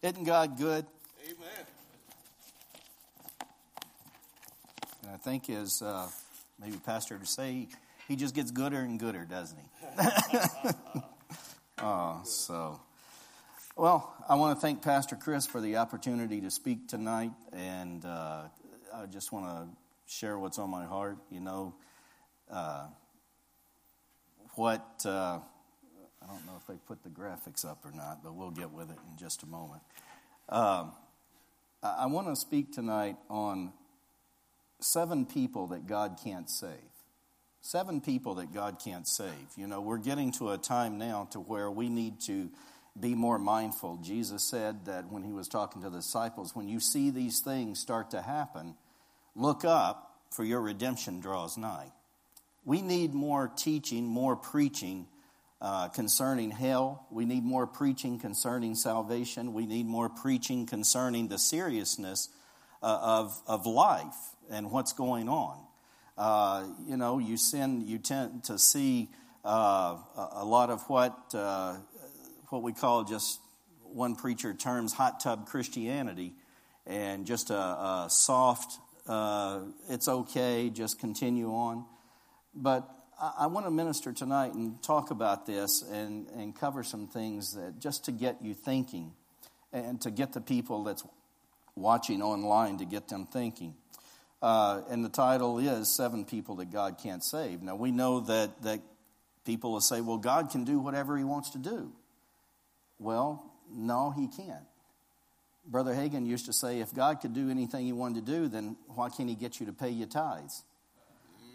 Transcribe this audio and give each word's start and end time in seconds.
Isn't 0.00 0.22
God 0.24 0.56
good? 0.56 0.86
Amen. 1.24 1.66
And 5.02 5.10
I 5.12 5.16
think, 5.16 5.50
as 5.50 5.82
uh, 5.82 6.06
maybe 6.60 6.76
Pastor 6.76 7.18
to 7.18 7.26
say, 7.26 7.66
he 8.06 8.14
just 8.14 8.32
gets 8.32 8.52
gooder 8.52 8.78
and 8.78 9.00
gooder, 9.00 9.24
doesn't 9.24 9.58
he? 9.58 9.98
oh, 11.82 12.20
so. 12.24 12.80
Well, 13.76 14.14
I 14.28 14.36
want 14.36 14.56
to 14.56 14.60
thank 14.60 14.82
Pastor 14.82 15.16
Chris 15.16 15.46
for 15.46 15.60
the 15.60 15.78
opportunity 15.78 16.40
to 16.42 16.50
speak 16.52 16.86
tonight, 16.86 17.32
and 17.52 18.04
uh, 18.04 18.42
I 18.94 19.06
just 19.06 19.32
want 19.32 19.46
to 19.46 19.66
share 20.06 20.38
what's 20.38 20.60
on 20.60 20.70
my 20.70 20.84
heart. 20.84 21.16
You 21.28 21.40
know, 21.40 21.74
uh, 22.52 22.86
what 24.54 25.04
uh, 25.04 25.40
I 26.22 26.26
don't 26.26 26.44
know 26.46 26.54
if 26.60 26.66
they 26.66 26.76
put 26.86 27.02
the 27.02 27.10
graphics 27.10 27.64
up 27.64 27.84
or 27.84 27.92
not, 27.92 28.22
but 28.22 28.34
we'll 28.34 28.50
get 28.50 28.70
with 28.70 28.90
it 28.90 28.96
in 29.10 29.18
just 29.18 29.42
a 29.42 29.46
moment. 29.46 29.82
Um, 30.48 30.92
I 31.82 32.06
want 32.06 32.28
to 32.28 32.36
speak 32.36 32.72
tonight 32.72 33.16
on 33.30 33.72
seven 34.80 35.26
people 35.26 35.68
that 35.68 35.86
God 35.86 36.18
can't 36.22 36.50
save. 36.50 36.72
Seven 37.60 38.00
people 38.00 38.36
that 38.36 38.52
God 38.52 38.80
can't 38.82 39.06
save. 39.06 39.48
You 39.56 39.66
know, 39.66 39.80
we're 39.80 39.98
getting 39.98 40.32
to 40.32 40.50
a 40.50 40.58
time 40.58 40.98
now 40.98 41.28
to 41.32 41.40
where 41.40 41.70
we 41.70 41.88
need 41.88 42.20
to 42.26 42.50
be 42.98 43.14
more 43.14 43.38
mindful. 43.38 43.98
Jesus 44.02 44.48
said 44.48 44.86
that 44.86 45.10
when 45.10 45.22
he 45.22 45.32
was 45.32 45.48
talking 45.48 45.82
to 45.82 45.90
the 45.90 45.98
disciples, 45.98 46.54
when 46.54 46.68
you 46.68 46.80
see 46.80 47.10
these 47.10 47.40
things 47.40 47.78
start 47.78 48.10
to 48.10 48.22
happen, 48.22 48.74
look 49.34 49.64
up, 49.64 50.04
for 50.30 50.44
your 50.44 50.60
redemption 50.60 51.20
draws 51.20 51.56
nigh. 51.56 51.90
We 52.64 52.82
need 52.82 53.14
more 53.14 53.48
teaching, 53.48 54.04
more 54.04 54.36
preaching 54.36 55.06
uh, 55.60 55.88
concerning 55.88 56.50
hell. 56.50 57.06
We 57.10 57.24
need 57.24 57.44
more 57.44 57.66
preaching 57.66 58.18
concerning 58.18 58.74
salvation. 58.74 59.52
We 59.54 59.66
need 59.66 59.86
more 59.86 60.08
preaching 60.08 60.66
concerning 60.66 61.28
the 61.28 61.38
seriousness 61.38 62.28
uh, 62.82 62.98
of, 63.02 63.42
of 63.46 63.66
life 63.66 64.14
and 64.50 64.70
what's 64.70 64.92
going 64.92 65.28
on. 65.28 65.58
Uh, 66.16 66.66
you 66.86 66.96
know, 66.96 67.18
you, 67.18 67.36
send, 67.36 67.88
you 67.88 67.98
tend 67.98 68.44
to 68.44 68.58
see 68.58 69.08
uh, 69.44 69.96
a 70.32 70.44
lot 70.44 70.70
of 70.70 70.82
what, 70.88 71.16
uh, 71.34 71.74
what 72.50 72.62
we 72.62 72.72
call 72.72 73.04
just 73.04 73.40
one 73.82 74.14
preacher 74.14 74.54
terms 74.54 74.92
hot 74.92 75.20
tub 75.20 75.46
Christianity 75.46 76.34
and 76.86 77.26
just 77.26 77.50
a, 77.50 77.54
a 77.54 78.06
soft, 78.10 78.78
it's 79.88 80.08
okay, 80.08 80.70
just 80.70 80.98
continue 80.98 81.50
on. 81.50 81.84
But 82.54 82.88
I 83.20 83.48
want 83.48 83.66
to 83.66 83.72
minister 83.72 84.12
tonight 84.12 84.54
and 84.54 84.80
talk 84.80 85.10
about 85.10 85.44
this 85.44 85.82
and, 85.82 86.28
and 86.36 86.54
cover 86.54 86.84
some 86.84 87.08
things 87.08 87.54
that 87.54 87.80
just 87.80 88.04
to 88.04 88.12
get 88.12 88.42
you 88.42 88.54
thinking 88.54 89.12
and 89.72 90.00
to 90.02 90.12
get 90.12 90.32
the 90.32 90.40
people 90.40 90.84
that's 90.84 91.02
watching 91.74 92.22
online 92.22 92.78
to 92.78 92.84
get 92.84 93.08
them 93.08 93.26
thinking. 93.26 93.74
Uh, 94.40 94.82
and 94.88 95.04
the 95.04 95.08
title 95.08 95.58
is 95.58 95.96
Seven 95.96 96.24
People 96.24 96.56
That 96.56 96.70
God 96.70 96.98
Can't 97.02 97.24
Save. 97.24 97.60
Now, 97.60 97.74
we 97.74 97.90
know 97.90 98.20
that, 98.20 98.62
that 98.62 98.80
people 99.44 99.72
will 99.72 99.80
say, 99.80 100.00
well, 100.00 100.18
God 100.18 100.50
can 100.50 100.62
do 100.62 100.78
whatever 100.78 101.16
He 101.16 101.24
wants 101.24 101.50
to 101.50 101.58
do. 101.58 101.90
Well, 103.00 103.52
no, 103.68 104.12
He 104.12 104.28
can't. 104.28 104.64
Brother 105.66 105.92
Hagin 105.92 106.24
used 106.24 106.46
to 106.46 106.52
say, 106.52 106.78
if 106.78 106.94
God 106.94 107.20
could 107.20 107.34
do 107.34 107.50
anything 107.50 107.84
He 107.84 107.92
wanted 107.92 108.26
to 108.26 108.32
do, 108.32 108.48
then 108.48 108.76
why 108.86 109.08
can't 109.08 109.28
He 109.28 109.34
get 109.34 109.58
you 109.58 109.66
to 109.66 109.72
pay 109.72 109.90
your 109.90 110.06
tithes? 110.06 110.62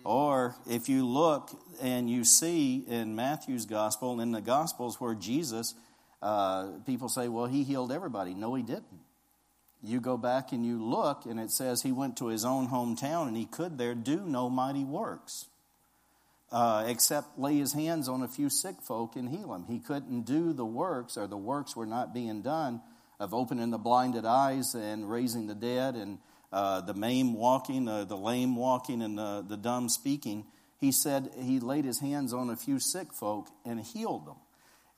Or 0.03 0.55
if 0.69 0.89
you 0.89 1.05
look 1.05 1.51
and 1.81 2.09
you 2.09 2.23
see 2.25 2.83
in 2.87 3.15
Matthew's 3.15 3.65
gospel, 3.65 4.13
and 4.13 4.21
in 4.21 4.31
the 4.31 4.41
gospels 4.41 4.99
where 4.99 5.15
Jesus, 5.15 5.75
uh, 6.21 6.67
people 6.85 7.09
say, 7.09 7.27
well, 7.27 7.45
he 7.45 7.63
healed 7.63 7.91
everybody. 7.91 8.33
No, 8.33 8.53
he 8.55 8.63
didn't. 8.63 9.01
You 9.81 9.99
go 9.99 10.15
back 10.17 10.51
and 10.51 10.65
you 10.65 10.81
look, 10.81 11.25
and 11.25 11.39
it 11.39 11.51
says 11.51 11.81
he 11.81 11.91
went 11.91 12.17
to 12.17 12.27
his 12.27 12.45
own 12.45 12.69
hometown 12.69 13.27
and 13.27 13.35
he 13.35 13.45
could 13.45 13.77
there 13.77 13.95
do 13.95 14.21
no 14.21 14.49
mighty 14.49 14.85
works. 14.85 15.47
Uh, 16.52 16.86
except 16.87 17.39
lay 17.39 17.58
his 17.58 17.73
hands 17.73 18.08
on 18.08 18.21
a 18.21 18.27
few 18.27 18.47
sick 18.47 18.75
folk 18.81 19.15
and 19.15 19.30
heal 19.30 19.49
them. 19.49 19.65
He 19.67 19.80
couldn't 19.80 20.21
do 20.21 20.53
the 20.53 20.65
works, 20.65 21.17
or 21.17 21.25
the 21.25 21.36
works 21.36 21.75
were 21.75 21.87
not 21.87 22.13
being 22.13 22.43
done, 22.43 22.81
of 23.19 23.33
opening 23.33 23.71
the 23.71 23.80
blinded 23.80 24.23
eyes 24.23 24.75
and 24.75 25.09
raising 25.09 25.47
the 25.47 25.55
dead 25.55 25.95
and 25.95 26.19
uh, 26.53 26.81
the 26.81 26.93
maimed 26.93 27.36
walking, 27.36 27.87
uh, 27.87 28.05
the 28.05 28.15
lame 28.15 28.55
walking, 28.55 29.02
and 29.02 29.17
the, 29.17 29.43
the 29.45 29.58
dumb 29.58 29.89
speaking, 29.89 30.45
he 30.80 30.91
said 30.91 31.31
he 31.41 31.59
laid 31.59 31.83
his 31.83 31.99
hands 31.99 32.31
on 32.31 32.52
a 32.52 32.55
few 32.55 32.80
sick 32.80 33.11
folk 33.11 33.47
and 33.65 33.80
healed 33.81 34.27
them. 34.27 34.36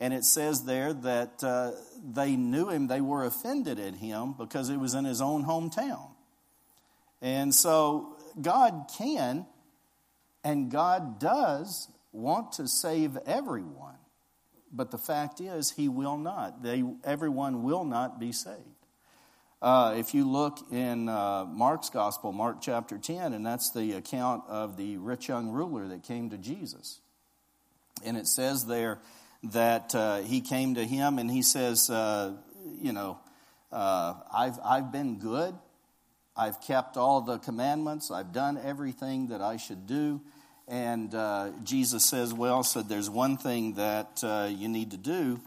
And 0.02 0.14
it 0.14 0.26
says 0.26 0.66
there 0.66 0.94
that 0.94 1.42
uh, 1.42 1.72
they 2.04 2.36
knew 2.36 2.70
him, 2.70 2.88
they 2.88 3.00
were 3.00 3.24
offended 3.24 3.80
at 3.80 3.96
him 3.96 4.36
because 4.38 4.70
it 4.70 4.78
was 4.78 4.94
in 4.94 5.06
his 5.06 5.22
own 5.22 5.46
hometown. 5.46 6.10
And 7.22 7.56
so 7.56 8.18
God 8.42 8.90
can 8.98 9.46
and 10.44 10.70
God 10.70 11.20
does 11.20 11.88
want 12.12 12.52
to 12.54 12.68
save 12.68 13.18
everyone. 13.26 13.96
But 14.74 14.92
the 14.92 14.98
fact 14.98 15.40
is, 15.40 15.72
he 15.72 15.88
will 15.88 16.18
not. 16.18 16.62
They, 16.62 16.84
everyone 17.06 17.64
will 17.64 17.86
not 17.86 18.20
be 18.20 18.34
saved. 18.34 18.75
Uh, 19.62 19.96
if 19.98 20.14
you 20.14 20.30
look 20.30 20.60
in 20.72 21.08
uh, 21.08 21.46
Mark's 21.46 21.90
gospel, 21.90 22.32
Mark 22.32 22.58
chapter 22.62 22.98
10, 22.98 23.34
and 23.34 23.46
that's 23.46 23.72
the 23.72 23.94
account 23.94 24.44
of 24.48 24.78
the 24.78 24.98
rich 24.98 25.28
young 25.30 25.50
ruler 25.50 25.88
that 25.88 26.04
came 26.04 26.30
to 26.30 26.38
Jesus. 26.38 27.00
And 28.04 28.18
it 28.18 28.28
says 28.28 28.66
there 28.66 29.00
that 29.44 29.96
uh, 29.96 30.18
he 30.18 30.42
came 30.42 30.76
to 30.76 30.84
him 30.84 31.20
and 31.20 31.32
he 31.32 31.42
says, 31.42 31.90
uh, 31.90 32.34
You 32.82 32.92
know, 32.92 33.18
uh, 33.72 34.16
I've, 34.34 34.60
I've 34.64 34.92
been 34.92 35.20
good. 35.20 35.56
I've 36.36 36.60
kept 36.60 36.98
all 36.98 37.22
the 37.22 37.38
commandments. 37.40 38.12
I've 38.12 38.34
done 38.34 38.60
everything 38.62 39.28
that 39.28 39.42
I 39.42 39.56
should 39.56 39.88
do. 39.88 40.22
And 40.68 41.16
uh, 41.16 41.52
Jesus 41.64 42.04
says, 42.04 42.34
Well, 42.34 42.64
so 42.64 42.82
there's 42.82 43.10
one 43.10 43.38
thing 43.38 43.76
that 43.76 44.22
you 44.52 44.68
need 44.68 44.92
to 44.92 44.98
do 44.98 45.40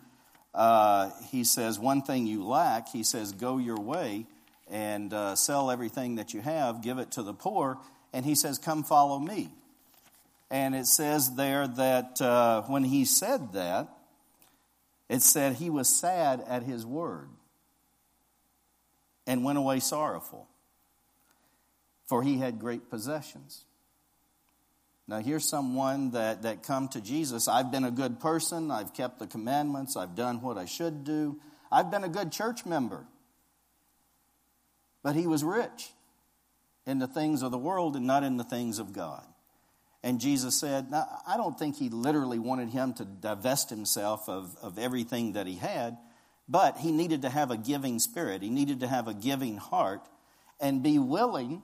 uh, 0.54 1.10
he 1.31 1.44
says, 1.44 1.78
One 1.78 2.03
thing 2.03 2.26
you 2.26 2.44
lack, 2.44 2.88
he 2.88 3.03
says, 3.03 3.32
Go 3.32 3.59
your 3.59 3.78
way 3.78 4.26
and 4.70 5.12
uh, 5.12 5.36
sell 5.36 5.70
everything 5.70 6.16
that 6.16 6.34
you 6.34 6.41
have, 6.41 6.82
give 6.82 6.98
it 6.98 7.12
to 7.12 7.22
the 7.22 7.34
poor. 7.34 7.78
And 8.12 8.25
he 8.25 8.34
says, 8.34 8.59
Come 8.59 8.84
follow 8.84 9.19
me. 9.19 9.50
And 10.50 10.75
it 10.75 10.86
says 10.86 11.34
there 11.34 11.66
that 11.66 12.20
uh, 12.20 12.62
when 12.62 12.84
he 12.84 13.04
said 13.04 13.53
that, 13.53 13.88
it 15.09 15.22
said 15.22 15.54
he 15.54 15.70
was 15.70 15.88
sad 15.88 16.42
at 16.47 16.62
his 16.62 16.84
word 16.84 17.28
and 19.26 19.44
went 19.44 19.59
away 19.59 19.80
sorrowful, 19.80 20.48
for 22.06 22.22
he 22.22 22.38
had 22.38 22.59
great 22.59 22.88
possessions. 22.88 23.65
Now, 25.08 25.20
here's 25.20 25.46
someone 25.46 26.10
that, 26.10 26.42
that 26.42 26.62
come 26.62 26.88
to 26.88 27.00
Jesus. 27.00 27.48
I've 27.48 27.72
been 27.72 27.84
a 27.84 27.91
good 27.91 28.20
person. 28.20 28.70
I've 28.70 28.92
kept 28.92 29.19
the 29.19 29.26
commandments. 29.26 29.96
I've 29.96 30.14
done 30.14 30.42
what 30.42 30.58
I 30.58 30.66
should 30.66 31.02
do. 31.02 31.41
I've 31.72 31.91
been 31.91 32.04
a 32.04 32.10
good 32.10 32.30
church 32.30 32.66
member. 32.66 33.06
But 35.02 35.16
he 35.16 35.26
was 35.26 35.42
rich 35.42 35.91
in 36.86 36.98
the 36.98 37.06
things 37.06 37.42
of 37.42 37.50
the 37.50 37.58
world 37.58 37.97
and 37.97 38.06
not 38.06 38.22
in 38.22 38.36
the 38.36 38.44
things 38.44 38.78
of 38.78 38.92
God. 38.92 39.24
And 40.02 40.20
Jesus 40.20 40.54
said, 40.54 40.91
now, 40.91 41.06
I 41.26 41.38
don't 41.38 41.58
think 41.58 41.76
he 41.76 41.88
literally 41.88 42.38
wanted 42.38 42.68
him 42.68 42.92
to 42.94 43.04
divest 43.06 43.70
himself 43.70 44.28
of, 44.28 44.56
of 44.62 44.78
everything 44.78 45.32
that 45.32 45.47
he 45.47 45.56
had, 45.56 45.97
but 46.48 46.76
he 46.76 46.92
needed 46.92 47.22
to 47.22 47.30
have 47.30 47.50
a 47.50 47.56
giving 47.56 47.98
spirit. 47.98 48.42
He 48.42 48.50
needed 48.50 48.80
to 48.80 48.88
have 48.88 49.08
a 49.08 49.14
giving 49.14 49.56
heart 49.56 50.02
and 50.60 50.82
be 50.82 50.98
willing 50.98 51.62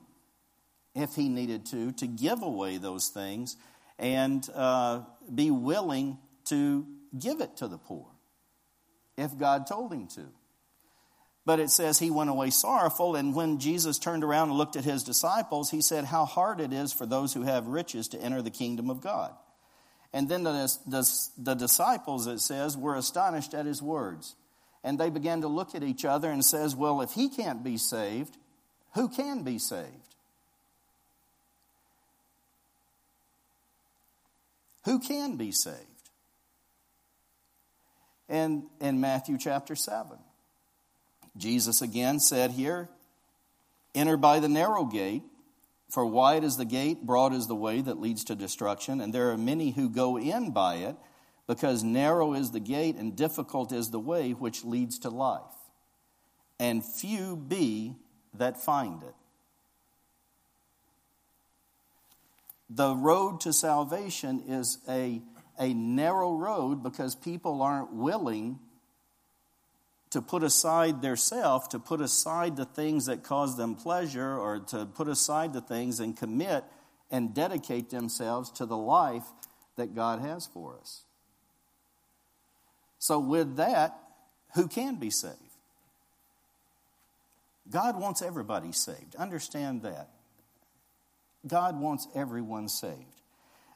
if 0.95 1.13
he 1.15 1.29
needed 1.29 1.65
to, 1.67 1.91
to 1.93 2.07
give 2.07 2.41
away 2.41 2.77
those 2.77 3.09
things 3.09 3.57
and 3.99 4.47
uh, 4.55 5.01
be 5.33 5.51
willing 5.51 6.17
to 6.45 6.85
give 7.17 7.41
it 7.41 7.57
to 7.57 7.67
the 7.67 7.77
poor 7.77 8.07
if 9.17 9.37
God 9.37 9.67
told 9.67 9.93
him 9.93 10.07
to. 10.15 10.25
But 11.45 11.59
it 11.59 11.69
says 11.69 11.99
he 11.99 12.09
went 12.09 12.31
away 12.31 12.49
sorrowful, 12.49 13.15
and 13.15 13.35
when 13.35 13.59
Jesus 13.59 13.99
turned 13.99 14.23
around 14.23 14.49
and 14.49 14.57
looked 14.57 14.75
at 14.75 14.83
his 14.83 15.03
disciples, 15.03 15.69
he 15.69 15.79
said, 15.79 16.05
How 16.05 16.25
hard 16.25 16.59
it 16.59 16.73
is 16.73 16.91
for 16.91 17.05
those 17.05 17.33
who 17.33 17.43
have 17.43 17.67
riches 17.67 18.07
to 18.09 18.19
enter 18.19 18.41
the 18.41 18.49
kingdom 18.49 18.89
of 18.89 18.99
God. 18.99 19.31
And 20.11 20.27
then 20.27 20.43
the, 20.43 20.75
the, 20.87 21.07
the 21.37 21.53
disciples, 21.53 22.25
it 22.25 22.39
says, 22.39 22.75
were 22.75 22.95
astonished 22.95 23.53
at 23.53 23.65
his 23.65 23.81
words. 23.81 24.35
And 24.83 24.97
they 24.97 25.09
began 25.09 25.41
to 25.41 25.47
look 25.47 25.75
at 25.75 25.83
each 25.83 26.05
other 26.05 26.31
and 26.31 26.43
says, 26.43 26.75
Well, 26.75 27.01
if 27.01 27.11
he 27.11 27.29
can't 27.29 27.63
be 27.63 27.77
saved, 27.77 28.37
who 28.95 29.07
can 29.07 29.43
be 29.43 29.59
saved? 29.59 30.04
Who 34.85 34.99
can 34.99 35.35
be 35.35 35.51
saved? 35.51 35.79
And 38.27 38.63
in 38.79 38.99
Matthew 38.99 39.37
chapter 39.37 39.75
7, 39.75 40.17
Jesus 41.37 41.81
again 41.81 42.19
said 42.19 42.51
here, 42.51 42.89
Enter 43.93 44.17
by 44.17 44.39
the 44.39 44.49
narrow 44.49 44.85
gate, 44.85 45.23
for 45.89 46.05
wide 46.05 46.43
is 46.43 46.57
the 46.57 46.65
gate, 46.65 47.05
broad 47.05 47.33
is 47.33 47.47
the 47.47 47.55
way 47.55 47.81
that 47.81 47.99
leads 47.99 48.23
to 48.25 48.35
destruction, 48.35 48.99
and 48.99 49.13
there 49.13 49.31
are 49.31 49.37
many 49.37 49.71
who 49.71 49.89
go 49.89 50.17
in 50.17 50.51
by 50.51 50.75
it, 50.75 50.95
because 51.47 51.83
narrow 51.83 52.33
is 52.33 52.51
the 52.51 52.59
gate 52.59 52.95
and 52.95 53.15
difficult 53.15 53.71
is 53.71 53.89
the 53.91 53.99
way 53.99 54.31
which 54.31 54.65
leads 54.65 54.97
to 54.99 55.09
life. 55.09 55.41
and 56.59 56.85
few 56.85 57.35
be 57.35 57.95
that 58.33 58.63
find 58.63 59.03
it. 59.03 59.13
The 62.69 62.95
road 62.95 63.41
to 63.41 63.53
salvation 63.53 64.43
is 64.47 64.79
a, 64.89 65.21
a 65.59 65.73
narrow 65.73 66.35
road 66.35 66.81
because 66.81 67.15
people 67.15 67.61
aren't 67.61 67.93
willing 67.93 68.59
to 70.09 70.21
put 70.21 70.43
aside 70.43 71.01
their 71.01 71.17
self, 71.17 71.69
to 71.69 71.79
put 71.79 72.01
aside 72.01 72.55
the 72.55 72.65
things 72.65 73.05
that 73.07 73.23
cause 73.23 73.57
them 73.57 73.75
pleasure, 73.75 74.37
or 74.37 74.59
to 74.59 74.85
put 74.85 75.07
aside 75.07 75.53
the 75.53 75.61
things 75.61 75.99
and 75.99 76.15
commit 76.15 76.63
and 77.11 77.33
dedicate 77.33 77.89
themselves 77.89 78.49
to 78.51 78.65
the 78.65 78.77
life 78.77 79.25
that 79.75 79.93
God 79.93 80.21
has 80.21 80.47
for 80.47 80.77
us. 80.79 81.03
So, 82.97 83.19
with 83.19 83.57
that, 83.57 83.99
who 84.55 84.67
can 84.67 84.95
be 84.95 85.09
saved? 85.09 85.35
God 87.69 87.99
wants 87.99 88.21
everybody 88.21 88.71
saved. 88.71 89.15
Understand 89.15 89.83
that. 89.83 90.09
God 91.47 91.79
wants 91.79 92.07
everyone 92.15 92.67
saved. 92.69 93.21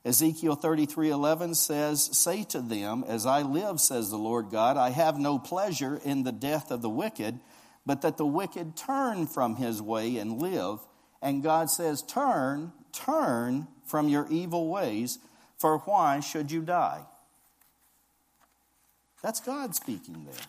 Ezekiel 0.05 0.55
33:11 0.55 1.55
says, 1.55 2.17
"Say 2.17 2.43
to 2.45 2.61
them, 2.61 3.03
as 3.05 3.25
I 3.25 3.41
live, 3.41 3.81
says 3.81 4.09
the 4.09 4.17
Lord 4.17 4.49
God, 4.49 4.77
I 4.77 4.91
have 4.91 5.19
no 5.19 5.37
pleasure 5.37 5.97
in 5.97 6.23
the 6.23 6.31
death 6.31 6.71
of 6.71 6.81
the 6.81 6.89
wicked, 6.89 7.41
but 7.85 8.01
that 8.01 8.17
the 8.17 8.25
wicked 8.25 8.77
turn 8.77 9.27
from 9.27 9.57
his 9.57 9.81
way 9.81 10.17
and 10.17 10.41
live." 10.41 10.79
And 11.21 11.43
God 11.43 11.69
says, 11.69 12.01
"Turn, 12.01 12.71
turn 12.93 13.67
from 13.83 14.07
your 14.07 14.27
evil 14.29 14.69
ways, 14.69 15.19
for 15.57 15.79
why 15.79 16.21
should 16.21 16.49
you 16.49 16.61
die?" 16.61 17.05
That's 19.21 19.41
God 19.41 19.75
speaking 19.75 20.23
there. 20.23 20.45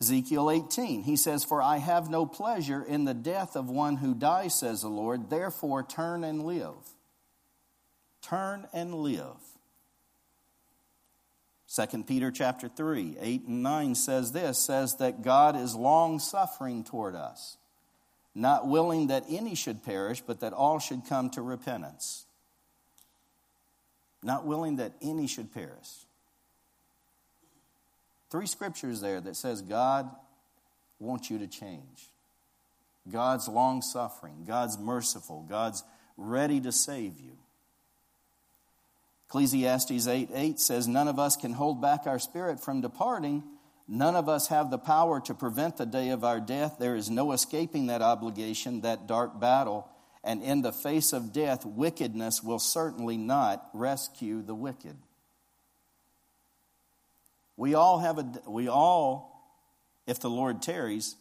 Ezekiel 0.00 0.50
18, 0.50 1.02
he 1.02 1.16
says, 1.16 1.44
For 1.44 1.62
I 1.62 1.78
have 1.78 2.10
no 2.10 2.26
pleasure 2.26 2.82
in 2.82 3.04
the 3.04 3.14
death 3.14 3.56
of 3.56 3.70
one 3.70 3.96
who 3.96 4.14
dies, 4.14 4.58
says 4.58 4.82
the 4.82 4.88
Lord, 4.88 5.30
therefore 5.30 5.82
turn 5.82 6.24
and 6.24 6.44
live. 6.44 6.74
Turn 8.20 8.66
and 8.72 8.94
live. 8.94 9.36
2 11.74 12.04
Peter 12.04 12.30
chapter 12.30 12.68
3, 12.68 13.16
8 13.20 13.42
and 13.48 13.62
9 13.62 13.94
says 13.94 14.32
this 14.32 14.64
says 14.64 14.96
that 14.96 15.22
God 15.22 15.56
is 15.56 15.74
long 15.74 16.20
suffering 16.20 16.84
toward 16.84 17.16
us, 17.16 17.56
not 18.34 18.68
willing 18.68 19.08
that 19.08 19.24
any 19.28 19.54
should 19.54 19.82
perish, 19.82 20.20
but 20.20 20.40
that 20.40 20.52
all 20.52 20.78
should 20.78 21.02
come 21.08 21.30
to 21.30 21.42
repentance. 21.42 22.26
Not 24.22 24.46
willing 24.46 24.76
that 24.76 24.92
any 25.02 25.26
should 25.26 25.52
perish. 25.52 26.06
Three 28.34 28.48
scriptures 28.48 29.00
there 29.00 29.20
that 29.20 29.36
says 29.36 29.62
God 29.62 30.10
wants 30.98 31.30
you 31.30 31.38
to 31.38 31.46
change. 31.46 32.10
God's 33.08 33.46
long 33.46 33.80
suffering, 33.80 34.44
God's 34.44 34.76
merciful, 34.76 35.46
God's 35.48 35.84
ready 36.16 36.60
to 36.62 36.72
save 36.72 37.20
you. 37.20 37.38
Ecclesiastes 39.28 40.08
8 40.08 40.30
8 40.34 40.58
says, 40.58 40.88
None 40.88 41.06
of 41.06 41.20
us 41.20 41.36
can 41.36 41.52
hold 41.52 41.80
back 41.80 42.08
our 42.08 42.18
spirit 42.18 42.58
from 42.58 42.80
departing. 42.80 43.44
None 43.86 44.16
of 44.16 44.28
us 44.28 44.48
have 44.48 44.68
the 44.68 44.78
power 44.78 45.20
to 45.20 45.32
prevent 45.32 45.76
the 45.76 45.86
day 45.86 46.08
of 46.08 46.24
our 46.24 46.40
death. 46.40 46.78
There 46.80 46.96
is 46.96 47.08
no 47.08 47.30
escaping 47.30 47.86
that 47.86 48.02
obligation, 48.02 48.80
that 48.80 49.06
dark 49.06 49.38
battle. 49.38 49.88
And 50.24 50.42
in 50.42 50.62
the 50.62 50.72
face 50.72 51.12
of 51.12 51.32
death, 51.32 51.64
wickedness 51.64 52.42
will 52.42 52.58
certainly 52.58 53.16
not 53.16 53.70
rescue 53.72 54.42
the 54.42 54.56
wicked. 54.56 54.96
We 57.56 57.74
all 57.74 58.00
have 58.00 58.18
a, 58.18 58.32
we 58.46 58.68
all, 58.68 59.58
if 60.06 60.20
the 60.20 60.30
Lord 60.30 60.62
tarries, 60.62 61.16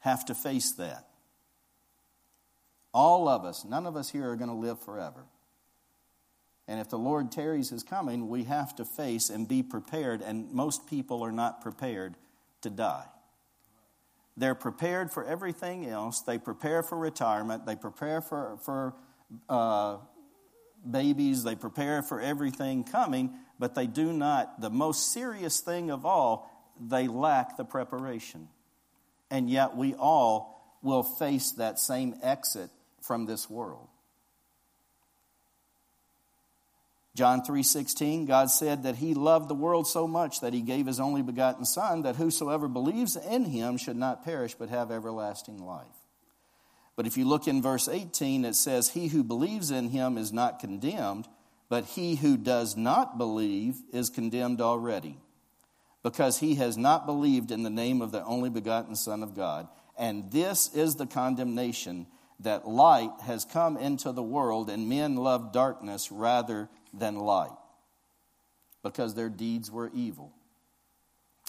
have 0.00 0.24
to 0.26 0.34
face 0.34 0.72
that. 0.72 1.06
All 2.92 3.28
of 3.28 3.44
us, 3.44 3.64
none 3.64 3.86
of 3.86 3.96
us 3.96 4.10
here 4.10 4.30
are 4.30 4.36
going 4.36 4.50
to 4.50 4.56
live 4.56 4.80
forever. 4.80 5.24
And 6.68 6.80
if 6.80 6.88
the 6.88 6.98
Lord 6.98 7.32
tarries 7.32 7.70
his 7.70 7.82
coming, 7.82 8.28
we 8.28 8.44
have 8.44 8.74
to 8.76 8.84
face 8.84 9.30
and 9.30 9.48
be 9.48 9.62
prepared, 9.62 10.22
and 10.22 10.52
most 10.52 10.86
people 10.86 11.22
are 11.22 11.32
not 11.32 11.60
prepared 11.60 12.14
to 12.62 12.70
die. 12.70 13.06
They're 14.36 14.54
prepared 14.54 15.10
for 15.10 15.24
everything 15.24 15.86
else. 15.86 16.22
They 16.22 16.38
prepare 16.38 16.82
for 16.82 16.96
retirement. 16.96 17.66
They 17.66 17.76
prepare 17.76 18.20
for, 18.20 18.58
for 18.64 18.94
uh, 19.48 19.98
babies. 20.88 21.44
They 21.44 21.54
prepare 21.54 22.02
for 22.02 22.20
everything 22.20 22.84
coming, 22.84 23.34
but 23.62 23.76
they 23.76 23.86
do 23.86 24.12
not, 24.12 24.60
the 24.60 24.70
most 24.70 25.12
serious 25.12 25.60
thing 25.60 25.92
of 25.92 26.04
all, 26.04 26.50
they 26.80 27.06
lack 27.06 27.56
the 27.56 27.64
preparation. 27.64 28.48
And 29.30 29.48
yet 29.48 29.76
we 29.76 29.94
all 29.94 30.76
will 30.82 31.04
face 31.04 31.52
that 31.52 31.78
same 31.78 32.16
exit 32.24 32.70
from 33.02 33.26
this 33.26 33.48
world. 33.48 33.86
John 37.14 37.42
3:16 37.42 38.26
God 38.26 38.50
said 38.50 38.82
that 38.82 38.96
he 38.96 39.14
loved 39.14 39.48
the 39.48 39.54
world 39.54 39.86
so 39.86 40.08
much 40.08 40.40
that 40.40 40.52
he 40.52 40.60
gave 40.60 40.86
his 40.86 40.98
only 40.98 41.22
begotten 41.22 41.64
son 41.64 42.02
that 42.02 42.16
whosoever 42.16 42.66
believes 42.66 43.14
in 43.14 43.44
him 43.44 43.76
should 43.76 43.96
not 43.96 44.24
perish 44.24 44.56
but 44.56 44.70
have 44.70 44.90
everlasting 44.90 45.64
life. 45.64 45.86
But 46.96 47.06
if 47.06 47.16
you 47.16 47.26
look 47.26 47.46
in 47.46 47.62
verse 47.62 47.86
18 47.86 48.44
it 48.44 48.56
says 48.56 48.88
he 48.88 49.06
who 49.06 49.22
believes 49.22 49.70
in 49.70 49.90
him 49.90 50.18
is 50.18 50.32
not 50.32 50.58
condemned 50.58 51.28
but 51.72 51.86
he 51.86 52.16
who 52.16 52.36
does 52.36 52.76
not 52.76 53.16
believe 53.16 53.76
is 53.94 54.10
condemned 54.10 54.60
already 54.60 55.16
because 56.02 56.38
he 56.38 56.56
has 56.56 56.76
not 56.76 57.06
believed 57.06 57.50
in 57.50 57.62
the 57.62 57.70
name 57.70 58.02
of 58.02 58.12
the 58.12 58.22
only 58.26 58.50
begotten 58.50 58.94
son 58.94 59.22
of 59.22 59.34
God 59.34 59.66
and 59.96 60.30
this 60.30 60.70
is 60.74 60.96
the 60.96 61.06
condemnation 61.06 62.06
that 62.40 62.68
light 62.68 63.12
has 63.22 63.46
come 63.46 63.78
into 63.78 64.12
the 64.12 64.22
world 64.22 64.68
and 64.68 64.86
men 64.86 65.16
love 65.16 65.50
darkness 65.50 66.12
rather 66.12 66.68
than 66.92 67.16
light 67.16 67.56
because 68.82 69.14
their 69.14 69.30
deeds 69.30 69.70
were 69.70 69.90
evil. 69.94 70.30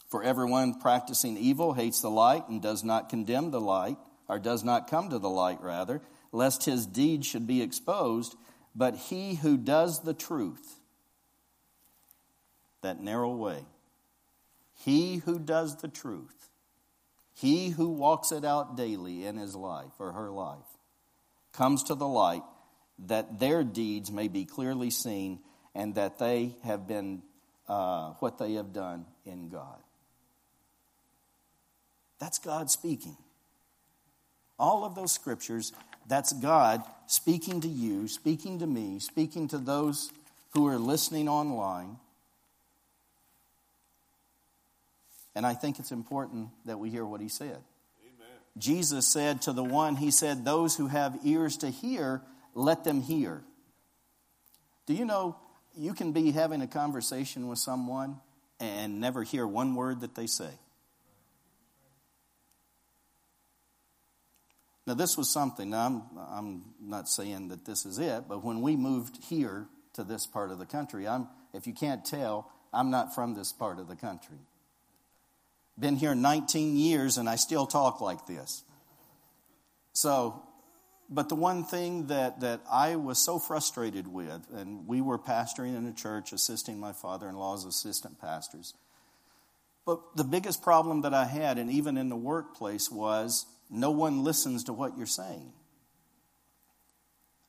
For 0.09 0.23
everyone 0.23 0.79
practicing 0.79 1.37
evil 1.37 1.73
hates 1.73 1.99
the 2.01 2.09
light 2.09 2.47
and 2.47 2.61
does 2.61 2.81
not 2.81 3.09
condemn 3.09 3.51
the 3.51 3.61
light, 3.61 3.97
or 4.29 4.39
does 4.39 4.63
not 4.63 4.89
come 4.89 5.09
to 5.09 5.19
the 5.19 5.29
light, 5.29 5.61
rather, 5.61 6.01
lest 6.31 6.65
his 6.65 6.85
deeds 6.85 7.27
should 7.27 7.47
be 7.47 7.61
exposed. 7.61 8.35
But 8.75 8.95
he 8.95 9.35
who 9.35 9.57
does 9.57 10.01
the 10.01 10.13
truth, 10.13 10.79
that 12.81 13.01
narrow 13.01 13.35
way, 13.35 13.65
he 14.73 15.17
who 15.17 15.39
does 15.39 15.77
the 15.77 15.87
truth, 15.87 16.49
he 17.33 17.69
who 17.69 17.89
walks 17.89 18.31
it 18.31 18.43
out 18.43 18.75
daily 18.75 19.25
in 19.25 19.37
his 19.37 19.55
life 19.55 19.93
or 19.99 20.11
her 20.11 20.29
life, 20.29 20.57
comes 21.51 21.83
to 21.83 21.95
the 21.95 22.07
light 22.07 22.43
that 23.07 23.39
their 23.39 23.63
deeds 23.63 24.11
may 24.11 24.27
be 24.27 24.45
clearly 24.45 24.89
seen 24.89 25.39
and 25.75 25.95
that 25.95 26.19
they 26.19 26.55
have 26.63 26.87
been 26.87 27.21
uh, 27.67 28.11
what 28.19 28.37
they 28.37 28.53
have 28.53 28.73
done 28.73 29.05
in 29.25 29.49
God. 29.49 29.79
That's 32.19 32.39
God 32.39 32.69
speaking. 32.69 33.17
All 34.59 34.85
of 34.85 34.95
those 34.95 35.11
scriptures, 35.11 35.73
that's 36.07 36.31
God 36.33 36.83
speaking 37.07 37.61
to 37.61 37.67
you, 37.67 38.07
speaking 38.07 38.59
to 38.59 38.67
me, 38.67 38.99
speaking 38.99 39.47
to 39.49 39.57
those 39.57 40.11
who 40.51 40.67
are 40.67 40.77
listening 40.77 41.27
online. 41.27 41.97
And 45.35 45.45
I 45.45 45.53
think 45.53 45.79
it's 45.79 45.91
important 45.91 46.49
that 46.65 46.79
we 46.79 46.89
hear 46.89 47.05
what 47.05 47.21
he 47.21 47.29
said. 47.29 47.47
Amen. 47.47 48.37
Jesus 48.57 49.07
said 49.07 49.41
to 49.43 49.53
the 49.53 49.63
one, 49.63 49.95
He 49.95 50.11
said, 50.11 50.45
Those 50.45 50.75
who 50.75 50.87
have 50.87 51.17
ears 51.23 51.57
to 51.57 51.69
hear, 51.69 52.21
let 52.53 52.83
them 52.83 53.01
hear. 53.01 53.41
Do 54.85 54.93
you 54.93 55.05
know 55.05 55.37
you 55.75 55.93
can 55.93 56.11
be 56.11 56.31
having 56.31 56.61
a 56.61 56.67
conversation 56.67 57.47
with 57.47 57.57
someone 57.57 58.17
and 58.59 58.99
never 58.99 59.23
hear 59.23 59.47
one 59.47 59.75
word 59.75 60.01
that 60.01 60.13
they 60.13 60.27
say? 60.27 60.51
Now, 64.85 64.93
this 64.95 65.17
was 65.17 65.31
something, 65.31 65.69
now 65.69 65.85
I'm, 65.85 66.03
I'm 66.17 66.61
not 66.81 67.07
saying 67.07 67.47
that 67.49 67.65
this 67.65 67.85
is 67.85 67.99
it, 67.99 68.25
but 68.27 68.43
when 68.43 68.61
we 68.61 68.75
moved 68.75 69.17
here 69.23 69.67
to 69.93 70.03
this 70.03 70.27
part 70.27 70.51
of 70.51 70.59
the 70.59 70.65
country, 70.65 71.07
I'm, 71.07 71.27
if 71.53 71.67
you 71.67 71.73
can't 71.73 72.03
tell, 72.03 72.51
I'm 72.73 72.91
not 72.91 73.15
from 73.15 73.33
this 73.33 73.53
part 73.53 73.79
of 73.79 73.87
the 73.87 73.95
country. 73.95 74.39
Been 75.79 75.95
here 75.95 76.13
19 76.13 76.75
years 76.75 77.17
and 77.17 77.29
I 77.29 77.35
still 77.35 77.65
talk 77.65 78.01
like 78.01 78.25
this. 78.27 78.63
So 79.93 80.43
but 81.13 81.29
the 81.29 81.35
one 81.35 81.63
thing 81.63 82.07
that, 82.07 82.39
that 82.39 82.61
I 82.71 82.95
was 82.95 83.19
so 83.19 83.37
frustrated 83.37 84.07
with, 84.07 84.47
and 84.51 84.87
we 84.87 84.99
were 84.99 85.19
pastoring 85.19 85.77
in 85.77 85.85
a 85.85 85.93
church, 85.93 86.33
assisting 86.33 86.79
my 86.79 86.91
father 86.91 87.27
in 87.27 87.35
law 87.35 87.53
as 87.53 87.65
assistant 87.65 88.19
pastors. 88.19 88.73
But 89.85 89.99
the 90.15 90.23
biggest 90.23 90.63
problem 90.63 91.01
that 91.01 91.13
I 91.13 91.25
had, 91.25 91.57
and 91.57 91.69
even 91.69 91.97
in 91.97 92.09
the 92.09 92.15
workplace, 92.15 92.89
was 92.89 93.45
no 93.73 93.91
one 93.91 94.23
listens 94.23 94.65
to 94.65 94.73
what 94.73 94.97
you're 94.97 95.05
saying. 95.05 95.51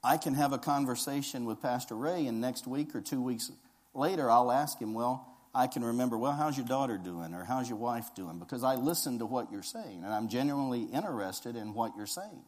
I 0.03 0.17
can 0.17 0.35
have 0.35 0.53
a 0.53 0.59
conversation 0.59 1.45
with 1.45 1.63
Pastor 1.63 1.95
Ray, 1.95 2.27
and 2.27 2.41
next 2.41 2.67
week 2.67 2.95
or 2.95 3.01
two 3.01 3.23
weeks 3.23 3.51
later, 3.95 4.31
I'll 4.31 4.53
ask 4.53 4.79
him, 4.79 4.93
Well, 4.93 5.35
I 5.55 5.69
can 5.69 5.85
remember, 5.85 6.19
well, 6.19 6.33
how's 6.33 6.57
your 6.57 6.67
daughter 6.67 6.99
doing? 6.99 7.33
Or 7.33 7.45
how's 7.45 7.69
your 7.69 7.79
wife 7.79 8.15
doing? 8.17 8.39
Because 8.41 8.65
I 8.65 8.75
listen 8.75 9.21
to 9.21 9.27
what 9.27 9.53
you're 9.53 9.63
saying 9.63 10.03
and 10.03 10.13
I'm 10.13 10.29
genuinely 10.29 10.83
interested 10.83 11.55
in 11.55 11.75
what 11.75 11.93
you're 11.97 12.07
saying. 12.07 12.43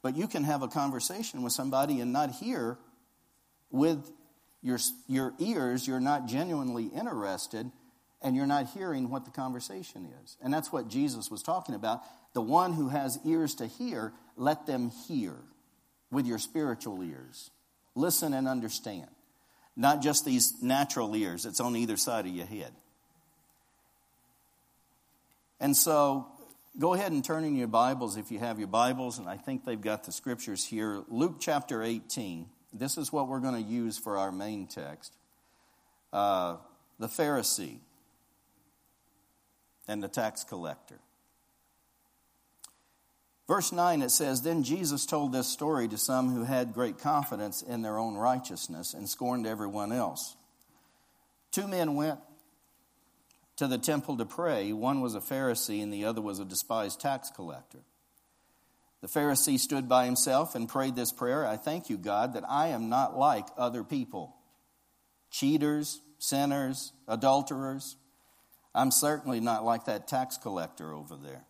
But 0.00 0.16
you 0.16 0.26
can 0.26 0.44
have 0.44 0.62
a 0.62 0.68
conversation 0.68 1.42
with 1.42 1.52
somebody 1.52 2.00
and 2.00 2.12
not 2.12 2.30
hear 2.30 2.78
with 3.70 4.10
your, 4.62 4.78
your 5.08 5.34
ears, 5.38 5.86
you're 5.86 6.00
not 6.00 6.26
genuinely 6.26 6.86
interested 6.86 7.70
and 8.22 8.34
you're 8.34 8.46
not 8.46 8.70
hearing 8.70 9.10
what 9.10 9.24
the 9.24 9.30
conversation 9.30 10.08
is. 10.24 10.36
And 10.42 10.52
that's 10.52 10.72
what 10.72 10.88
Jesus 10.88 11.30
was 11.30 11.42
talking 11.42 11.74
about. 11.74 12.02
The 12.32 12.40
one 12.40 12.72
who 12.72 12.88
has 12.88 13.18
ears 13.24 13.54
to 13.56 13.66
hear, 13.66 14.12
let 14.36 14.66
them 14.66 14.90
hear 15.06 15.34
with 16.10 16.26
your 16.26 16.38
spiritual 16.38 17.02
ears. 17.02 17.50
Listen 17.94 18.32
and 18.34 18.48
understand. 18.48 19.08
Not 19.76 20.02
just 20.02 20.24
these 20.24 20.62
natural 20.62 21.14
ears 21.14 21.42
that's 21.42 21.60
on 21.60 21.76
either 21.76 21.96
side 21.96 22.26
of 22.26 22.32
your 22.32 22.46
head. 22.46 22.72
And 25.60 25.76
so 25.76 26.26
go 26.78 26.94
ahead 26.94 27.12
and 27.12 27.24
turn 27.24 27.44
in 27.44 27.56
your 27.56 27.68
Bibles 27.68 28.16
if 28.16 28.30
you 28.30 28.38
have 28.38 28.58
your 28.58 28.68
Bibles, 28.68 29.18
and 29.18 29.28
I 29.28 29.36
think 29.36 29.64
they've 29.64 29.80
got 29.80 30.04
the 30.04 30.12
scriptures 30.12 30.64
here. 30.64 31.02
Luke 31.08 31.36
chapter 31.40 31.82
18. 31.82 32.46
This 32.72 32.98
is 32.98 33.12
what 33.12 33.28
we're 33.28 33.40
going 33.40 33.62
to 33.62 33.70
use 33.70 33.96
for 33.96 34.18
our 34.18 34.32
main 34.32 34.66
text. 34.66 35.12
Uh, 36.12 36.56
the 36.98 37.06
Pharisee 37.06 37.78
and 39.86 40.02
the 40.02 40.08
tax 40.08 40.44
collector. 40.44 40.98
Verse 43.46 43.72
9 43.72 44.02
it 44.02 44.10
says, 44.10 44.42
Then 44.42 44.62
Jesus 44.62 45.04
told 45.04 45.32
this 45.32 45.48
story 45.48 45.86
to 45.88 45.98
some 45.98 46.30
who 46.32 46.44
had 46.44 46.72
great 46.72 46.98
confidence 46.98 47.62
in 47.62 47.82
their 47.82 47.98
own 47.98 48.14
righteousness 48.14 48.94
and 48.94 49.08
scorned 49.08 49.46
everyone 49.46 49.92
else. 49.92 50.36
Two 51.50 51.68
men 51.68 51.94
went 51.94 52.18
to 53.56 53.66
the 53.66 53.78
temple 53.78 54.16
to 54.16 54.24
pray. 54.24 54.72
One 54.72 55.00
was 55.00 55.14
a 55.14 55.20
Pharisee 55.20 55.82
and 55.82 55.92
the 55.92 56.06
other 56.06 56.22
was 56.22 56.38
a 56.38 56.44
despised 56.44 57.00
tax 57.00 57.30
collector. 57.30 57.80
The 59.02 59.08
Pharisee 59.08 59.58
stood 59.58 59.88
by 59.88 60.06
himself 60.06 60.54
and 60.54 60.66
prayed 60.66 60.96
this 60.96 61.12
prayer 61.12 61.46
I 61.46 61.58
thank 61.58 61.90
you, 61.90 61.98
God, 61.98 62.32
that 62.32 62.44
I 62.48 62.68
am 62.68 62.88
not 62.88 63.18
like 63.18 63.46
other 63.58 63.84
people 63.84 64.34
cheaters, 65.30 66.00
sinners, 66.18 66.92
adulterers 67.06 67.96
I'm 68.74 68.90
certainly 68.90 69.40
not 69.40 69.64
like 69.64 69.84
that 69.84 70.08
tax 70.08 70.36
collector 70.36 70.92
over 70.92 71.16
there. 71.16 71.44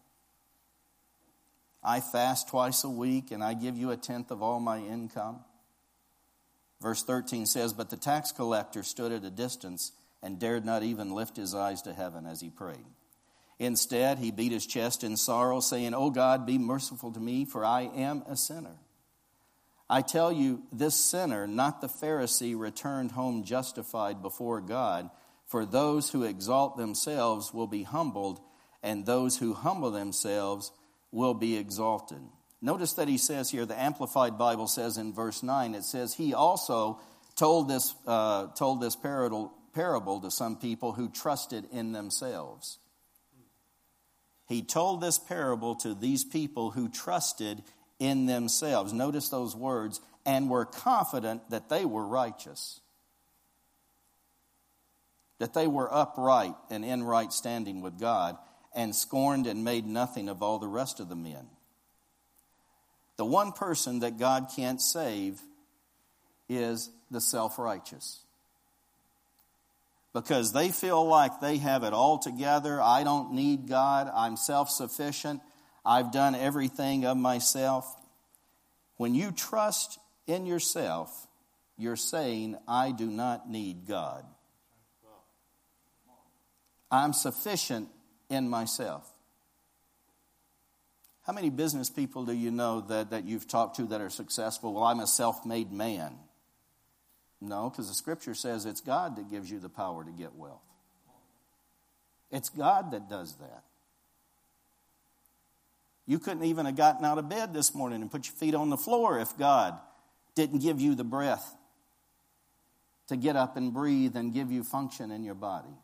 I 1.82 2.00
fast 2.00 2.48
twice 2.48 2.84
a 2.84 2.90
week 2.90 3.30
and 3.30 3.42
I 3.42 3.54
give 3.54 3.76
you 3.76 3.90
a 3.90 3.96
tenth 3.96 4.30
of 4.30 4.42
all 4.42 4.60
my 4.60 4.78
income. 4.78 5.40
Verse 6.80 7.02
13 7.02 7.46
says, 7.46 7.72
But 7.72 7.90
the 7.90 7.96
tax 7.96 8.32
collector 8.32 8.82
stood 8.82 9.12
at 9.12 9.24
a 9.24 9.30
distance 9.30 9.92
and 10.22 10.38
dared 10.38 10.64
not 10.64 10.82
even 10.82 11.14
lift 11.14 11.36
his 11.36 11.54
eyes 11.54 11.82
to 11.82 11.92
heaven 11.92 12.26
as 12.26 12.40
he 12.40 12.50
prayed. 12.50 12.84
Instead, 13.58 14.18
he 14.18 14.30
beat 14.30 14.52
his 14.52 14.66
chest 14.66 15.04
in 15.04 15.16
sorrow, 15.16 15.60
saying, 15.60 15.94
O 15.94 16.10
God, 16.10 16.44
be 16.44 16.58
merciful 16.58 17.12
to 17.12 17.20
me, 17.20 17.44
for 17.44 17.64
I 17.64 17.82
am 17.82 18.24
a 18.26 18.36
sinner. 18.36 18.76
I 19.88 20.00
tell 20.02 20.32
you, 20.32 20.62
this 20.72 20.96
sinner, 20.96 21.46
not 21.46 21.80
the 21.80 21.86
Pharisee, 21.86 22.58
returned 22.58 23.12
home 23.12 23.44
justified 23.44 24.22
before 24.22 24.60
God. 24.60 25.10
For 25.54 25.64
those 25.64 26.10
who 26.10 26.24
exalt 26.24 26.76
themselves 26.76 27.54
will 27.54 27.68
be 27.68 27.84
humbled, 27.84 28.40
and 28.82 29.06
those 29.06 29.36
who 29.36 29.54
humble 29.54 29.92
themselves 29.92 30.72
will 31.12 31.32
be 31.32 31.56
exalted. 31.56 32.18
Notice 32.60 32.94
that 32.94 33.06
he 33.06 33.18
says 33.18 33.50
here, 33.50 33.64
the 33.64 33.80
Amplified 33.80 34.36
Bible 34.36 34.66
says 34.66 34.98
in 34.98 35.12
verse 35.12 35.44
9, 35.44 35.76
it 35.76 35.84
says, 35.84 36.12
He 36.12 36.34
also 36.34 36.98
told 37.36 37.68
this, 37.68 37.94
uh, 38.04 38.48
told 38.48 38.82
this 38.82 38.96
parable, 38.96 39.52
parable 39.72 40.20
to 40.22 40.30
some 40.32 40.56
people 40.56 40.90
who 40.90 41.08
trusted 41.08 41.68
in 41.70 41.92
themselves. 41.92 42.80
He 44.48 44.60
told 44.60 45.00
this 45.00 45.20
parable 45.20 45.76
to 45.76 45.94
these 45.94 46.24
people 46.24 46.72
who 46.72 46.88
trusted 46.88 47.62
in 48.00 48.26
themselves. 48.26 48.92
Notice 48.92 49.28
those 49.28 49.54
words, 49.54 50.00
and 50.26 50.50
were 50.50 50.64
confident 50.64 51.48
that 51.50 51.68
they 51.68 51.84
were 51.84 52.04
righteous 52.04 52.80
that 55.38 55.54
they 55.54 55.66
were 55.66 55.92
upright 55.92 56.54
and 56.70 56.84
in 56.84 57.02
right 57.02 57.32
standing 57.32 57.82
with 57.82 57.98
God, 57.98 58.36
and 58.74 58.94
scorned 58.94 59.46
and 59.46 59.64
made 59.64 59.86
nothing 59.86 60.28
of 60.28 60.42
all 60.42 60.58
the 60.58 60.68
rest 60.68 61.00
of 61.00 61.08
the 61.08 61.16
men. 61.16 61.46
The 63.16 63.24
one 63.24 63.52
person 63.52 64.00
that 64.00 64.18
God 64.18 64.48
can't 64.54 64.80
save 64.80 65.40
is 66.48 66.90
the 67.10 67.20
self 67.20 67.58
righteous. 67.58 68.20
Because 70.12 70.52
they 70.52 70.70
feel 70.70 71.04
like 71.06 71.40
they 71.40 71.56
have 71.58 71.82
it 71.82 71.92
all 71.92 72.18
together. 72.18 72.80
I 72.80 73.02
don't 73.02 73.32
need 73.32 73.68
God. 73.68 74.10
I'm 74.14 74.36
self 74.36 74.70
sufficient. 74.70 75.40
I've 75.84 76.12
done 76.12 76.34
everything 76.34 77.04
of 77.04 77.16
myself. 77.16 77.86
When 78.96 79.14
you 79.14 79.32
trust 79.32 79.98
in 80.26 80.46
yourself, 80.46 81.26
you're 81.76 81.96
saying, 81.96 82.56
I 82.66 82.92
do 82.92 83.06
not 83.06 83.50
need 83.50 83.86
God. 83.86 84.24
I'm 86.94 87.12
sufficient 87.12 87.88
in 88.30 88.48
myself. 88.48 89.10
How 91.26 91.32
many 91.32 91.50
business 91.50 91.90
people 91.90 92.24
do 92.24 92.32
you 92.32 92.50
know 92.50 92.82
that, 92.82 93.10
that 93.10 93.24
you've 93.24 93.48
talked 93.48 93.76
to 93.76 93.86
that 93.86 94.00
are 94.00 94.10
successful? 94.10 94.74
Well, 94.74 94.84
I'm 94.84 95.00
a 95.00 95.06
self 95.06 95.44
made 95.44 95.72
man. 95.72 96.14
No, 97.40 97.68
because 97.68 97.88
the 97.88 97.94
scripture 97.94 98.34
says 98.34 98.64
it's 98.64 98.80
God 98.80 99.16
that 99.16 99.30
gives 99.30 99.50
you 99.50 99.58
the 99.58 99.68
power 99.68 100.04
to 100.04 100.10
get 100.10 100.34
wealth. 100.34 100.62
It's 102.30 102.48
God 102.48 102.92
that 102.92 103.08
does 103.08 103.34
that. 103.36 103.64
You 106.06 106.18
couldn't 106.18 106.44
even 106.44 106.66
have 106.66 106.76
gotten 106.76 107.04
out 107.04 107.18
of 107.18 107.28
bed 107.28 107.54
this 107.54 107.74
morning 107.74 108.02
and 108.02 108.10
put 108.10 108.26
your 108.26 108.36
feet 108.36 108.54
on 108.54 108.70
the 108.70 108.76
floor 108.76 109.18
if 109.18 109.36
God 109.38 109.78
didn't 110.34 110.60
give 110.60 110.80
you 110.80 110.94
the 110.94 111.04
breath 111.04 111.56
to 113.08 113.16
get 113.16 113.36
up 113.36 113.56
and 113.56 113.72
breathe 113.72 114.16
and 114.16 114.32
give 114.32 114.50
you 114.50 114.62
function 114.62 115.10
in 115.10 115.24
your 115.24 115.34
body. 115.34 115.74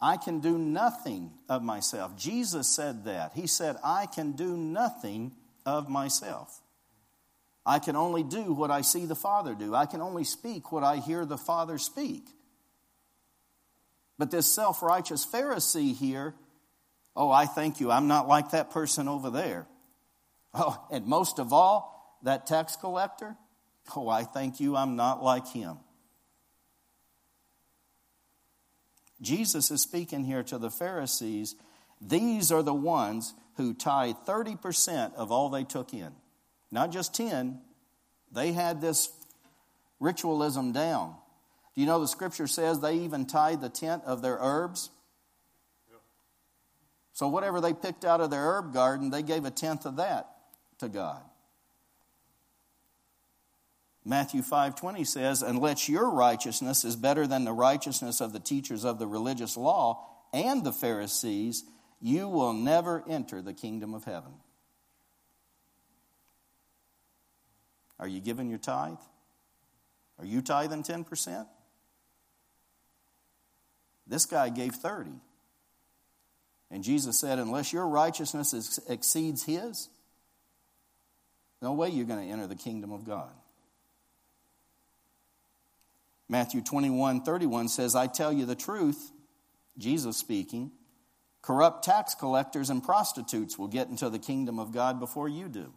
I 0.00 0.16
can 0.16 0.40
do 0.40 0.56
nothing 0.56 1.32
of 1.48 1.62
myself. 1.62 2.16
Jesus 2.16 2.68
said 2.68 3.04
that. 3.04 3.32
He 3.34 3.46
said, 3.46 3.76
I 3.82 4.06
can 4.06 4.32
do 4.32 4.56
nothing 4.56 5.32
of 5.66 5.88
myself. 5.88 6.60
I 7.66 7.80
can 7.80 7.96
only 7.96 8.22
do 8.22 8.52
what 8.52 8.70
I 8.70 8.80
see 8.80 9.04
the 9.04 9.16
Father 9.16 9.54
do. 9.54 9.74
I 9.74 9.86
can 9.86 10.00
only 10.00 10.24
speak 10.24 10.72
what 10.72 10.84
I 10.84 10.96
hear 10.96 11.26
the 11.26 11.36
Father 11.36 11.78
speak. 11.78 12.26
But 14.18 14.30
this 14.30 14.46
self 14.46 14.82
righteous 14.82 15.26
Pharisee 15.26 15.94
here, 15.94 16.34
oh, 17.14 17.30
I 17.30 17.46
thank 17.46 17.80
you. 17.80 17.90
I'm 17.90 18.08
not 18.08 18.26
like 18.26 18.52
that 18.52 18.70
person 18.70 19.08
over 19.08 19.30
there. 19.30 19.66
Oh, 20.54 20.82
and 20.90 21.06
most 21.06 21.38
of 21.38 21.52
all, 21.52 22.18
that 22.22 22.46
tax 22.46 22.74
collector, 22.76 23.36
oh, 23.94 24.08
I 24.08 24.24
thank 24.24 24.60
you. 24.60 24.76
I'm 24.76 24.96
not 24.96 25.22
like 25.22 25.46
him. 25.48 25.78
Jesus 29.20 29.70
is 29.70 29.82
speaking 29.82 30.24
here 30.24 30.42
to 30.44 30.58
the 30.58 30.70
Pharisees. 30.70 31.56
These 32.00 32.52
are 32.52 32.62
the 32.62 32.74
ones 32.74 33.34
who 33.56 33.74
tithe 33.74 34.16
30% 34.26 35.14
of 35.14 35.32
all 35.32 35.48
they 35.48 35.64
took 35.64 35.92
in. 35.92 36.12
Not 36.70 36.92
just 36.92 37.14
10. 37.14 37.60
They 38.30 38.52
had 38.52 38.80
this 38.80 39.10
ritualism 40.00 40.72
down. 40.72 41.16
Do 41.74 41.80
you 41.80 41.86
know 41.86 42.00
the 42.00 42.08
scripture 42.08 42.46
says 42.46 42.80
they 42.80 42.96
even 42.98 43.26
tied 43.26 43.60
the 43.60 43.68
tenth 43.68 44.04
of 44.04 44.22
their 44.22 44.38
herbs? 44.40 44.90
So 47.12 47.26
whatever 47.26 47.60
they 47.60 47.72
picked 47.72 48.04
out 48.04 48.20
of 48.20 48.30
their 48.30 48.44
herb 48.44 48.72
garden, 48.72 49.10
they 49.10 49.22
gave 49.22 49.44
a 49.44 49.50
tenth 49.50 49.86
of 49.86 49.96
that 49.96 50.28
to 50.78 50.88
God. 50.88 51.20
Matthew 54.08 54.40
5:20 54.40 55.04
says, 55.04 55.42
"Unless 55.42 55.86
your 55.86 56.08
righteousness 56.08 56.82
is 56.82 56.96
better 56.96 57.26
than 57.26 57.44
the 57.44 57.52
righteousness 57.52 58.22
of 58.22 58.32
the 58.32 58.40
teachers 58.40 58.82
of 58.82 58.98
the 58.98 59.06
religious 59.06 59.54
law 59.54 60.02
and 60.32 60.64
the 60.64 60.72
Pharisees, 60.72 61.64
you 62.00 62.26
will 62.26 62.54
never 62.54 63.06
enter 63.06 63.42
the 63.42 63.52
kingdom 63.52 63.92
of 63.92 64.04
heaven." 64.04 64.40
Are 67.98 68.08
you 68.08 68.22
giving 68.22 68.48
your 68.48 68.58
tithe? 68.58 69.00
Are 70.18 70.24
you 70.24 70.40
tithing 70.40 70.84
10%? 70.84 71.46
This 74.06 74.24
guy 74.24 74.48
gave 74.48 74.74
30. 74.74 75.20
And 76.70 76.82
Jesus 76.82 77.18
said, 77.18 77.38
unless 77.38 77.74
your 77.74 77.86
righteousness 77.86 78.78
exceeds 78.88 79.42
his, 79.42 79.90
no 81.60 81.74
way 81.74 81.90
you're 81.90 82.06
going 82.06 82.26
to 82.26 82.32
enter 82.32 82.46
the 82.46 82.56
kingdom 82.56 82.90
of 82.90 83.04
God. 83.04 83.34
Matthew 86.28 86.60
21 86.62 87.22
31 87.22 87.68
says, 87.68 87.94
I 87.94 88.06
tell 88.06 88.32
you 88.32 88.44
the 88.44 88.54
truth, 88.54 89.12
Jesus 89.78 90.16
speaking, 90.16 90.70
corrupt 91.42 91.84
tax 91.84 92.14
collectors 92.14 92.70
and 92.70 92.82
prostitutes 92.82 93.58
will 93.58 93.68
get 93.68 93.88
into 93.88 94.10
the 94.10 94.18
kingdom 94.18 94.58
of 94.58 94.72
God 94.72 95.00
before 95.00 95.28
you 95.28 95.48
do. 95.48 95.72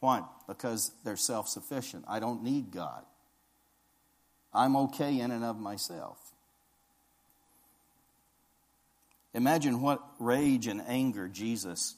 Why? 0.00 0.22
Because 0.46 0.92
they're 1.04 1.16
self 1.16 1.48
sufficient. 1.48 2.04
I 2.08 2.20
don't 2.20 2.42
need 2.42 2.70
God. 2.72 3.04
I'm 4.52 4.76
okay 4.76 5.20
in 5.20 5.30
and 5.30 5.44
of 5.44 5.58
myself. 5.58 6.18
Imagine 9.34 9.82
what 9.82 10.02
rage 10.18 10.66
and 10.66 10.82
anger 10.86 11.28
Jesus 11.28 11.94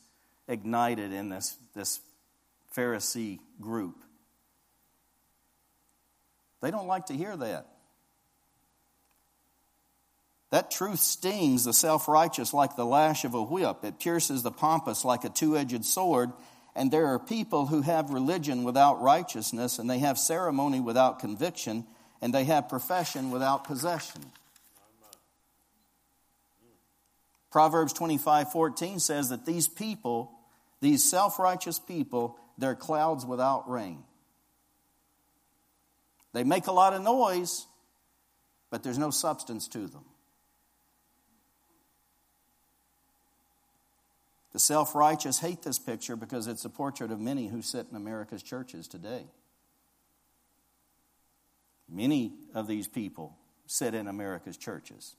ignited 0.48 1.12
in 1.12 1.28
this, 1.28 1.56
this 1.74 2.00
Pharisee 2.76 3.38
group. 3.60 4.02
They 6.60 6.70
don't 6.70 6.86
like 6.86 7.06
to 7.06 7.14
hear 7.14 7.36
that. 7.36 7.66
That 10.50 10.70
truth 10.70 11.00
stings 11.00 11.64
the 11.64 11.72
self 11.72 12.08
righteous 12.08 12.54
like 12.54 12.74
the 12.74 12.86
lash 12.86 13.24
of 13.24 13.34
a 13.34 13.42
whip. 13.42 13.84
It 13.84 14.00
pierces 14.00 14.42
the 14.42 14.50
pompous 14.50 15.04
like 15.04 15.24
a 15.24 15.28
two 15.28 15.56
edged 15.56 15.84
sword. 15.84 16.32
And 16.74 16.90
there 16.90 17.06
are 17.06 17.18
people 17.18 17.66
who 17.66 17.82
have 17.82 18.10
religion 18.10 18.62
without 18.62 19.02
righteousness, 19.02 19.78
and 19.78 19.90
they 19.90 19.98
have 19.98 20.16
ceremony 20.16 20.80
without 20.80 21.18
conviction, 21.18 21.84
and 22.22 22.32
they 22.32 22.44
have 22.44 22.68
profession 22.68 23.30
without 23.30 23.64
possession. 23.64 24.22
Proverbs 27.50 27.92
25 27.92 28.52
14 28.52 29.00
says 29.00 29.30
that 29.30 29.44
these 29.44 29.68
people, 29.68 30.32
these 30.80 31.08
self 31.08 31.38
righteous 31.38 31.78
people, 31.78 32.38
they're 32.56 32.74
clouds 32.74 33.26
without 33.26 33.68
rain. 33.68 34.04
They 36.38 36.44
make 36.44 36.68
a 36.68 36.72
lot 36.72 36.92
of 36.94 37.02
noise, 37.02 37.66
but 38.70 38.84
there's 38.84 38.96
no 38.96 39.10
substance 39.10 39.66
to 39.70 39.88
them. 39.88 40.04
The 44.52 44.60
self 44.60 44.94
righteous 44.94 45.40
hate 45.40 45.62
this 45.62 45.80
picture 45.80 46.14
because 46.14 46.46
it's 46.46 46.64
a 46.64 46.68
portrait 46.68 47.10
of 47.10 47.18
many 47.18 47.48
who 47.48 47.60
sit 47.60 47.88
in 47.90 47.96
America's 47.96 48.44
churches 48.44 48.86
today. 48.86 49.24
Many 51.88 52.34
of 52.54 52.68
these 52.68 52.86
people 52.86 53.36
sit 53.66 53.92
in 53.92 54.06
America's 54.06 54.56
churches. 54.56 55.16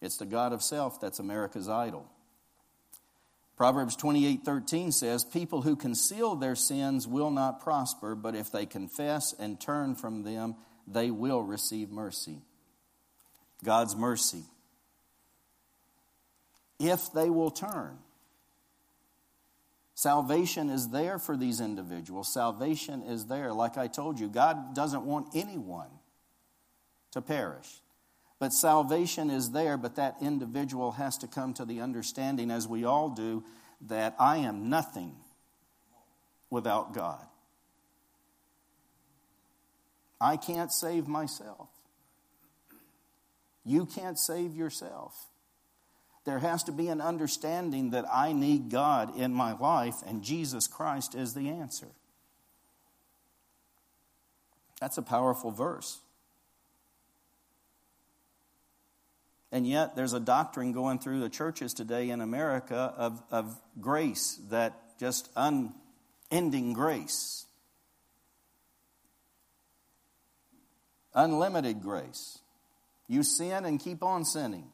It's 0.00 0.16
the 0.16 0.24
God 0.24 0.54
of 0.54 0.62
self 0.62 0.98
that's 0.98 1.18
America's 1.18 1.68
idol. 1.68 2.10
Proverbs 3.56 3.96
28:13 3.96 4.92
says, 4.92 5.24
"People 5.24 5.62
who 5.62 5.76
conceal 5.76 6.36
their 6.36 6.56
sins 6.56 7.08
will 7.08 7.30
not 7.30 7.60
prosper, 7.60 8.14
but 8.14 8.34
if 8.34 8.50
they 8.50 8.66
confess 8.66 9.32
and 9.32 9.58
turn 9.58 9.94
from 9.94 10.22
them, 10.22 10.56
they 10.86 11.10
will 11.10 11.42
receive 11.42 11.90
mercy." 11.90 12.42
God's 13.64 13.96
mercy. 13.96 14.44
If 16.78 17.10
they 17.12 17.30
will 17.30 17.50
turn. 17.50 17.98
Salvation 19.94 20.68
is 20.68 20.90
there 20.90 21.18
for 21.18 21.38
these 21.38 21.58
individuals. 21.58 22.30
Salvation 22.30 23.02
is 23.02 23.26
there. 23.26 23.54
Like 23.54 23.78
I 23.78 23.88
told 23.88 24.20
you, 24.20 24.28
God 24.28 24.74
doesn't 24.74 25.06
want 25.06 25.34
anyone 25.34 25.88
to 27.12 27.22
perish. 27.22 27.80
But 28.38 28.52
salvation 28.52 29.30
is 29.30 29.52
there, 29.52 29.76
but 29.76 29.96
that 29.96 30.16
individual 30.20 30.92
has 30.92 31.16
to 31.18 31.26
come 31.26 31.54
to 31.54 31.64
the 31.64 31.80
understanding, 31.80 32.50
as 32.50 32.68
we 32.68 32.84
all 32.84 33.08
do, 33.08 33.44
that 33.88 34.14
I 34.18 34.38
am 34.38 34.68
nothing 34.68 35.16
without 36.50 36.92
God. 36.92 37.24
I 40.20 40.36
can't 40.36 40.72
save 40.72 41.06
myself. 41.06 41.68
You 43.64 43.86
can't 43.86 44.18
save 44.18 44.54
yourself. 44.54 45.26
There 46.24 46.38
has 46.38 46.64
to 46.64 46.72
be 46.72 46.88
an 46.88 47.00
understanding 47.00 47.90
that 47.90 48.04
I 48.12 48.32
need 48.32 48.70
God 48.70 49.18
in 49.18 49.32
my 49.32 49.56
life, 49.56 49.96
and 50.06 50.22
Jesus 50.22 50.66
Christ 50.66 51.14
is 51.14 51.34
the 51.34 51.48
answer. 51.48 51.88
That's 54.80 54.98
a 54.98 55.02
powerful 55.02 55.50
verse. 55.50 56.00
And 59.52 59.66
yet, 59.66 59.94
there's 59.94 60.12
a 60.12 60.20
doctrine 60.20 60.72
going 60.72 60.98
through 60.98 61.20
the 61.20 61.28
churches 61.28 61.72
today 61.72 62.10
in 62.10 62.20
America 62.20 62.92
of, 62.96 63.22
of 63.30 63.60
grace, 63.80 64.40
that 64.50 64.98
just 64.98 65.30
unending 65.36 66.72
grace, 66.72 67.46
unlimited 71.14 71.80
grace. 71.80 72.38
You 73.08 73.22
sin 73.22 73.64
and 73.64 73.78
keep 73.78 74.02
on 74.02 74.24
sinning. 74.24 74.66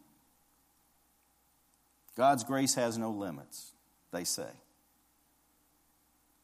God's 2.17 2.45
grace 2.45 2.75
has 2.75 2.97
no 2.97 3.11
limits, 3.11 3.73
they 4.11 4.25
say. 4.25 4.49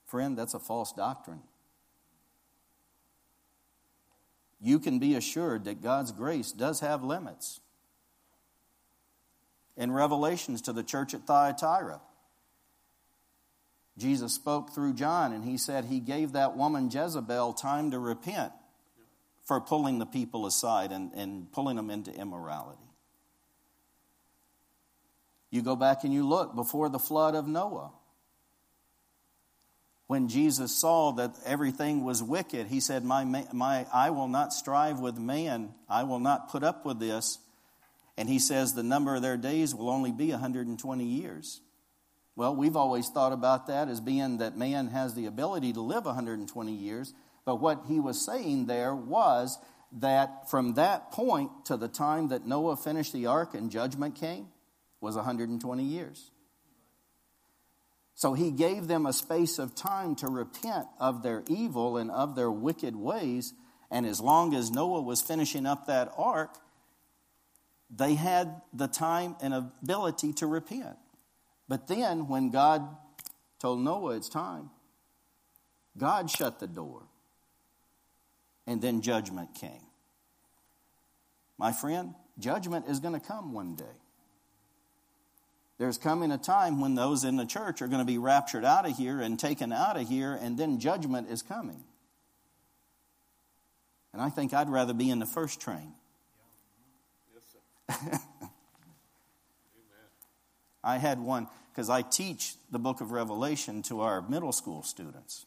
Friend, 0.07 0.37
that's 0.37 0.55
a 0.55 0.59
false 0.59 0.93
doctrine. 0.93 1.43
You 4.61 4.79
can 4.79 4.99
be 4.99 5.15
assured 5.15 5.65
that 5.65 5.83
God's 5.83 6.13
grace 6.13 6.53
does 6.53 6.81
have 6.81 7.03
limits 7.03 7.61
in 9.79 9.93
Revelations 9.93 10.61
to 10.63 10.73
the 10.73 10.83
church 10.83 11.15
at 11.15 11.27
Thyatira. 11.27 12.01
Jesus 13.97 14.35
spoke 14.35 14.75
through 14.75 14.95
John 14.95 15.33
and 15.33 15.45
he 15.45 15.57
said 15.57 15.85
he 15.85 16.01
gave 16.01 16.33
that 16.33 16.57
woman 16.57 16.91
Jezebel 16.91 17.55
time 17.55 17.93
to 17.93 17.99
repent 17.99 18.53
for 19.45 19.61
pulling 19.61 19.99
the 19.99 20.07
people 20.07 20.47
aside 20.47 20.93
and, 20.93 21.13
and 21.15 21.51
pulling 21.53 21.77
them 21.77 21.91
into 21.91 22.13
immorality. 22.13 22.83
You 25.51 25.63
go 25.63 25.77
back 25.77 26.05
and 26.05 26.13
you 26.13 26.29
look 26.29 26.55
before 26.55 26.89
the 26.89 26.99
flood 26.99 27.35
of 27.35 27.47
Noah. 27.47 27.93
When 30.07 30.29
Jesus 30.29 30.75
saw 30.75 31.13
that 31.13 31.35
everything 31.45 32.05
was 32.05 32.23
wicked, 32.23 32.67
he 32.67 32.81
said, 32.81 33.05
my, 33.05 33.25
my, 33.53 33.87
I 33.93 34.11
will 34.11 34.29
not 34.29 34.53
strive 34.53 35.01
with 35.01 35.19
man. 35.19 35.75
I 35.89 36.03
will 36.03 36.21
not 36.21 36.51
put 36.51 36.63
up 36.63 36.85
with 36.85 36.99
this 36.99 37.39
and 38.19 38.29
he 38.29 38.41
says 38.41 38.75
the 38.75 38.83
number 38.83 39.15
of 39.15 39.23
their 39.23 39.37
days 39.37 39.77
will 39.77 39.89
only 39.89 40.11
be 40.11 40.31
120 40.33 41.05
years. 41.05 41.61
Well, 42.35 42.55
we've 42.55 42.75
always 42.75 43.09
thought 43.09 43.33
about 43.33 43.69
that 43.69 43.89
as 43.89 44.01
being 44.01 44.39
that 44.39 44.59
man 44.59 44.89
has 44.89 45.15
the 45.15 45.27
ability 45.27 45.73
to 45.75 45.81
live 45.81 46.05
120 46.05 46.73
years. 46.73 47.15
But 47.45 47.61
what 47.61 47.85
he 47.87 48.01
was 48.01 48.21
saying 48.21 48.67
there 48.67 48.93
was 48.93 49.57
that 49.93 50.51
from 50.51 50.75
that 50.75 51.13
point 51.13 51.67
to 51.67 51.77
the 51.77 51.87
time 51.87 52.29
that 52.29 52.45
Noah 52.45 52.77
finished 52.77 53.13
the 53.13 53.27
ark 53.27 53.55
and 53.55 53.71
judgment 53.71 54.17
came 54.17 54.49
was 55.01 55.15
120 55.15 55.85
years. 55.85 56.33
So 58.17 58.35
he 58.35 58.51
gave 58.51 58.89
them 58.89 59.07
a 59.07 59.13
space 59.13 59.61
of 59.61 59.77
time 59.77 60.17
to 60.17 60.27
repent 60.27 60.89
of 60.99 61.23
their 61.23 61.45
evil 61.47 61.97
and 61.97 62.11
of 62.11 62.35
their 62.35 62.51
wicked 62.51 62.97
ways. 62.97 63.55
And 63.93 64.05
as 64.05 64.21
long 64.21 64.57
as 64.57 64.73
Noah 64.73 65.03
was 65.03 65.23
finishing 65.23 65.67
up 65.67 65.87
that 65.87 66.13
ark, 66.17 66.59
they 67.91 68.15
had 68.15 68.61
the 68.73 68.87
time 68.87 69.37
and 69.41 69.55
ability 69.55 70.33
to 70.35 70.47
repent. 70.47 70.97
But 71.69 71.87
then, 71.87 72.29
when 72.29 72.51
God 72.51 72.97
told 73.59 73.81
Noah 73.81 74.17
it's 74.17 74.29
time, 74.29 74.71
God 75.97 76.31
shut 76.31 76.61
the 76.61 76.67
door. 76.67 77.03
And 78.67 78.83
then 78.83 79.01
judgment 79.01 79.55
came. 79.55 79.87
My 81.57 81.73
friend, 81.73 82.15
judgment 82.39 82.87
is 82.89 83.01
going 83.01 83.19
to 83.19 83.27
come 83.27 83.53
one 83.53 83.75
day. 83.75 83.85
There's 85.79 85.97
coming 85.97 86.33
a 86.33 86.39
time 86.39 86.81
when 86.81 86.95
those 86.95 87.25
in 87.25 87.37
the 87.37 87.47
church 87.47 87.81
are 87.81 87.87
going 87.87 88.01
to 88.01 88.05
be 88.05 88.19
raptured 88.19 88.65
out 88.65 88.89
of 88.89 88.97
here 88.97 89.21
and 89.21 89.39
taken 89.39 89.73
out 89.73 89.97
of 89.97 90.09
here, 90.09 90.35
and 90.35 90.59
then 90.59 90.81
judgment 90.81 91.31
is 91.31 91.41
coming. 91.41 91.85
And 94.13 94.21
I 94.21 94.29
think 94.29 94.53
I'd 94.53 94.69
rather 94.69 94.93
be 94.93 95.09
in 95.09 95.19
the 95.19 95.27
first 95.27 95.61
train. 95.61 95.95
I 100.85 100.99
had 100.99 101.21
one 101.21 101.49
because 101.73 101.91
I 101.91 102.03
teach 102.03 102.55
the 102.71 102.79
book 102.79 103.01
of 103.01 103.11
Revelation 103.13 103.83
to 103.83 104.01
our 104.01 104.23
middle 104.23 104.53
school 104.53 104.83
students, 104.83 105.47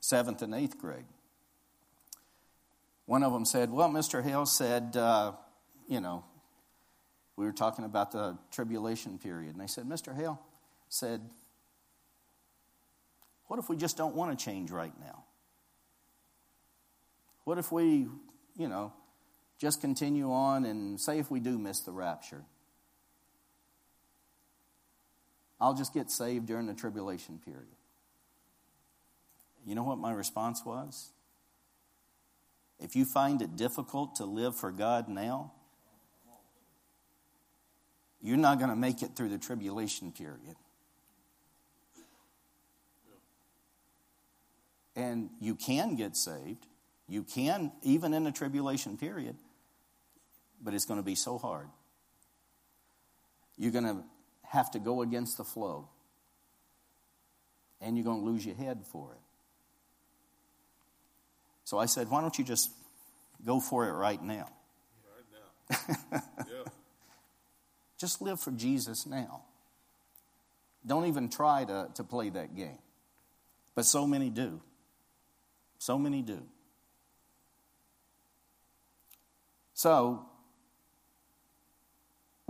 seventh 0.00 0.42
and 0.42 0.54
eighth 0.54 0.78
grade. 0.78 1.04
One 3.06 3.22
of 3.22 3.32
them 3.32 3.44
said, 3.44 3.70
Well, 3.70 3.88
Mr. 3.88 4.22
Hale 4.22 4.46
said, 4.46 4.96
uh, 4.96 5.32
you 5.88 6.00
know, 6.00 6.24
we 7.36 7.44
were 7.44 7.52
talking 7.52 7.84
about 7.84 8.12
the 8.12 8.38
tribulation 8.50 9.18
period. 9.18 9.52
And 9.52 9.60
they 9.60 9.66
said, 9.66 9.84
Mr. 9.84 10.14
Hale 10.14 10.40
said, 10.88 11.20
What 13.46 13.58
if 13.58 13.68
we 13.68 13.76
just 13.76 13.96
don't 13.96 14.14
want 14.14 14.38
to 14.38 14.44
change 14.44 14.70
right 14.70 14.92
now? 15.00 15.24
What 17.44 17.58
if 17.58 17.72
we, 17.72 18.06
you 18.56 18.68
know, 18.68 18.92
just 19.62 19.80
continue 19.80 20.32
on 20.32 20.64
and 20.64 21.00
say 21.00 21.20
if 21.20 21.30
we 21.30 21.38
do 21.38 21.56
miss 21.56 21.78
the 21.82 21.92
rapture, 21.92 22.42
I'll 25.60 25.74
just 25.74 25.94
get 25.94 26.10
saved 26.10 26.46
during 26.46 26.66
the 26.66 26.74
tribulation 26.74 27.38
period. 27.38 27.76
You 29.64 29.76
know 29.76 29.84
what 29.84 29.98
my 29.98 30.12
response 30.12 30.62
was? 30.66 31.10
If 32.80 32.96
you 32.96 33.04
find 33.04 33.40
it 33.40 33.54
difficult 33.54 34.16
to 34.16 34.24
live 34.24 34.56
for 34.56 34.72
God 34.72 35.08
now, 35.08 35.52
you're 38.20 38.36
not 38.36 38.58
going 38.58 38.70
to 38.70 38.76
make 38.76 39.00
it 39.00 39.10
through 39.14 39.28
the 39.28 39.38
tribulation 39.38 40.10
period. 40.10 40.56
And 44.96 45.30
you 45.40 45.54
can 45.54 45.94
get 45.94 46.16
saved. 46.16 46.66
You 47.06 47.22
can, 47.22 47.70
even 47.82 48.12
in 48.12 48.24
the 48.24 48.32
tribulation 48.32 48.98
period, 48.98 49.36
but 50.62 50.74
it's 50.74 50.84
going 50.84 51.00
to 51.00 51.04
be 51.04 51.14
so 51.14 51.38
hard. 51.38 51.68
You're 53.58 53.72
going 53.72 53.84
to 53.84 53.96
have 54.44 54.70
to 54.72 54.78
go 54.78 55.02
against 55.02 55.36
the 55.36 55.44
flow, 55.44 55.88
and 57.80 57.96
you're 57.96 58.04
going 58.04 58.20
to 58.20 58.26
lose 58.26 58.46
your 58.46 58.54
head 58.54 58.84
for 58.90 59.12
it. 59.12 59.20
So 61.64 61.78
I 61.78 61.86
said, 61.86 62.10
why 62.10 62.20
don't 62.20 62.36
you 62.38 62.44
just 62.44 62.70
go 63.44 63.60
for 63.60 63.88
it 63.88 63.92
right 63.92 64.22
now? 64.22 64.48
Right 65.70 65.80
now. 66.12 66.22
yeah. 66.38 66.70
just 67.98 68.20
live 68.20 68.40
for 68.40 68.50
Jesus 68.50 69.06
now. 69.06 69.42
Don't 70.84 71.06
even 71.06 71.28
try 71.28 71.64
to, 71.64 71.88
to 71.94 72.04
play 72.04 72.28
that 72.30 72.56
game. 72.56 72.78
But 73.74 73.86
so 73.86 74.06
many 74.06 74.28
do. 74.30 74.60
So 75.78 75.98
many 75.98 76.22
do. 76.22 76.42
So, 79.74 80.26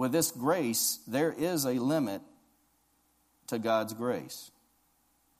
with 0.02 0.10
this 0.10 0.32
grace, 0.32 0.98
there 1.06 1.32
is 1.32 1.64
a 1.64 1.74
limit 1.74 2.22
to 3.46 3.56
God's 3.56 3.94
grace. 3.94 4.50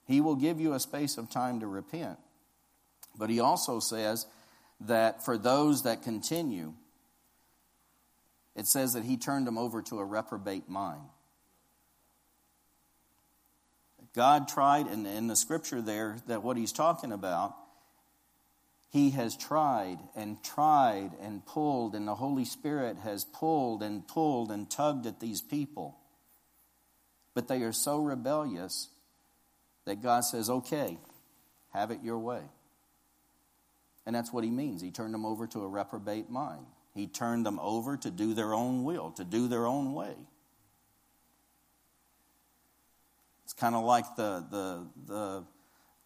He 0.06 0.20
will 0.20 0.36
give 0.36 0.60
you 0.60 0.74
a 0.74 0.78
space 0.78 1.18
of 1.18 1.28
time 1.28 1.58
to 1.58 1.66
repent. 1.66 2.16
But 3.18 3.28
he 3.28 3.40
also 3.40 3.80
says 3.80 4.24
that 4.82 5.24
for 5.24 5.36
those 5.36 5.82
that 5.82 6.04
continue, 6.04 6.74
it 8.54 8.68
says 8.68 8.92
that 8.92 9.02
he 9.02 9.16
turned 9.16 9.48
them 9.48 9.58
over 9.58 9.82
to 9.82 9.98
a 9.98 10.04
reprobate 10.04 10.68
mind. 10.68 11.08
God 14.14 14.46
tried, 14.46 14.86
and 14.86 15.04
in 15.08 15.26
the 15.26 15.34
scripture 15.34 15.82
there, 15.82 16.18
that 16.28 16.44
what 16.44 16.56
he's 16.56 16.70
talking 16.70 17.10
about, 17.10 17.56
he 18.92 19.10
has 19.12 19.34
tried 19.38 19.98
and 20.14 20.42
tried 20.44 21.12
and 21.22 21.44
pulled, 21.46 21.94
and 21.94 22.06
the 22.06 22.14
Holy 22.14 22.44
Spirit 22.44 22.98
has 22.98 23.24
pulled 23.24 23.82
and 23.82 24.06
pulled 24.06 24.50
and 24.50 24.70
tugged 24.70 25.06
at 25.06 25.18
these 25.18 25.40
people. 25.40 25.96
But 27.32 27.48
they 27.48 27.62
are 27.62 27.72
so 27.72 28.02
rebellious 28.02 28.90
that 29.86 30.02
God 30.02 30.20
says, 30.20 30.50
okay, 30.50 30.98
have 31.72 31.90
it 31.90 32.00
your 32.02 32.18
way. 32.18 32.42
And 34.04 34.14
that's 34.14 34.30
what 34.30 34.44
he 34.44 34.50
means. 34.50 34.82
He 34.82 34.90
turned 34.90 35.14
them 35.14 35.24
over 35.24 35.46
to 35.46 35.60
a 35.60 35.68
reprobate 35.68 36.28
mind. 36.28 36.66
He 36.94 37.06
turned 37.06 37.46
them 37.46 37.58
over 37.60 37.96
to 37.96 38.10
do 38.10 38.34
their 38.34 38.52
own 38.52 38.84
will, 38.84 39.12
to 39.12 39.24
do 39.24 39.48
their 39.48 39.66
own 39.66 39.94
way. 39.94 40.16
It's 43.44 43.54
kind 43.54 43.74
of 43.74 43.84
like 43.84 44.16
the, 44.16 44.44
the, 44.50 44.86
the 45.06 45.44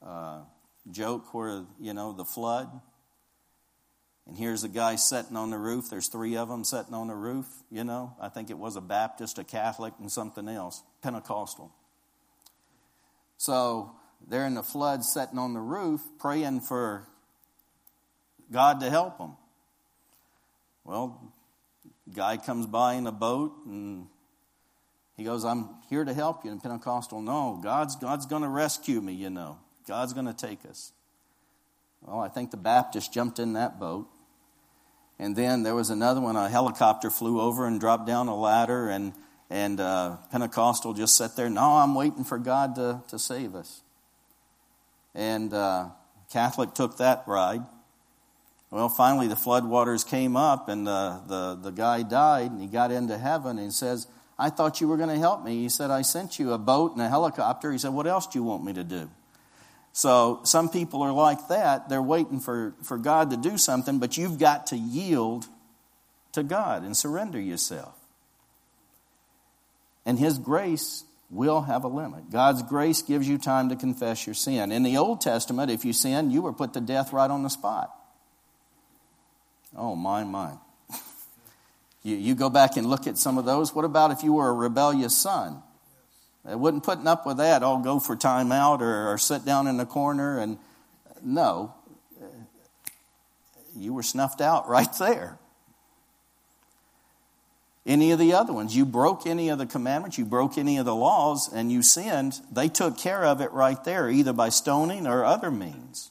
uh, 0.06 0.38
joke 0.90 1.34
where, 1.34 1.64
you 1.80 1.94
know, 1.94 2.12
the 2.12 2.24
flood. 2.24 2.68
And 4.26 4.36
here's 4.36 4.64
a 4.64 4.68
guy 4.68 4.96
sitting 4.96 5.36
on 5.36 5.50
the 5.50 5.58
roof. 5.58 5.88
There's 5.88 6.08
three 6.08 6.36
of 6.36 6.48
them 6.48 6.64
sitting 6.64 6.94
on 6.94 7.08
the 7.08 7.14
roof, 7.14 7.46
you 7.70 7.84
know. 7.84 8.16
I 8.20 8.28
think 8.28 8.50
it 8.50 8.58
was 8.58 8.76
a 8.76 8.80
Baptist, 8.80 9.38
a 9.38 9.44
Catholic, 9.44 9.94
and 10.00 10.10
something 10.10 10.48
else, 10.48 10.82
Pentecostal. 11.02 11.72
So 13.38 13.92
they're 14.26 14.46
in 14.46 14.54
the 14.54 14.62
flood 14.62 15.04
sitting 15.04 15.38
on 15.38 15.54
the 15.54 15.60
roof 15.60 16.00
praying 16.18 16.60
for 16.62 17.06
God 18.50 18.80
to 18.80 18.90
help 18.90 19.18
them. 19.18 19.36
Well, 20.84 21.32
guy 22.14 22.36
comes 22.36 22.66
by 22.66 22.94
in 22.94 23.06
a 23.06 23.12
boat 23.12 23.52
and 23.66 24.06
he 25.16 25.24
goes, 25.24 25.44
I'm 25.44 25.70
here 25.88 26.04
to 26.04 26.14
help 26.14 26.44
you. 26.44 26.50
And 26.50 26.62
Pentecostal, 26.62 27.22
no, 27.22 27.60
God's, 27.62 27.96
God's 27.96 28.26
going 28.26 28.42
to 28.42 28.48
rescue 28.48 29.00
me, 29.00 29.14
you 29.14 29.30
know. 29.30 29.58
God's 29.86 30.12
going 30.12 30.26
to 30.26 30.34
take 30.34 30.64
us. 30.68 30.92
Well, 32.02 32.20
I 32.20 32.28
think 32.28 32.50
the 32.50 32.56
Baptist 32.56 33.12
jumped 33.12 33.38
in 33.38 33.54
that 33.54 33.78
boat. 33.78 34.08
And 35.18 35.34
then 35.34 35.62
there 35.62 35.74
was 35.74 35.90
another 35.90 36.20
one, 36.20 36.36
a 36.36 36.48
helicopter 36.48 37.10
flew 37.10 37.40
over 37.40 37.66
and 37.66 37.80
dropped 37.80 38.06
down 38.06 38.28
a 38.28 38.36
ladder, 38.36 38.90
and, 38.90 39.14
and 39.48 39.80
uh, 39.80 40.16
Pentecostal 40.30 40.92
just 40.92 41.16
sat 41.16 41.36
there, 41.36 41.48
no, 41.48 41.62
I'm 41.62 41.94
waiting 41.94 42.22
for 42.22 42.38
God 42.38 42.74
to, 42.74 43.02
to 43.08 43.18
save 43.18 43.54
us. 43.54 43.80
And 45.14 45.54
uh, 45.54 45.88
Catholic 46.30 46.74
took 46.74 46.98
that 46.98 47.24
ride. 47.26 47.62
Well, 48.70 48.90
finally, 48.90 49.26
the 49.26 49.36
floodwaters 49.36 50.06
came 50.06 50.36
up, 50.36 50.68
and 50.68 50.86
the, 50.86 51.22
the, 51.26 51.58
the 51.62 51.70
guy 51.70 52.02
died, 52.02 52.50
and 52.50 52.60
he 52.60 52.66
got 52.66 52.90
into 52.90 53.16
heaven, 53.16 53.56
and 53.56 53.66
he 53.66 53.70
says, 53.70 54.06
I 54.38 54.50
thought 54.50 54.82
you 54.82 54.88
were 54.88 54.98
going 54.98 55.08
to 55.08 55.18
help 55.18 55.44
me. 55.44 55.62
He 55.62 55.70
said, 55.70 55.90
I 55.90 56.02
sent 56.02 56.38
you 56.38 56.52
a 56.52 56.58
boat 56.58 56.92
and 56.92 57.00
a 57.00 57.08
helicopter. 57.08 57.72
He 57.72 57.78
said, 57.78 57.94
What 57.94 58.06
else 58.06 58.26
do 58.26 58.38
you 58.38 58.42
want 58.42 58.64
me 58.64 58.74
to 58.74 58.84
do? 58.84 59.08
So 59.96 60.40
some 60.42 60.68
people 60.68 61.00
are 61.00 61.12
like 61.12 61.48
that. 61.48 61.88
They're 61.88 62.02
waiting 62.02 62.38
for, 62.38 62.74
for 62.82 62.98
God 62.98 63.30
to 63.30 63.38
do 63.38 63.56
something, 63.56 63.98
but 63.98 64.18
you've 64.18 64.38
got 64.38 64.66
to 64.66 64.76
yield 64.76 65.46
to 66.32 66.42
God 66.42 66.82
and 66.82 66.94
surrender 66.94 67.40
yourself. 67.40 67.94
And 70.04 70.18
His 70.18 70.38
grace 70.38 71.02
will 71.30 71.62
have 71.62 71.84
a 71.84 71.88
limit. 71.88 72.30
God's 72.30 72.62
grace 72.62 73.00
gives 73.00 73.26
you 73.26 73.38
time 73.38 73.70
to 73.70 73.76
confess 73.76 74.26
your 74.26 74.34
sin. 74.34 74.70
In 74.70 74.82
the 74.82 74.98
Old 74.98 75.22
Testament, 75.22 75.70
if 75.70 75.82
you 75.82 75.94
sin, 75.94 76.30
you 76.30 76.42
were 76.42 76.52
put 76.52 76.74
to 76.74 76.82
death 76.82 77.14
right 77.14 77.30
on 77.30 77.42
the 77.42 77.48
spot. 77.48 77.90
Oh, 79.74 79.96
my, 79.96 80.24
my. 80.24 80.52
you, 82.02 82.16
you 82.16 82.34
go 82.34 82.50
back 82.50 82.76
and 82.76 82.86
look 82.86 83.06
at 83.06 83.16
some 83.16 83.38
of 83.38 83.46
those. 83.46 83.74
What 83.74 83.86
about 83.86 84.10
if 84.10 84.22
you 84.22 84.34
were 84.34 84.50
a 84.50 84.52
rebellious 84.52 85.16
son? 85.16 85.62
They 86.46 86.54
wouldn't 86.54 86.84
putting 86.84 87.08
up 87.08 87.26
with 87.26 87.38
that. 87.38 87.62
I'll 87.62 87.80
go 87.80 87.98
for 87.98 88.14
time 88.14 88.52
out 88.52 88.80
or, 88.80 89.12
or 89.12 89.18
sit 89.18 89.44
down 89.44 89.66
in 89.66 89.76
the 89.78 89.86
corner. 89.86 90.38
And 90.38 90.58
no, 91.22 91.74
you 93.74 93.92
were 93.92 94.02
snuffed 94.02 94.40
out 94.40 94.68
right 94.68 94.92
there. 94.98 95.38
Any 97.84 98.10
of 98.10 98.18
the 98.18 98.32
other 98.32 98.52
ones, 98.52 98.76
you 98.76 98.84
broke 98.84 99.26
any 99.28 99.48
of 99.48 99.58
the 99.58 99.66
commandments, 99.66 100.18
you 100.18 100.24
broke 100.24 100.58
any 100.58 100.76
of 100.76 100.86
the 100.86 100.94
laws, 100.94 101.48
and 101.52 101.70
you 101.70 101.84
sinned, 101.84 102.40
they 102.50 102.68
took 102.68 102.98
care 102.98 103.24
of 103.24 103.40
it 103.40 103.52
right 103.52 103.82
there, 103.84 104.10
either 104.10 104.32
by 104.32 104.48
stoning 104.48 105.06
or 105.06 105.24
other 105.24 105.52
means. 105.52 106.10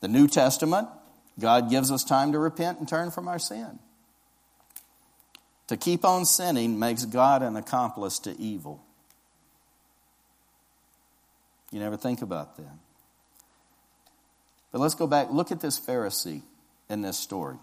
The 0.00 0.08
New 0.08 0.28
Testament, 0.28 0.88
God 1.40 1.70
gives 1.70 1.90
us 1.90 2.04
time 2.04 2.32
to 2.32 2.38
repent 2.38 2.80
and 2.80 2.86
turn 2.86 3.10
from 3.10 3.28
our 3.28 3.38
sin. 3.38 3.78
To 5.68 5.78
keep 5.78 6.04
on 6.04 6.26
sinning 6.26 6.78
makes 6.78 7.06
God 7.06 7.42
an 7.42 7.56
accomplice 7.56 8.18
to 8.20 8.38
evil. 8.38 8.84
You 11.70 11.80
never 11.80 11.96
think 11.96 12.22
about 12.22 12.56
that. 12.56 12.76
But 14.72 14.80
let's 14.80 14.94
go 14.94 15.06
back. 15.06 15.28
Look 15.30 15.50
at 15.50 15.60
this 15.60 15.78
Pharisee 15.78 16.42
in 16.88 17.02
this 17.02 17.18
story. 17.18 17.56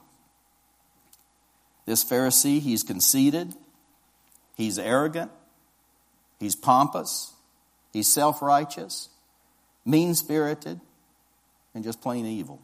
This 1.86 2.04
Pharisee, 2.04 2.60
he's 2.60 2.84
conceited, 2.84 3.54
he's 4.56 4.80
arrogant, 4.80 5.32
he's 6.39 6.56
pompous, 6.56 7.34
he's 7.94 8.12
self 8.12 8.41
righteous, 8.41 9.10
mean 9.86 10.15
spirited, 10.15 10.80
and 11.76 11.84
just 11.84 12.02
plain 12.02 12.26
evil. 12.26 12.60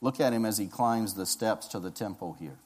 Look 0.00 0.20
at 0.20 0.32
him 0.32 0.44
as 0.44 0.58
he 0.58 0.66
climbs 0.66 1.14
the 1.14 1.26
steps 1.26 1.68
to 1.68 1.80
the 1.80 1.90
temple 1.90 2.36
here. 2.38 2.58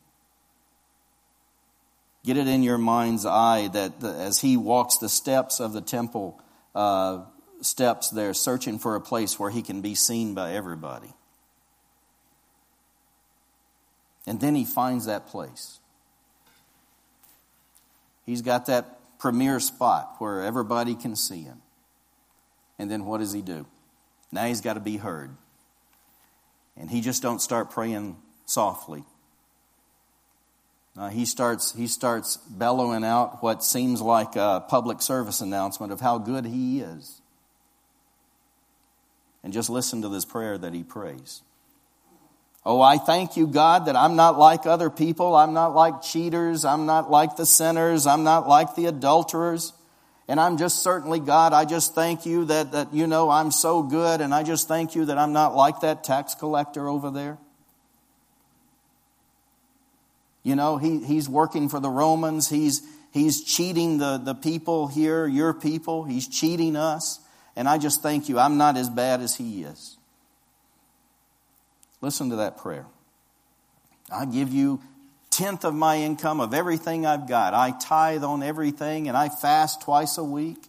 Get 2.26 2.36
it 2.36 2.48
in 2.48 2.64
your 2.64 2.76
mind's 2.76 3.24
eye 3.24 3.68
that 3.68 4.00
the, 4.00 4.08
as 4.08 4.40
he 4.40 4.56
walks 4.56 4.98
the 4.98 5.08
steps 5.08 5.60
of 5.60 5.72
the 5.72 5.80
temple 5.80 6.40
uh, 6.74 7.22
steps 7.60 8.10
there, 8.10 8.34
searching 8.34 8.80
for 8.80 8.96
a 8.96 9.00
place 9.00 9.38
where 9.38 9.48
he 9.48 9.62
can 9.62 9.80
be 9.80 9.94
seen 9.94 10.34
by 10.34 10.54
everybody. 10.54 11.14
And 14.26 14.40
then 14.40 14.56
he 14.56 14.64
finds 14.64 15.06
that 15.06 15.28
place. 15.28 15.78
He's 18.26 18.42
got 18.42 18.66
that 18.66 18.98
premier 19.20 19.60
spot 19.60 20.16
where 20.18 20.42
everybody 20.42 20.96
can 20.96 21.14
see 21.14 21.42
him. 21.42 21.62
And 22.76 22.90
then 22.90 23.04
what 23.04 23.18
does 23.18 23.32
he 23.32 23.40
do? 23.40 23.66
Now 24.32 24.46
he's 24.46 24.60
got 24.60 24.74
to 24.74 24.80
be 24.80 24.96
heard. 24.96 25.30
And 26.76 26.90
he 26.90 27.00
just 27.00 27.22
don't 27.22 27.40
start 27.40 27.70
praying 27.70 28.16
softly. 28.46 29.04
Uh, 30.98 31.11
he, 31.11 31.26
starts, 31.26 31.74
he 31.74 31.87
starts 31.87 32.38
bellowing 32.38 33.04
out 33.04 33.42
what 33.42 33.62
seems 33.62 34.00
like 34.00 34.35
a 34.37 34.64
public 34.66 35.02
service 35.02 35.42
announcement 35.42 35.92
of 35.92 36.00
how 36.00 36.16
good 36.16 36.46
he 36.46 36.80
is. 36.80 37.20
And 39.44 39.52
just 39.52 39.68
listen 39.68 40.02
to 40.02 40.09
this 40.09 40.24
prayer 40.24 40.56
that 40.56 40.72
he 40.72 40.82
prays. 40.82 41.42
Oh, 42.64 42.80
I 42.80 42.98
thank 42.98 43.37
you, 43.37 43.46
God, 43.46 43.87
that 43.87 43.94
I'm 43.94 44.16
not 44.16 44.38
like 44.38 44.66
other 44.66 44.90
people. 44.90 45.37
I'm 45.37 45.52
not 45.52 45.74
like 45.74 46.02
cheaters. 46.02 46.64
I'm 46.64 46.87
not 46.87 47.11
like 47.11 47.37
the 47.37 47.46
sinners. 47.46 48.06
I'm 48.06 48.24
not 48.24 48.48
like 48.48 48.74
the 48.74 48.87
adulterers. 48.87 49.72
And 50.26 50.40
I'm 50.40 50.56
just 50.56 50.82
certainly, 50.82 51.20
God, 51.20 51.52
I 51.52 51.64
just 51.64 51.94
thank 51.94 52.26
you 52.26 52.46
that, 52.46 52.72
that 52.72 52.92
you 52.92 53.06
know 53.06 53.30
I'm 53.30 53.52
so 53.52 53.82
good. 53.85 54.20
And 54.20 54.35
I 54.35 54.42
just 54.42 54.66
thank 54.66 54.96
you 54.96 55.04
that 55.04 55.18
I'm 55.18 55.32
not 55.32 55.54
like 55.54 55.80
that 55.80 56.02
tax 56.02 56.35
collector 56.35 56.88
over 56.88 57.11
there. 57.11 57.38
You 60.46 60.54
know, 60.54 60.76
he, 60.76 61.00
he's 61.04 61.28
working 61.28 61.68
for 61.68 61.80
the 61.80 61.90
Romans. 61.90 62.48
He's, 62.48 62.82
He's 63.16 63.42
cheating 63.42 63.96
the, 63.96 64.18
the 64.18 64.35
people 64.35 64.88
here, 64.88 65.26
your 65.26 65.54
people. 65.54 66.04
He's 66.04 66.28
cheating 66.28 66.76
us. 66.76 67.18
And 67.56 67.66
I 67.66 67.78
just 67.78 68.02
thank 68.02 68.28
you. 68.28 68.38
I'm 68.38 68.59
not 68.59 68.76
as 68.76 68.90
bad 68.90 69.22
as 69.22 69.35
he 69.35 69.62
is. 69.62 69.96
Listen 72.02 72.28
to 72.28 72.37
that 72.37 72.59
prayer. 72.59 72.85
I 74.12 74.26
give 74.26 74.52
you 74.52 74.82
tenth 75.30 75.64
of 75.64 75.74
my 75.74 75.96
income 75.96 76.40
of 76.40 76.52
everything 76.52 77.06
I've 77.06 77.26
got. 77.26 77.54
I 77.54 77.70
tithe 77.70 78.22
on 78.22 78.42
everything 78.42 79.09
and 79.09 79.16
I 79.16 79.30
fast 79.30 79.80
twice 79.80 80.18
a 80.18 80.24
week. 80.24 80.62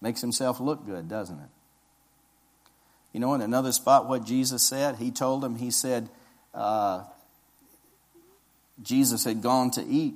Makes 0.00 0.20
himself 0.20 0.60
look 0.60 0.86
good, 0.86 1.08
doesn't 1.08 1.40
it? 1.40 1.50
You 3.12 3.18
know, 3.18 3.34
in 3.34 3.40
another 3.40 3.72
spot, 3.72 4.08
what 4.08 4.24
Jesus 4.24 4.62
said, 4.62 4.98
he 4.98 5.10
told 5.10 5.44
him, 5.44 5.56
he 5.56 5.72
said, 5.72 6.08
uh, 6.54 7.02
Jesus 8.82 9.24
had 9.24 9.42
gone 9.42 9.70
to 9.72 9.84
eat 9.84 10.14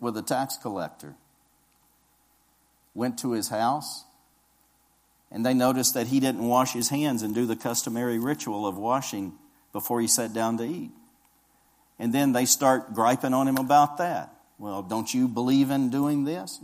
with 0.00 0.16
a 0.16 0.22
tax 0.22 0.56
collector. 0.56 1.14
Went 2.94 3.18
to 3.20 3.32
his 3.32 3.48
house, 3.48 4.04
and 5.30 5.44
they 5.44 5.54
noticed 5.54 5.94
that 5.94 6.06
he 6.06 6.20
didn't 6.20 6.46
wash 6.46 6.72
his 6.72 6.90
hands 6.90 7.22
and 7.22 7.34
do 7.34 7.46
the 7.46 7.56
customary 7.56 8.18
ritual 8.18 8.66
of 8.66 8.76
washing 8.76 9.32
before 9.72 10.00
he 10.00 10.06
sat 10.06 10.32
down 10.32 10.58
to 10.58 10.64
eat. 10.64 10.92
And 11.98 12.12
then 12.12 12.32
they 12.32 12.44
start 12.44 12.94
griping 12.94 13.34
on 13.34 13.48
him 13.48 13.56
about 13.56 13.98
that. 13.98 14.32
Well, 14.58 14.82
don't 14.82 15.12
you 15.12 15.26
believe 15.26 15.70
in 15.70 15.90
doing 15.90 16.24
this? 16.24 16.60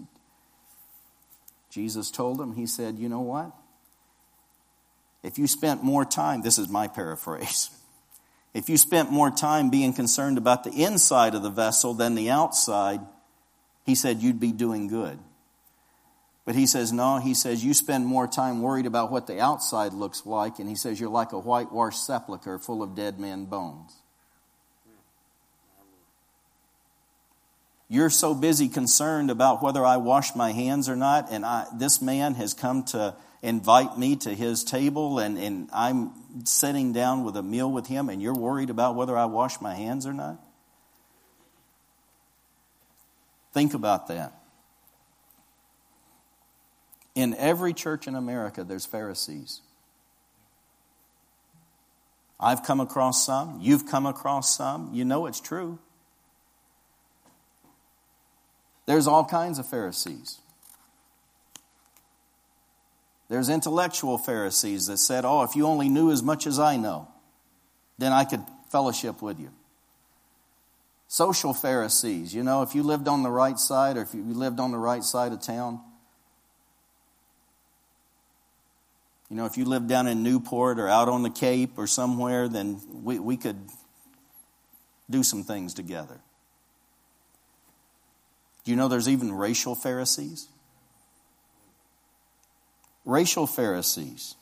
Jesus 1.71 2.11
told 2.11 2.41
him, 2.41 2.55
He 2.55 2.67
said, 2.67 2.99
You 2.99 3.09
know 3.09 3.21
what? 3.21 3.53
If 5.23 5.39
you 5.39 5.47
spent 5.47 5.83
more 5.83 6.05
time, 6.05 6.43
this 6.43 6.59
is 6.59 6.69
my 6.69 6.89
paraphrase. 6.89 7.71
If 8.53 8.69
you 8.69 8.77
spent 8.77 9.13
more 9.13 9.31
time 9.31 9.71
being 9.71 9.93
concerned 9.93 10.37
about 10.37 10.65
the 10.65 10.73
inside 10.73 11.35
of 11.35 11.43
the 11.43 11.51
vessel 11.51 11.95
than 11.95 12.15
the 12.15 12.31
outside, 12.31 13.01
he 13.87 13.95
said 13.95 14.19
you'd 14.19 14.41
be 14.41 14.53
doing 14.53 14.89
good. 14.89 15.19
But 16.45 16.57
he 16.57 16.67
says, 16.67 16.93
no, 16.93 17.19
he 17.19 17.35
says 17.35 17.65
you 17.65 17.75
spend 17.75 18.07
more 18.07 18.27
time 18.27 18.61
worried 18.61 18.87
about 18.87 19.13
what 19.13 19.29
the 19.29 19.41
outside 19.41 19.93
looks 19.93 20.27
like, 20.27 20.59
and 20.59 20.69
he 20.69 20.75
says 20.75 20.99
you're 20.99 21.09
like 21.09 21.33
a 21.33 21.39
whitewashed 21.39 22.05
sepulchre 22.05 22.59
full 22.59 22.83
of 22.83 22.97
dead 22.97 23.21
men 23.21 23.45
bones. 23.45 23.95
You're 27.89 28.11
so 28.11 28.35
busy 28.35 28.69
concerned 28.69 29.31
about 29.31 29.63
whether 29.63 29.85
I 29.85 29.97
wash 29.99 30.35
my 30.35 30.53
hands 30.53 30.89
or 30.89 30.97
not, 30.97 31.29
and 31.31 31.45
I, 31.45 31.67
this 31.77 32.01
man 32.01 32.35
has 32.35 32.55
come 32.55 32.85
to 32.87 33.15
invite 33.43 33.99
me 33.99 34.17
to 34.17 34.35
his 34.35 34.65
table, 34.65 35.19
and, 35.19 35.37
and 35.37 35.69
I'm 35.73 36.13
sitting 36.45 36.93
down 36.93 37.25
with 37.25 37.37
a 37.37 37.43
meal 37.43 37.71
with 37.71 37.87
him, 37.87 38.09
and 38.09 38.21
you're 38.21 38.35
worried 38.35 38.71
about 38.71 38.97
whether 38.97 39.17
I 39.17 39.27
wash 39.27 39.61
my 39.61 39.75
hands 39.75 40.07
or 40.07 40.13
not? 40.13 40.39
Think 43.53 43.75
about 43.75 44.09
that. 44.09 44.33
In 47.15 47.35
every 47.35 47.73
church 47.73 48.07
in 48.07 48.15
America, 48.15 48.65
there's 48.65 48.87
Pharisees. 48.87 49.61
I've 52.39 52.63
come 52.63 52.81
across 52.81 53.27
some. 53.27 53.59
You've 53.61 53.87
come 53.87 54.07
across 54.07 54.57
some. 54.57 54.91
You 54.95 55.05
know 55.05 55.27
it's 55.27 55.41
true. 55.41 55.79
There's 58.87 59.07
all 59.07 59.25
kinds 59.25 59.59
of 59.59 59.69
Pharisees. 59.69 60.39
There's 63.31 63.49
intellectual 63.49 64.19
Pharisees 64.19 64.89
that 64.89 64.97
said, 64.97 65.25
Oh, 65.25 65.45
if 65.45 65.55
you 65.55 65.65
only 65.65 65.89
knew 65.89 66.11
as 66.11 66.21
much 66.21 66.49
as 66.49 66.59
I 66.59 66.77
know, 66.77 67.07
then 67.97 68.13
I 68.13 68.25
could 68.25 68.45
fellowship 68.71 69.23
with 69.23 69.39
you. 69.39 69.51
Social 71.07 71.55
Pharisees, 71.55 72.35
you 72.35 72.43
know, 72.43 72.63
if 72.63 72.75
you 72.75 72.83
lived 72.83 73.07
on 73.07 73.23
the 73.23 73.31
right 73.31 73.57
side 73.57 73.97
or 73.97 74.03
if 74.03 74.15
you 74.15 74.25
lived 74.25 74.59
on 74.59 74.73
the 74.73 74.79
right 74.79 75.05
side 75.05 75.33
of 75.33 75.41
town, 75.41 75.81
you 79.29 79.37
know, 79.37 79.47
if 79.47 79.57
you 79.57 79.65
lived 79.65 79.89
down 79.89 80.09
in 80.09 80.25
Newport 80.25 80.81
or 80.81 80.89
out 80.89 81.09
on 81.09 81.23
the 81.23 81.31
Cape 81.31 81.79
or 81.79 81.87
somewhere, 81.87 82.49
then 82.49 82.81
we, 82.93 83.21
we 83.21 83.37
could 83.37 83.61
do 85.09 85.23
some 85.23 85.45
things 85.45 85.73
together. 85.73 86.21
Do 88.65 88.73
you 88.73 88.77
know 88.77 88.89
there's 88.89 89.09
even 89.09 89.33
racial 89.33 89.77
Pharisees? 89.77 90.49
Racial 93.05 93.47
Pharisees. 93.47 94.35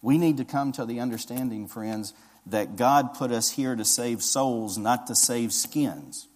We 0.00 0.18
need 0.18 0.36
to 0.36 0.44
come 0.44 0.72
to 0.72 0.84
the 0.84 1.00
understanding, 1.00 1.66
friends, 1.66 2.14
that 2.46 2.76
God 2.76 3.14
put 3.14 3.32
us 3.32 3.50
here 3.50 3.74
to 3.74 3.84
save 3.84 4.22
souls, 4.22 4.78
not 4.78 5.08
to 5.08 5.14
save 5.14 5.52
skins. 5.52 6.28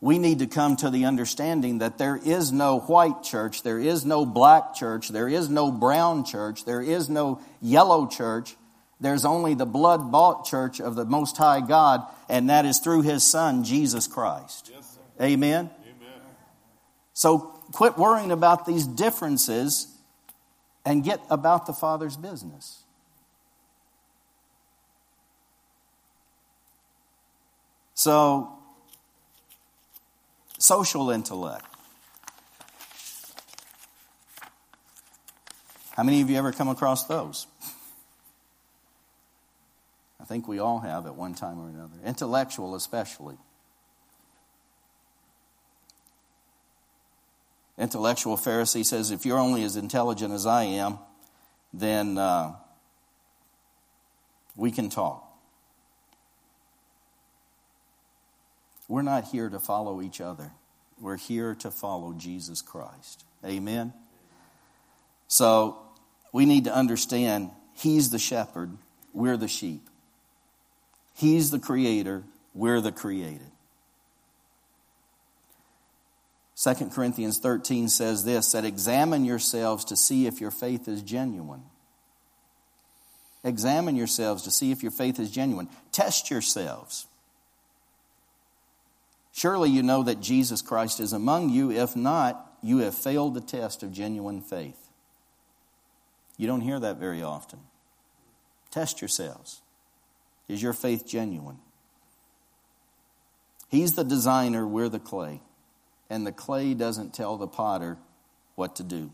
We 0.00 0.18
need 0.18 0.38
to 0.38 0.46
come 0.46 0.76
to 0.76 0.90
the 0.90 1.06
understanding 1.06 1.78
that 1.78 1.98
there 1.98 2.20
is 2.22 2.52
no 2.52 2.78
white 2.80 3.24
church, 3.24 3.64
there 3.64 3.80
is 3.80 4.04
no 4.04 4.24
black 4.24 4.74
church, 4.74 5.08
there 5.08 5.28
is 5.28 5.48
no 5.48 5.72
brown 5.72 6.24
church, 6.24 6.64
there 6.64 6.80
is 6.80 7.08
no 7.08 7.40
yellow 7.60 8.06
church. 8.06 8.56
There's 9.00 9.24
only 9.24 9.54
the 9.54 9.66
blood 9.66 10.10
bought 10.10 10.44
church 10.44 10.80
of 10.80 10.94
the 10.94 11.04
Most 11.04 11.36
High 11.36 11.60
God, 11.60 12.02
and 12.28 12.50
that 12.50 12.64
is 12.64 12.78
through 12.78 13.02
His 13.02 13.24
Son, 13.24 13.64
Jesus 13.64 14.06
Christ. 14.06 14.70
Yes, 14.72 14.98
Amen? 15.20 15.70
Amen. 15.82 16.20
So 17.14 17.57
quit 17.72 17.98
worrying 17.98 18.30
about 18.30 18.66
these 18.66 18.86
differences 18.86 19.88
and 20.84 21.04
get 21.04 21.20
about 21.30 21.66
the 21.66 21.72
Father's 21.72 22.16
business. 22.16 22.82
So, 27.94 28.58
social 30.58 31.10
intellect. 31.10 31.66
How 35.90 36.04
many 36.04 36.20
of 36.20 36.30
you 36.30 36.36
ever 36.36 36.52
come 36.52 36.68
across 36.68 37.06
those? 37.06 37.48
I 40.20 40.24
think 40.24 40.46
we 40.46 40.60
all 40.60 40.78
have 40.78 41.06
at 41.06 41.16
one 41.16 41.34
time 41.34 41.58
or 41.58 41.68
another. 41.68 41.96
Intellectual, 42.04 42.76
especially. 42.76 43.36
Intellectual 47.78 48.36
Pharisee 48.36 48.84
says, 48.84 49.10
If 49.10 49.24
you're 49.24 49.38
only 49.38 49.62
as 49.62 49.76
intelligent 49.76 50.34
as 50.34 50.46
I 50.46 50.64
am, 50.64 50.98
then 51.72 52.18
uh, 52.18 52.54
we 54.56 54.70
can 54.70 54.90
talk. 54.90 55.24
We're 58.88 59.02
not 59.02 59.24
here 59.24 59.48
to 59.48 59.58
follow 59.58 60.00
each 60.00 60.20
other. 60.20 60.50
We're 61.00 61.18
here 61.18 61.54
to 61.56 61.70
follow 61.70 62.14
Jesus 62.14 62.62
Christ. 62.62 63.24
Amen? 63.44 63.92
So 65.28 65.78
we 66.32 66.46
need 66.46 66.64
to 66.64 66.74
understand 66.74 67.50
He's 67.74 68.10
the 68.10 68.18
shepherd, 68.18 68.76
we're 69.12 69.36
the 69.36 69.46
sheep. 69.46 69.88
He's 71.14 71.52
the 71.52 71.60
creator, 71.60 72.24
we're 72.54 72.80
the 72.80 72.90
created. 72.90 73.52
2 76.60 76.74
Corinthians 76.86 77.38
13 77.38 77.88
says 77.88 78.24
this 78.24 78.52
that 78.52 78.64
examine 78.64 79.24
yourselves 79.24 79.84
to 79.86 79.96
see 79.96 80.26
if 80.26 80.40
your 80.40 80.50
faith 80.50 80.88
is 80.88 81.02
genuine. 81.02 81.62
Examine 83.44 83.94
yourselves 83.94 84.42
to 84.42 84.50
see 84.50 84.72
if 84.72 84.82
your 84.82 84.90
faith 84.90 85.20
is 85.20 85.30
genuine. 85.30 85.68
Test 85.92 86.30
yourselves. 86.30 87.06
Surely 89.32 89.70
you 89.70 89.84
know 89.84 90.02
that 90.02 90.20
Jesus 90.20 90.60
Christ 90.60 90.98
is 90.98 91.12
among 91.12 91.50
you. 91.50 91.70
If 91.70 91.94
not, 91.94 92.44
you 92.60 92.78
have 92.78 92.96
failed 92.96 93.34
the 93.34 93.40
test 93.40 93.84
of 93.84 93.92
genuine 93.92 94.40
faith. 94.40 94.90
You 96.36 96.48
don't 96.48 96.62
hear 96.62 96.80
that 96.80 96.96
very 96.96 97.22
often. 97.22 97.60
Test 98.72 99.00
yourselves. 99.00 99.62
Is 100.48 100.60
your 100.60 100.72
faith 100.72 101.06
genuine? 101.06 101.58
He's 103.68 103.92
the 103.92 104.04
designer, 104.04 104.66
we're 104.66 104.88
the 104.88 104.98
clay 104.98 105.40
and 106.10 106.26
the 106.26 106.32
clay 106.32 106.74
doesn't 106.74 107.14
tell 107.14 107.36
the 107.36 107.46
potter 107.46 107.98
what 108.54 108.76
to 108.76 108.82
do. 108.82 109.10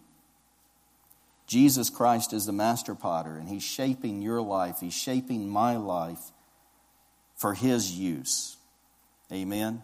Jesus 1.46 1.90
Christ 1.90 2.32
is 2.32 2.46
the 2.46 2.52
master 2.52 2.94
potter, 2.94 3.36
and 3.36 3.48
He's 3.48 3.62
shaping 3.62 4.22
your 4.22 4.40
life, 4.40 4.80
He's 4.80 4.94
shaping 4.94 5.48
my 5.48 5.76
life 5.76 6.30
for 7.36 7.54
His 7.54 7.92
use. 7.92 8.56
Amen? 9.32 9.82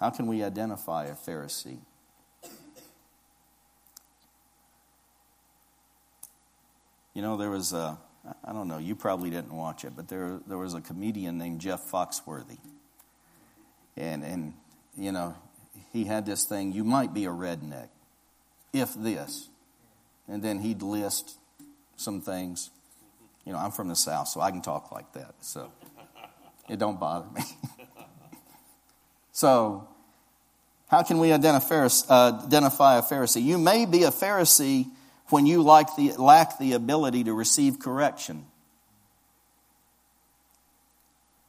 How 0.00 0.10
can 0.10 0.26
we 0.28 0.42
identify 0.44 1.06
a 1.06 1.14
Pharisee? 1.14 1.78
You 7.14 7.22
know, 7.22 7.36
there 7.36 7.50
was 7.50 7.72
a, 7.72 7.98
I 8.44 8.52
don't 8.52 8.68
know, 8.68 8.78
you 8.78 8.94
probably 8.94 9.28
didn't 9.28 9.52
watch 9.52 9.84
it, 9.84 9.94
but 9.96 10.06
there, 10.06 10.38
there 10.46 10.56
was 10.56 10.74
a 10.74 10.80
comedian 10.80 11.36
named 11.36 11.60
Jeff 11.60 11.90
Foxworthy 11.90 12.58
and 13.98 14.24
and 14.24 14.54
you 14.96 15.12
know 15.12 15.34
he 15.92 16.04
had 16.04 16.24
this 16.24 16.44
thing 16.44 16.72
you 16.72 16.84
might 16.84 17.12
be 17.12 17.24
a 17.24 17.30
redneck 17.30 17.88
if 18.72 18.94
this 18.94 19.48
and 20.26 20.42
then 20.42 20.60
he'd 20.60 20.82
list 20.82 21.38
some 21.96 22.20
things 22.20 22.70
you 23.44 23.52
know 23.52 23.58
i'm 23.58 23.70
from 23.70 23.88
the 23.88 23.96
south 23.96 24.28
so 24.28 24.40
i 24.40 24.50
can 24.50 24.62
talk 24.62 24.92
like 24.92 25.12
that 25.12 25.34
so 25.40 25.70
It 26.68 26.78
don't 26.78 27.00
bother 27.00 27.28
me. 27.34 27.42
so, 29.32 29.88
how 30.88 31.02
can 31.02 31.18
we 31.18 31.32
identify, 31.32 31.78
a 31.78 33.02
Pharisee? 33.02 33.42
You 33.42 33.58
may 33.58 33.86
be 33.86 34.04
a 34.04 34.10
Pharisee 34.10 34.86
when 35.28 35.46
you 35.46 35.62
lack 35.62 35.96
the, 35.96 36.12
lack 36.12 36.58
the 36.58 36.74
ability 36.74 37.24
to 37.24 37.32
receive 37.32 37.78
correction. 37.78 38.46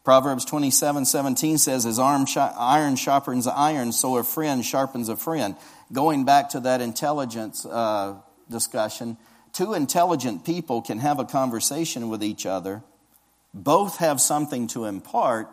Proverbs 0.09 0.43
27 0.43 1.05
17 1.05 1.59
says, 1.59 1.85
As 1.85 1.99
iron 1.99 2.25
sharpens 2.95 3.45
iron, 3.45 3.91
so 3.91 4.17
a 4.17 4.23
friend 4.23 4.65
sharpens 4.65 5.07
a 5.07 5.15
friend. 5.15 5.55
Going 5.93 6.25
back 6.25 6.49
to 6.49 6.61
that 6.61 6.81
intelligence 6.81 7.63
uh, 7.63 8.15
discussion, 8.49 9.17
two 9.53 9.75
intelligent 9.75 10.45
people 10.45 10.81
can 10.81 10.97
have 10.97 11.19
a 11.19 11.25
conversation 11.25 12.09
with 12.09 12.23
each 12.23 12.47
other, 12.47 12.81
both 13.53 13.97
have 13.97 14.19
something 14.19 14.65
to 14.69 14.85
impart, 14.85 15.47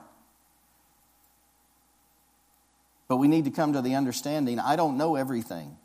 but 3.09 3.19
we 3.19 3.29
need 3.29 3.45
to 3.45 3.51
come 3.51 3.75
to 3.75 3.83
the 3.83 3.95
understanding 3.95 4.59
I 4.59 4.77
don't 4.77 4.97
know 4.97 5.17
everything. 5.17 5.77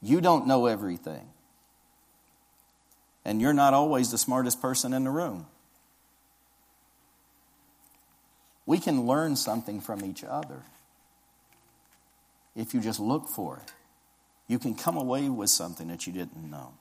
You 0.00 0.20
don't 0.20 0.46
know 0.46 0.66
everything. 0.66 1.28
And 3.24 3.40
you're 3.40 3.52
not 3.52 3.74
always 3.74 4.12
the 4.12 4.18
smartest 4.18 4.62
person 4.62 4.92
in 4.92 5.02
the 5.02 5.10
room. 5.10 5.48
We 8.66 8.78
can 8.78 9.06
learn 9.06 9.36
something 9.36 9.80
from 9.80 10.04
each 10.04 10.24
other 10.24 10.62
if 12.56 12.72
you 12.72 12.80
just 12.80 13.00
look 13.00 13.28
for 13.28 13.58
it. 13.58 13.72
You 14.46 14.58
can 14.58 14.74
come 14.74 14.96
away 14.96 15.28
with 15.28 15.50
something 15.50 15.88
that 15.88 16.06
you 16.06 16.12
didn't 16.12 16.50
know. 16.50 16.74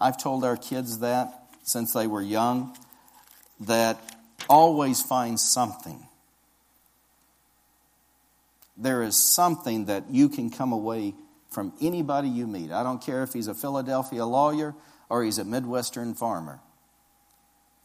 I've 0.00 0.20
told 0.20 0.44
our 0.44 0.56
kids 0.56 0.98
that 0.98 1.46
since 1.62 1.92
they 1.92 2.06
were 2.06 2.22
young, 2.22 2.76
that 3.60 3.98
always 4.48 5.00
find 5.00 5.38
something 5.38 6.06
there 8.76 9.02
is 9.02 9.16
something 9.16 9.86
that 9.86 10.10
you 10.10 10.28
can 10.28 10.50
come 10.50 10.72
away 10.72 11.14
from 11.50 11.72
anybody 11.80 12.28
you 12.28 12.46
meet. 12.46 12.72
I 12.72 12.82
don't 12.82 13.02
care 13.02 13.22
if 13.22 13.32
he's 13.32 13.48
a 13.48 13.54
Philadelphia 13.54 14.24
lawyer 14.24 14.74
or 15.08 15.22
he's 15.22 15.38
a 15.38 15.44
Midwestern 15.44 16.14
farmer. 16.14 16.60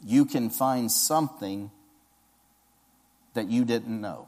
You 0.04 0.26
can 0.26 0.50
find 0.50 0.92
something 0.92 1.72
that 3.38 3.48
you 3.48 3.66
didn't 3.66 4.02
know 4.02 4.28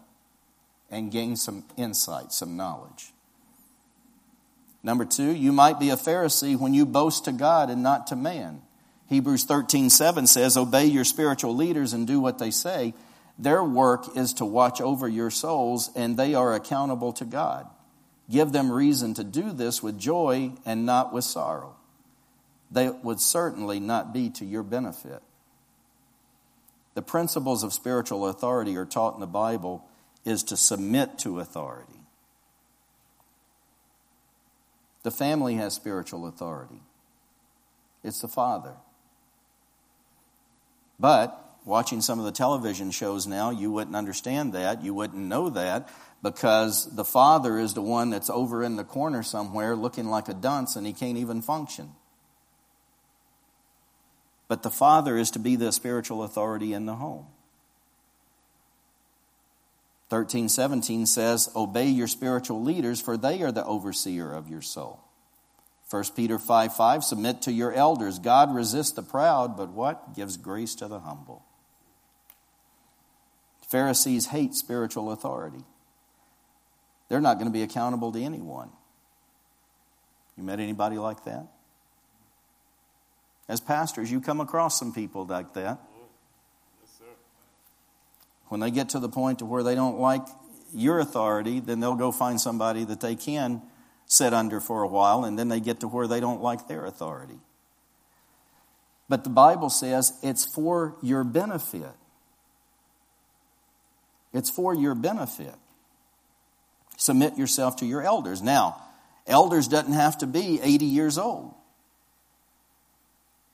and 0.90 1.12
gain 1.12 1.36
some 1.36 1.66
insight, 1.78 2.32
some 2.32 2.56
knowledge. 2.58 3.12
Number 4.82 5.06
two, 5.06 5.32
you 5.32 5.52
might 5.52 5.80
be 5.80 5.90
a 5.90 5.98
Pharisee 5.98 6.58
when 6.58 6.74
you 6.74 6.86
boast 6.86 7.26
to 7.26 7.32
God 7.32 7.70
and 7.70 7.84
not 7.84 8.08
to 8.08 8.16
man. 8.16 8.62
Hebrews 9.08 9.44
13 9.44 9.90
7 9.90 10.26
says, 10.26 10.56
Obey 10.56 10.86
your 10.86 11.04
spiritual 11.04 11.56
leaders 11.56 11.94
and 11.94 12.08
do 12.08 12.20
what 12.20 12.40
they 12.40 12.52
say 12.52 12.94
their 13.40 13.64
work 13.64 14.18
is 14.18 14.34
to 14.34 14.46
watch 14.46 14.82
over 14.82 15.08
your 15.08 15.32
souls, 15.32 15.90
and 15.96 16.18
they 16.18 16.36
are 16.36 16.54
accountable 16.54 17.14
to 17.14 17.26
God. 17.26 17.68
Give 18.30 18.52
them 18.52 18.70
reason 18.70 19.14
to 19.14 19.24
do 19.24 19.54
this 19.54 19.82
with 19.82 19.98
joy 19.98 20.52
and 20.66 20.86
not 20.86 21.14
with 21.14 21.24
sorrow. 21.24 21.78
They 22.70 22.90
would 22.90 23.22
certainly 23.22 23.80
not 23.80 24.14
be 24.14 24.30
to 24.32 24.46
your 24.46 24.62
benefit. 24.62 25.24
The 26.96 27.02
principles 27.02 27.64
of 27.64 27.74
spiritual 27.74 28.28
authority 28.28 28.76
are 28.78 28.86
taught 28.86 29.14
in 29.14 29.20
the 29.20 29.28
Bible 29.28 29.86
is 30.26 30.44
to 30.44 30.58
submit 30.58 31.18
to 31.20 31.40
authority. 31.40 32.00
The 35.04 35.12
family 35.12 35.56
has 35.56 35.74
spiritual 35.74 36.28
authority. 36.28 36.82
It's 38.04 38.22
the 38.22 38.28
father. 38.28 38.74
But 41.00 41.40
watching 41.66 42.02
some 42.02 42.20
of 42.20 42.26
the 42.26 42.32
television 42.32 42.92
shows 42.92 43.26
now, 43.28 43.52
you 43.52 43.72
wouldn't 43.72 43.96
understand 43.96 44.54
that. 44.54 44.84
You 44.84 44.94
wouldn't 44.94 45.24
know 45.24 45.50
that 45.52 45.90
because 46.22 46.94
the 46.96 47.06
father 47.06 47.58
is 47.58 47.74
the 47.74 47.82
one 47.82 48.10
that's 48.10 48.30
over 48.30 48.64
in 48.64 48.76
the 48.76 48.84
corner 48.84 49.24
somewhere 49.24 49.76
looking 49.76 50.06
like 50.08 50.28
a 50.28 50.34
dunce 50.34 50.76
and 50.76 50.86
he 50.86 50.94
can't 50.94 51.18
even 51.18 51.42
function. 51.42 51.92
But 54.50 54.64
the 54.64 54.72
father 54.72 55.16
is 55.16 55.32
to 55.32 55.40
be 55.40 55.56
the 55.56 55.72
spiritual 55.72 56.24
authority 56.24 56.74
in 56.74 56.86
the 56.86 56.96
home. 56.96 57.28
1317 60.10 61.06
says, 61.06 61.52
Obey 61.56 61.88
your 61.88 62.08
spiritual 62.08 62.64
leaders, 62.64 63.00
for 63.00 63.16
they 63.16 63.44
are 63.44 63.52
the 63.52 63.64
overseer 63.64 64.34
of 64.34 64.50
your 64.50 64.64
soul. 64.64 65.02
1 65.92 66.04
Peter 66.16 66.40
5 66.40 66.76
5, 66.76 67.04
submit 67.04 67.44
to 67.44 67.52
your 67.52 67.72
elders. 67.72 68.18
God 68.18 68.54
resists 68.54 68.92
the 68.92 69.04
proud, 69.04 69.56
but 69.56 69.70
what? 69.70 70.16
Gives 70.16 70.36
grace 70.36 70.74
to 70.76 70.88
the 70.88 71.00
humble. 71.00 71.46
Pharisees 73.70 74.28
hate 74.28 74.56
spiritual 74.56 75.12
authority. 75.12 75.64
They're 77.08 77.22
not 77.22 77.36
going 77.36 77.48
to 77.48 77.54
be 77.54 77.62
accountable 77.62 78.12
to 78.12 78.20
anyone. 78.20 78.70
You 80.36 80.44
met 80.44 80.60
anybody 80.60 80.98
like 80.98 81.26
that? 81.26 81.48
As 83.50 83.60
pastors, 83.60 84.12
you 84.12 84.22
come 84.22 84.40
across 84.40 84.80
some 84.80 84.94
people 84.94 85.26
like 85.26 85.56
that. 85.56 85.80
Yes, 87.02 87.10
when 88.50 88.60
they 88.60 88.70
get 88.70 88.90
to 88.90 89.00
the 89.00 89.10
point 89.10 89.40
to 89.40 89.46
where 89.46 89.64
they 89.64 89.74
don't 89.74 90.00
like 90.00 90.22
your 90.74 91.00
authority, 91.00 91.60
then 91.60 91.80
they'll 91.80 91.96
go 91.96 92.12
find 92.12 92.40
somebody 92.40 92.86
that 92.86 93.02
they 93.02 93.16
can 93.16 93.64
sit 94.06 94.34
under 94.36 94.60
for 94.60 94.84
a 94.84 94.88
while, 94.88 95.26
and 95.26 95.38
then 95.38 95.50
they 95.50 95.60
get 95.60 95.80
to 95.80 95.88
where 95.88 96.08
they 96.08 96.20
don't 96.20 96.42
like 96.42 96.68
their 96.68 96.86
authority. 96.86 97.40
But 99.08 99.24
the 99.24 99.32
Bible 99.32 99.72
says 99.72 100.14
it's 100.22 100.46
for 100.46 100.96
your 101.02 101.24
benefit. 101.24 101.92
It's 104.32 104.52
for 104.52 104.76
your 104.76 104.94
benefit. 104.94 105.56
Submit 106.98 107.36
yourself 107.38 107.78
to 107.78 107.88
your 107.88 108.04
elders. 108.04 108.44
Now, 108.44 108.80
elders 109.26 109.68
doesn't 109.68 109.94
have 109.94 110.20
to 110.20 110.28
be 110.28 110.60
80 110.62 110.86
years 110.86 111.18
old. 111.18 111.56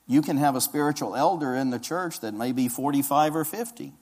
You 0.06 0.22
can 0.22 0.36
have 0.36 0.54
a 0.54 0.60
spiritual 0.60 1.16
elder 1.16 1.54
in 1.54 1.70
the 1.70 1.78
church 1.78 2.20
that 2.20 2.32
may 2.32 2.52
be 2.52 2.68
45 2.68 3.34
or 3.36 3.44
50. 3.44 3.92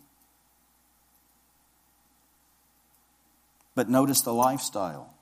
But 3.74 3.88
notice 3.88 4.20
the 4.20 4.34
lifestyle. 4.34 5.14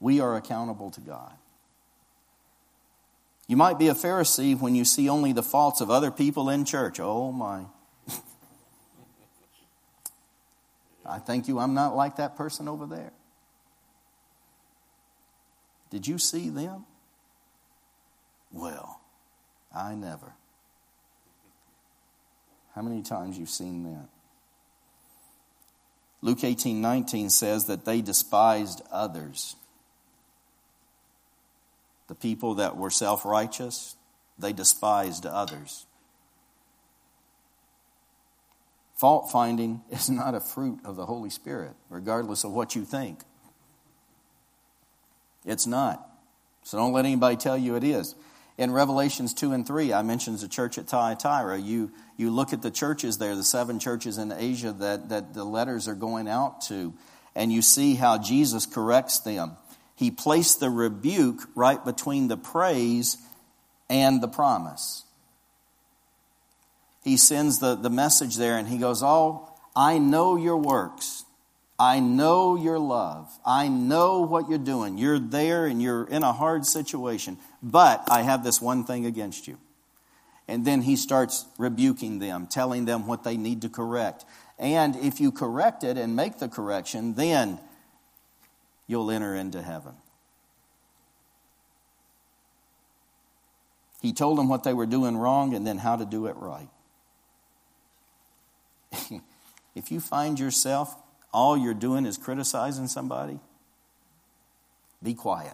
We 0.00 0.20
are 0.20 0.36
accountable 0.36 0.90
to 0.90 1.00
God. 1.00 1.32
You 3.46 3.56
might 3.56 3.78
be 3.78 3.88
a 3.88 3.94
Pharisee 3.94 4.58
when 4.58 4.74
you 4.74 4.84
see 4.84 5.08
only 5.08 5.32
the 5.32 5.42
faults 5.42 5.80
of 5.80 5.90
other 5.90 6.10
people 6.10 6.50
in 6.50 6.64
church. 6.64 6.98
Oh 7.00 7.30
my. 7.30 7.64
I 11.06 11.18
thank 11.18 11.48
you, 11.48 11.58
I'm 11.58 11.74
not 11.74 11.94
like 11.94 12.16
that 12.16 12.36
person 12.36 12.68
over 12.68 12.86
there. 12.86 13.12
Did 15.94 16.08
you 16.08 16.18
see 16.18 16.48
them? 16.48 16.86
Well, 18.50 19.00
I 19.72 19.94
never. 19.94 20.32
How 22.74 22.82
many 22.82 23.00
times 23.00 23.38
you've 23.38 23.48
seen 23.48 23.84
that? 23.84 24.08
Luke 26.20 26.42
18 26.42 26.80
19 26.80 27.30
says 27.30 27.66
that 27.66 27.84
they 27.84 28.00
despised 28.00 28.82
others. 28.90 29.54
The 32.08 32.16
people 32.16 32.56
that 32.56 32.76
were 32.76 32.90
self 32.90 33.24
righteous, 33.24 33.94
they 34.36 34.52
despised 34.52 35.24
others. 35.24 35.86
Fault 38.96 39.30
finding 39.30 39.82
is 39.92 40.10
not 40.10 40.34
a 40.34 40.40
fruit 40.40 40.80
of 40.84 40.96
the 40.96 41.06
Holy 41.06 41.30
Spirit, 41.30 41.74
regardless 41.88 42.42
of 42.42 42.50
what 42.50 42.74
you 42.74 42.84
think. 42.84 43.20
It's 45.44 45.66
not. 45.66 46.08
So 46.62 46.78
don't 46.78 46.92
let 46.92 47.04
anybody 47.04 47.36
tell 47.36 47.58
you 47.58 47.76
it 47.76 47.84
is. 47.84 48.14
In 48.56 48.70
Revelations 48.70 49.34
2 49.34 49.52
and 49.52 49.66
3, 49.66 49.92
I 49.92 50.02
mentioned 50.02 50.38
the 50.38 50.48
church 50.48 50.78
at 50.78 50.86
Thyatira. 50.86 51.58
You, 51.58 51.90
you 52.16 52.30
look 52.30 52.52
at 52.52 52.62
the 52.62 52.70
churches 52.70 53.18
there, 53.18 53.34
the 53.34 53.42
seven 53.42 53.78
churches 53.78 54.16
in 54.16 54.32
Asia 54.32 54.72
that, 54.72 55.08
that 55.08 55.34
the 55.34 55.44
letters 55.44 55.88
are 55.88 55.94
going 55.94 56.28
out 56.28 56.62
to, 56.62 56.94
and 57.34 57.52
you 57.52 57.62
see 57.62 57.96
how 57.96 58.18
Jesus 58.18 58.64
corrects 58.64 59.18
them 59.20 59.56
he 59.94 60.10
placed 60.10 60.60
the 60.60 60.70
rebuke 60.70 61.48
right 61.54 61.82
between 61.84 62.28
the 62.28 62.36
praise 62.36 63.16
and 63.88 64.20
the 64.20 64.28
promise. 64.28 65.04
He 67.04 67.16
sends 67.16 67.58
the, 67.58 67.74
the 67.74 67.90
message 67.90 68.36
there 68.36 68.56
and 68.56 68.66
he 68.66 68.78
goes, 68.78 69.02
Oh, 69.02 69.48
I 69.76 69.98
know 69.98 70.36
your 70.36 70.56
works. 70.56 71.24
I 71.78 71.98
know 71.98 72.54
your 72.54 72.78
love. 72.78 73.28
I 73.44 73.68
know 73.68 74.22
what 74.22 74.48
you're 74.48 74.58
doing. 74.58 74.96
You're 74.96 75.18
there 75.18 75.66
and 75.66 75.82
you're 75.82 76.04
in 76.04 76.22
a 76.22 76.32
hard 76.32 76.64
situation, 76.66 77.36
but 77.62 78.04
I 78.08 78.22
have 78.22 78.44
this 78.44 78.60
one 78.60 78.84
thing 78.84 79.06
against 79.06 79.48
you. 79.48 79.58
And 80.46 80.64
then 80.64 80.82
he 80.82 80.94
starts 80.94 81.46
rebuking 81.58 82.18
them, 82.18 82.46
telling 82.46 82.84
them 82.84 83.06
what 83.06 83.24
they 83.24 83.36
need 83.36 83.62
to 83.62 83.68
correct. 83.68 84.24
And 84.58 84.94
if 84.96 85.20
you 85.20 85.32
correct 85.32 85.82
it 85.82 85.96
and 85.96 86.14
make 86.14 86.38
the 86.38 86.48
correction, 86.48 87.14
then 87.14 87.58
you'll 88.86 89.10
enter 89.10 89.34
into 89.34 89.62
heaven. 89.62 89.94
He 94.00 94.12
told 94.12 94.38
them 94.38 94.48
what 94.48 94.64
they 94.64 94.74
were 94.74 94.86
doing 94.86 95.16
wrong 95.16 95.54
and 95.54 95.66
then 95.66 95.78
how 95.78 95.96
to 95.96 96.04
do 96.04 96.26
it 96.26 96.36
right. 96.36 96.68
if 99.74 99.90
you 99.90 99.98
find 99.98 100.38
yourself, 100.38 100.94
all 101.34 101.58
you're 101.58 101.74
doing 101.74 102.06
is 102.06 102.16
criticizing 102.16 102.86
somebody, 102.86 103.40
be 105.02 105.12
quiet. 105.12 105.52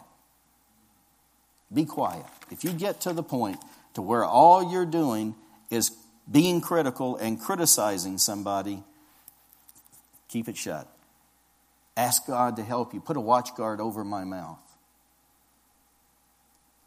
Be 1.72 1.84
quiet. 1.84 2.26
If 2.50 2.62
you 2.62 2.72
get 2.72 3.00
to 3.02 3.12
the 3.12 3.22
point 3.22 3.58
to 3.94 4.02
where 4.02 4.24
all 4.24 4.70
you're 4.70 4.86
doing 4.86 5.34
is 5.70 5.90
being 6.30 6.60
critical 6.60 7.16
and 7.16 7.40
criticizing 7.40 8.18
somebody, 8.18 8.82
keep 10.28 10.48
it 10.48 10.56
shut. 10.56 10.86
Ask 11.96 12.26
God 12.26 12.56
to 12.56 12.62
help 12.62 12.94
you. 12.94 13.00
Put 13.00 13.16
a 13.16 13.20
watch 13.20 13.54
guard 13.56 13.80
over 13.80 14.04
my 14.04 14.24
mouth. 14.24 14.58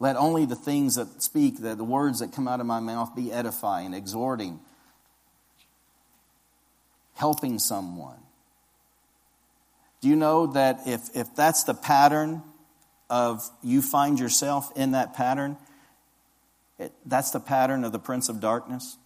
Let 0.00 0.16
only 0.16 0.44
the 0.44 0.56
things 0.56 0.96
that 0.96 1.22
speak, 1.22 1.60
the, 1.60 1.74
the 1.74 1.84
words 1.84 2.20
that 2.20 2.32
come 2.32 2.46
out 2.46 2.60
of 2.60 2.66
my 2.66 2.80
mouth 2.80 3.14
be 3.14 3.32
edifying, 3.32 3.94
exhorting, 3.94 4.60
helping 7.14 7.58
someone. 7.58 8.23
Do 10.04 10.10
you 10.10 10.16
know 10.16 10.48
that 10.48 10.80
if, 10.84 11.16
if 11.16 11.34
that's 11.34 11.64
the 11.64 11.72
pattern 11.72 12.42
of 13.08 13.42
you 13.62 13.80
find 13.80 14.20
yourself 14.20 14.70
in 14.76 14.90
that 14.90 15.14
pattern, 15.14 15.56
it, 16.78 16.92
that's 17.06 17.30
the 17.30 17.40
pattern 17.40 17.84
of 17.84 17.92
the 17.92 17.98
prince 17.98 18.28
of 18.28 18.38
darkness? 18.38 18.98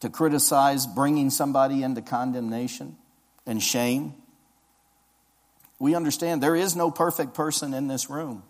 To 0.00 0.08
criticize, 0.08 0.86
bringing 0.86 1.28
somebody 1.28 1.82
into 1.82 2.00
condemnation 2.00 2.96
and 3.44 3.62
shame. 3.62 4.14
We 5.78 5.94
understand 5.94 6.42
there 6.42 6.56
is 6.56 6.74
no 6.74 6.90
perfect 6.90 7.34
person 7.34 7.74
in 7.74 7.88
this 7.88 8.08
room. 8.08 8.42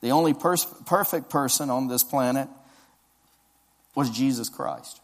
The 0.00 0.12
only 0.12 0.32
perfect 0.32 1.28
person 1.28 1.68
on 1.68 1.88
this 1.88 2.02
planet 2.02 2.48
was 3.94 4.08
Jesus 4.08 4.48
Christ. 4.48 5.02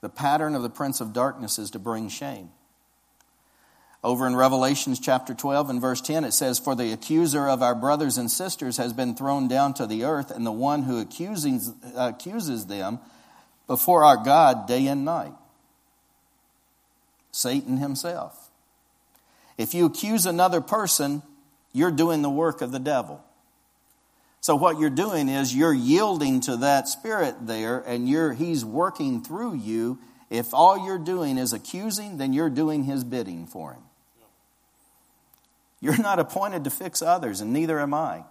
The 0.00 0.08
pattern 0.08 0.54
of 0.54 0.62
the 0.62 0.70
prince 0.70 1.00
of 1.00 1.12
darkness 1.12 1.58
is 1.58 1.70
to 1.72 1.78
bring 1.78 2.08
shame. 2.08 2.50
Over 4.02 4.26
in 4.26 4.34
Revelations 4.34 4.98
chapter 4.98 5.34
12 5.34 5.68
and 5.68 5.80
verse 5.80 6.00
10, 6.00 6.24
it 6.24 6.32
says, 6.32 6.58
For 6.58 6.74
the 6.74 6.92
accuser 6.92 7.46
of 7.46 7.62
our 7.62 7.74
brothers 7.74 8.16
and 8.16 8.30
sisters 8.30 8.78
has 8.78 8.94
been 8.94 9.14
thrown 9.14 9.46
down 9.46 9.74
to 9.74 9.86
the 9.86 10.04
earth, 10.04 10.30
and 10.30 10.46
the 10.46 10.52
one 10.52 10.84
who 10.84 10.98
accuses, 11.00 11.70
accuses 11.94 12.66
them 12.66 12.98
before 13.66 14.02
our 14.02 14.16
God 14.16 14.66
day 14.66 14.86
and 14.86 15.04
night. 15.04 15.34
Satan 17.30 17.76
himself. 17.76 18.50
If 19.58 19.74
you 19.74 19.84
accuse 19.84 20.24
another 20.24 20.62
person, 20.62 21.22
you're 21.74 21.90
doing 21.90 22.22
the 22.22 22.30
work 22.30 22.62
of 22.62 22.72
the 22.72 22.78
devil. 22.78 23.22
So 24.40 24.56
what 24.56 24.78
you're 24.78 24.90
doing 24.90 25.28
is 25.28 25.54
you're 25.54 25.74
yielding 25.74 26.40
to 26.42 26.56
that 26.58 26.88
spirit 26.88 27.46
there 27.46 27.80
and 27.80 28.08
you're 28.08 28.32
he's 28.32 28.64
working 28.64 29.22
through 29.22 29.54
you. 29.54 29.98
If 30.30 30.54
all 30.54 30.86
you're 30.86 30.98
doing 30.98 31.36
is 31.36 31.52
accusing, 31.52 32.16
then 32.16 32.32
you're 32.32 32.50
doing 32.50 32.84
his 32.84 33.04
bidding 33.04 33.46
for 33.46 33.74
him. 33.74 33.82
You're 35.80 35.98
not 35.98 36.18
appointed 36.18 36.64
to 36.64 36.70
fix 36.70 37.00
others, 37.00 37.40
and 37.40 37.52
neither 37.52 37.80
am 37.80 37.94
I. 37.94 38.24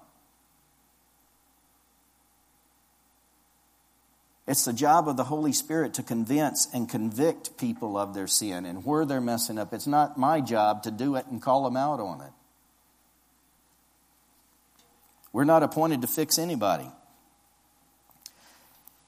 It's 4.48 4.66
the 4.66 4.74
job 4.74 5.08
of 5.08 5.16
the 5.16 5.26
Holy 5.26 5.52
Spirit 5.52 5.96
to 5.96 6.04
convince 6.04 6.68
and 6.74 6.90
convict 6.90 7.58
people 7.58 7.98
of 7.98 8.16
their 8.16 8.26
sin 8.26 8.66
and 8.66 8.84
where 8.84 9.06
they're 9.06 9.22
messing 9.22 9.60
up. 9.60 9.74
It's 9.74 9.86
not 9.86 10.18
my 10.18 10.42
job 10.42 10.84
to 10.84 10.92
do 10.92 11.16
it 11.16 11.28
and 11.28 11.40
call 11.40 11.64
them 11.66 11.78
out 11.78 12.00
on 12.00 12.22
it. 12.22 12.32
We're 15.32 15.44
not 15.44 15.64
appointed 15.64 16.02
to 16.02 16.08
fix 16.08 16.40
anybody. 16.40 16.90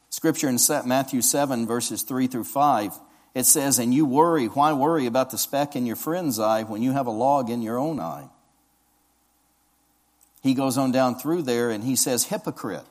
Scripture 0.09 0.49
in 0.49 0.57
Matthew 0.86 1.22
7, 1.22 1.65
verses 1.65 2.03
3 2.03 2.28
through 2.28 2.43
5, 2.43 2.93
it 3.34 3.45
says, 3.45 3.80
And 3.80 3.93
you 3.93 4.05
worry, 4.05 4.47
why 4.47 4.74
worry 4.74 5.05
about 5.05 5.32
the 5.32 5.38
speck 5.38 5.76
in 5.76 5.86
your 5.86 5.95
friend's 5.95 6.39
eye 6.39 6.63
when 6.63 6.82
you 6.82 6.91
have 6.91 7.07
a 7.07 7.11
log 7.11 7.49
in 7.49 7.61
your 7.61 7.78
own 7.78 7.99
eye? 7.99 8.30
He 10.41 10.53
goes 10.53 10.78
on 10.78 10.91
down 10.91 11.17
through 11.17 11.43
there 11.43 11.69
and 11.69 11.84
he 11.84 11.95
says, 11.95 12.26
Hypocrite. 12.26 12.86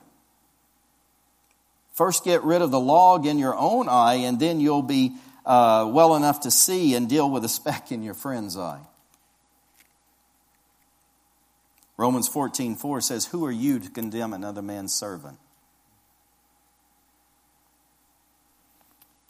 First, 1.93 2.25
get 2.25 2.43
rid 2.43 2.63
of 2.63 2.71
the 2.71 2.81
log 2.81 3.27
in 3.27 3.39
your 3.39 3.55
own 3.55 3.89
eye, 3.89 4.15
and 4.15 4.41
then 4.41 4.59
you'll 4.59 4.83
be 4.83 5.17
uh, 5.45 5.91
well 5.93 6.17
enough 6.17 6.41
to 6.41 6.51
see 6.51 6.95
and 6.95 7.09
deal 7.09 7.31
with 7.31 7.45
a 7.45 7.49
speck 7.49 7.93
in 7.93 8.03
your 8.03 8.15
friend's 8.15 8.57
eye. 8.57 8.81
Romans 12.01 12.29
14 12.29 12.77
4 12.77 13.03
says, 13.03 13.27
Who 13.27 13.45
are 13.45 13.53
you 13.53 13.79
to 13.79 13.91
condemn 13.91 14.33
another 14.33 14.63
man's 14.63 14.95
servant? 14.95 15.37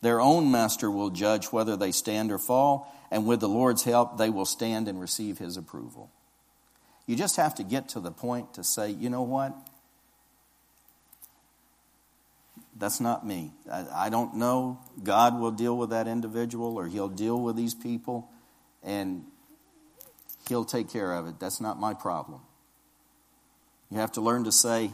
Their 0.03 0.21
own 0.21 0.53
master 0.53 0.89
will 0.89 1.11
judge 1.11 1.47
whether 1.47 1.77
they 1.77 1.91
stand 1.91 2.31
or 2.31 2.39
fall, 2.39 2.87
and 3.11 3.27
with 3.27 3.41
the 3.41 3.49
Lord's 3.49 3.83
help, 3.83 4.19
they 4.19 4.31
will 4.31 4.45
stand 4.45 4.87
and 4.87 5.01
receive 5.01 5.39
his 5.39 5.57
approval. 5.57 6.13
You 7.09 7.17
just 7.17 7.35
have 7.39 7.57
to 7.57 7.65
get 7.65 7.89
to 7.89 7.99
the 7.99 8.13
point 8.13 8.55
to 8.55 8.63
say, 8.63 8.91
you 8.91 9.11
know 9.11 9.23
what? 9.23 9.53
That's 12.79 13.01
not 13.01 13.27
me. 13.27 13.51
I, 13.69 13.87
I, 13.93 14.11
don't 14.11 14.37
know. 14.37 14.79
God 15.03 15.41
will 15.41 15.51
deal 15.51 15.77
with 15.77 15.91
that 15.91 16.07
individual 16.07 16.77
or 16.77 16.87
He'll 16.87 17.09
deal 17.09 17.41
with 17.41 17.57
these 17.57 17.75
people 17.75 18.31
and 18.85 19.25
He'll 20.49 20.65
take 20.65 20.89
care 20.89 21.13
of 21.13 21.27
it. 21.27 21.41
That's 21.41 21.61
not 21.61 21.81
my 21.81 21.95
problem. 21.95 22.43
You 23.91 23.99
have 23.99 24.13
to 24.13 24.21
learn 24.21 24.45
to 24.45 24.53
say, 24.53 24.93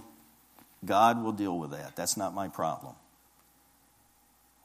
God 0.85 1.23
will 1.23 1.33
deal 1.33 1.59
with 1.59 1.73
that. 1.73 1.97
That's 1.97 2.17
not 2.17 2.35
my 2.35 2.49
problem. 2.49 2.95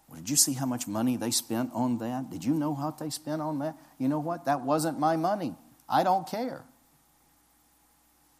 Well, 0.09 0.19
did 0.19 0.29
you 0.29 0.36
see 0.36 0.53
how 0.53 0.65
much 0.65 0.88
money 0.88 1.17
they 1.17 1.32
spent 1.32 1.71
on 1.73 1.97
that? 1.99 2.29
Did 2.29 2.43
you 2.43 2.53
know 2.53 2.75
how 2.75 2.91
they 2.91 3.09
spent 3.09 3.41
on 3.41 3.59
that? 3.59 3.77
You 3.97 4.07
know 4.07 4.19
what? 4.19 4.45
That 4.45 4.61
wasn't 4.61 4.99
my 4.99 5.15
money. 5.15 5.55
I 5.88 6.03
don't 6.03 6.27
care. 6.27 6.63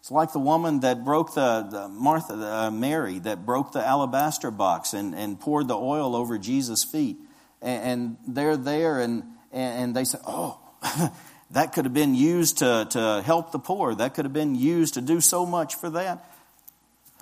It's 0.00 0.10
like 0.10 0.32
the 0.32 0.38
woman 0.38 0.80
that 0.80 1.04
broke 1.04 1.34
the, 1.34 1.66
the 1.70 1.88
Martha, 1.88 2.34
uh, 2.34 2.70
Mary, 2.70 3.20
that 3.20 3.46
broke 3.46 3.72
the 3.72 3.86
alabaster 3.86 4.50
box 4.50 4.94
and, 4.94 5.14
and 5.14 5.38
poured 5.38 5.68
the 5.68 5.76
oil 5.76 6.16
over 6.16 6.38
Jesus' 6.38 6.82
feet. 6.82 7.18
And, 7.60 7.84
and 7.84 8.16
they're 8.26 8.56
there 8.56 8.98
and, 8.98 9.22
and 9.52 9.94
they 9.94 10.04
say, 10.04 10.18
oh, 10.26 10.58
that 11.52 11.72
could 11.72 11.84
have 11.84 11.94
been 11.94 12.14
used 12.14 12.58
to, 12.58 12.86
to 12.90 13.22
help 13.24 13.52
the 13.52 13.58
poor. 13.58 13.94
That 13.94 14.14
could 14.14 14.24
have 14.24 14.32
been 14.32 14.54
used 14.54 14.94
to 14.94 15.00
do 15.00 15.20
so 15.20 15.46
much 15.46 15.74
for 15.74 15.90
that. 15.90 16.24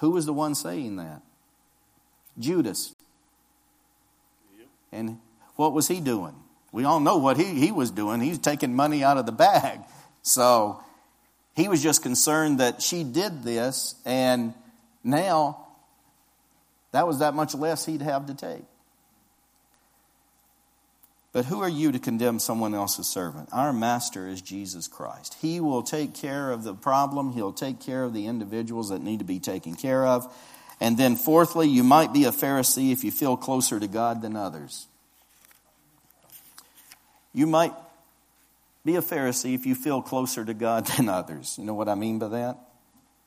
Who 0.00 0.12
was 0.12 0.26
the 0.26 0.32
one 0.32 0.54
saying 0.54 0.96
that? 0.96 1.20
Judas. 2.38 2.94
And 4.92 5.18
what 5.56 5.72
was 5.72 5.88
he 5.88 6.00
doing? 6.00 6.34
We 6.72 6.84
all 6.84 7.00
know 7.00 7.18
what 7.18 7.36
he, 7.36 7.44
he 7.44 7.72
was 7.72 7.90
doing. 7.90 8.20
He's 8.20 8.38
taking 8.38 8.74
money 8.74 9.04
out 9.04 9.18
of 9.18 9.26
the 9.26 9.32
bag. 9.32 9.80
So 10.22 10.82
he 11.54 11.68
was 11.68 11.82
just 11.82 12.02
concerned 12.02 12.60
that 12.60 12.80
she 12.82 13.04
did 13.04 13.42
this, 13.42 13.94
and 14.04 14.54
now 15.02 15.66
that 16.92 17.06
was 17.06 17.18
that 17.18 17.34
much 17.34 17.54
less 17.54 17.84
he'd 17.84 18.02
have 18.02 18.26
to 18.26 18.34
take. 18.34 18.62
But 21.32 21.44
who 21.44 21.60
are 21.60 21.68
you 21.68 21.92
to 21.92 21.98
condemn 22.00 22.40
someone 22.40 22.74
else's 22.74 23.06
servant? 23.06 23.50
Our 23.52 23.72
master 23.72 24.26
is 24.26 24.42
Jesus 24.42 24.88
Christ. 24.88 25.36
He 25.40 25.60
will 25.60 25.82
take 25.82 26.12
care 26.12 26.50
of 26.50 26.64
the 26.64 26.74
problem, 26.74 27.32
he'll 27.32 27.52
take 27.52 27.80
care 27.80 28.02
of 28.02 28.12
the 28.12 28.26
individuals 28.26 28.88
that 28.88 29.02
need 29.02 29.20
to 29.20 29.24
be 29.24 29.38
taken 29.38 29.76
care 29.76 30.04
of. 30.06 30.32
And 30.80 30.96
then, 30.96 31.14
fourthly, 31.14 31.68
you 31.68 31.84
might 31.84 32.12
be 32.12 32.24
a 32.24 32.30
Pharisee 32.30 32.90
if 32.90 33.04
you 33.04 33.12
feel 33.12 33.36
closer 33.36 33.78
to 33.78 33.86
God 33.86 34.22
than 34.22 34.34
others. 34.34 34.86
You 37.32 37.46
might 37.46 37.74
be 38.84 38.96
a 38.96 39.02
Pharisee 39.02 39.54
if 39.54 39.66
you 39.66 39.74
feel 39.74 40.02
closer 40.02 40.44
to 40.44 40.54
God 40.54 40.86
than 40.96 41.08
others. 41.08 41.56
You 41.58 41.64
know 41.64 41.74
what 41.74 41.88
I 41.88 41.94
mean 41.94 42.18
by 42.18 42.28
that? 42.28 42.58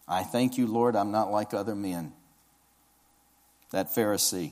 I 0.07 0.23
thank 0.23 0.57
you, 0.57 0.67
Lord, 0.67 0.95
I'm 0.95 1.11
not 1.11 1.31
like 1.31 1.53
other 1.53 1.75
men. 1.75 2.11
That 3.71 3.95
Pharisee. 3.95 4.51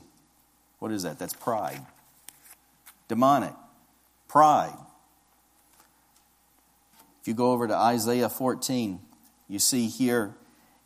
What 0.78 0.90
is 0.90 1.02
that? 1.02 1.18
That's 1.18 1.34
pride. 1.34 1.84
Demonic. 3.12 3.52
Pride. 4.26 4.74
If 7.20 7.28
you 7.28 7.34
go 7.34 7.52
over 7.52 7.68
to 7.68 7.74
Isaiah 7.74 8.30
14, 8.30 9.00
you 9.48 9.58
see 9.58 9.88
here 9.88 10.34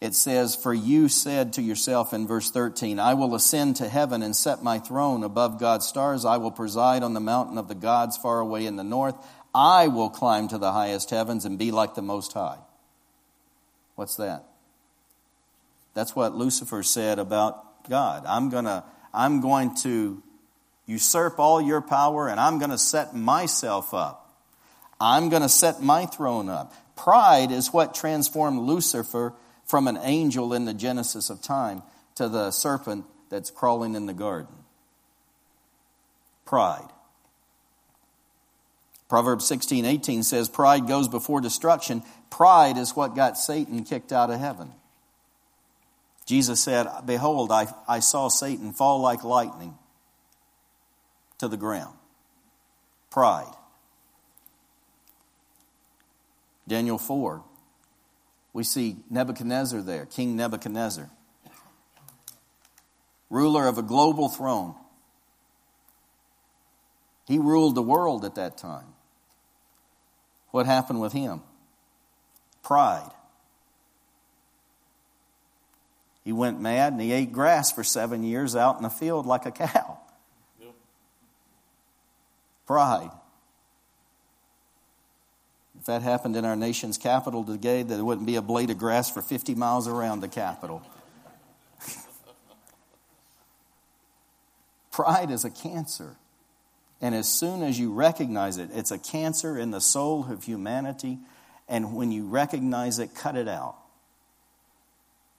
it 0.01 0.13
says, 0.13 0.57
For 0.57 0.75
you 0.75 1.09
said 1.09 1.53
to 1.53 1.63
yourself 1.63 2.13
in 2.13 2.27
verse 2.27 2.51
13, 2.51 2.99
I 2.99 3.15
will 3.15 3.37
ascend 3.37 3.77
to 3.77 3.89
heaven 3.89 4.25
and 4.25 4.35
set 4.35 4.61
my 4.61 4.81
throne 4.81 5.23
above 5.23 5.61
God's 5.61 5.87
stars. 5.87 6.25
I 6.25 6.39
will 6.39 6.51
preside 6.51 7.05
on 7.05 7.15
the 7.15 7.21
mountain 7.21 7.59
of 7.59 7.69
the 7.69 7.77
gods 7.77 8.17
far 8.17 8.41
away 8.41 8.67
in 8.67 8.75
the 8.75 8.83
north. 8.83 9.15
I 9.55 9.87
will 9.87 10.11
climb 10.11 10.49
to 10.49 10.59
the 10.59 10.73
highest 10.73 11.11
heavens 11.11 11.45
and 11.45 11.61
be 11.61 11.71
like 11.71 11.95
the 11.95 12.03
Most 12.03 12.33
High. 12.33 12.59
What's 13.95 14.17
that? 14.17 14.47
That's 15.95 16.17
what 16.17 16.35
Lucifer 16.35 16.83
said 16.83 17.21
about 17.21 17.89
God. 17.89 18.25
I'm, 18.27 18.51
gonna, 18.51 18.85
I'm 19.15 19.41
going 19.41 19.77
to 19.85 20.25
usurp 20.87 21.39
all 21.39 21.61
your 21.61 21.81
power 21.81 22.29
and 22.29 22.41
I'm 22.41 22.59
going 22.59 22.71
to 22.71 22.79
set 22.79 23.15
myself 23.15 23.93
up. 23.93 24.23
I'm 25.01 25.29
going 25.29 25.43
to 25.43 25.49
set 25.49 25.83
my 25.83 26.07
throne 26.07 26.49
up. 26.49 26.73
Pride 26.97 27.51
is 27.51 27.73
what 27.73 27.95
transformed 27.95 28.61
Lucifer 28.61 29.35
from 29.67 29.89
an 29.89 29.99
angel 30.03 30.55
in 30.55 30.65
the 30.65 30.73
genesis 30.73 31.29
of 31.29 31.43
time 31.43 31.83
to 32.15 32.29
the 32.29 32.51
serpent 32.51 33.05
that's 33.29 33.51
crawling 33.51 33.95
in 33.95 34.07
the 34.07 34.15
garden. 34.15 34.55
Pride. 36.47 36.89
Proverbs 39.09 39.47
16, 39.47 39.85
18 39.85 40.23
says, 40.23 40.49
Pride 40.49 40.87
goes 40.87 41.09
before 41.09 41.41
destruction. 41.41 42.03
Pride 42.31 42.79
is 42.79 42.97
what 42.97 43.15
got 43.15 43.37
Satan 43.37 43.85
kicked 43.85 44.13
out 44.13 44.31
of 44.31 44.41
heaven. 44.41 44.73
Jesus 46.25 46.61
said, 46.61 46.89
Behold, 47.05 47.53
I, 47.53 47.69
I 47.87 48.01
saw 48.01 48.29
Satan 48.29 48.73
fall 48.73 49.01
like 49.01 49.23
lightning 49.23 49.77
to 51.39 51.49
the 51.49 51.57
ground. 51.57 51.97
Pride. 53.11 53.53
Daniel 56.69 56.99
4, 56.99 57.43
we 58.53 58.65
see 58.65 58.97
Nebuchadnezzar 59.09 59.83
there, 59.83 60.07
King 60.07 60.37
Nebuchadnezzar, 60.37 61.11
ruler 63.31 63.69
of 63.69 63.79
a 63.79 63.83
global 63.83 64.29
throne. 64.29 64.75
He 67.27 67.39
ruled 67.39 67.75
the 67.75 67.83
world 67.83 68.25
at 68.25 68.35
that 68.35 68.59
time. 68.59 68.87
What 70.51 70.67
happened 70.67 71.01
with 71.01 71.13
him? 71.13 71.43
Pride. 72.63 73.11
He 76.25 76.33
went 76.33 76.61
mad 76.61 76.93
and 76.93 77.01
he 77.01 77.13
ate 77.13 77.31
grass 77.31 77.71
for 77.71 77.85
seven 77.85 78.25
years 78.25 78.57
out 78.57 78.77
in 78.77 78.83
the 78.83 78.91
field 78.91 79.27
like 79.27 79.47
a 79.47 79.53
cow. 79.53 80.01
Pride. 82.67 83.11
If 85.79 85.87
that 85.87 86.03
happened 86.03 86.37
in 86.37 86.45
our 86.45 86.57
nation's 86.57 86.99
capital 86.99 87.45
today, 87.45 87.83
there 87.83 88.05
wouldn't 88.05 88.27
be 88.27 88.37
a 88.37 88.43
blade 88.43 88.71
of 88.71 88.79
grass 88.79 89.11
for 89.11 89.23
50 89.23 89.55
miles 89.55 89.87
around 89.87 90.21
the 90.21 90.29
capital. 90.29 90.83
Pride 94.91 95.31
is 95.31 95.45
a 95.45 95.51
cancer. 95.51 96.17
And 97.01 97.15
as 97.15 97.29
soon 97.29 97.63
as 97.63 97.79
you 97.79 97.93
recognize 97.93 98.57
it, 98.57 98.71
it's 98.73 98.91
a 98.91 98.99
cancer 98.99 99.57
in 99.59 99.71
the 99.71 99.81
soul 99.81 100.27
of 100.31 100.45
humanity. 100.45 101.19
And 101.69 101.95
when 101.95 102.11
you 102.11 102.27
recognize 102.27 102.99
it, 102.99 103.15
cut 103.15 103.37
it 103.37 103.49
out 103.49 103.77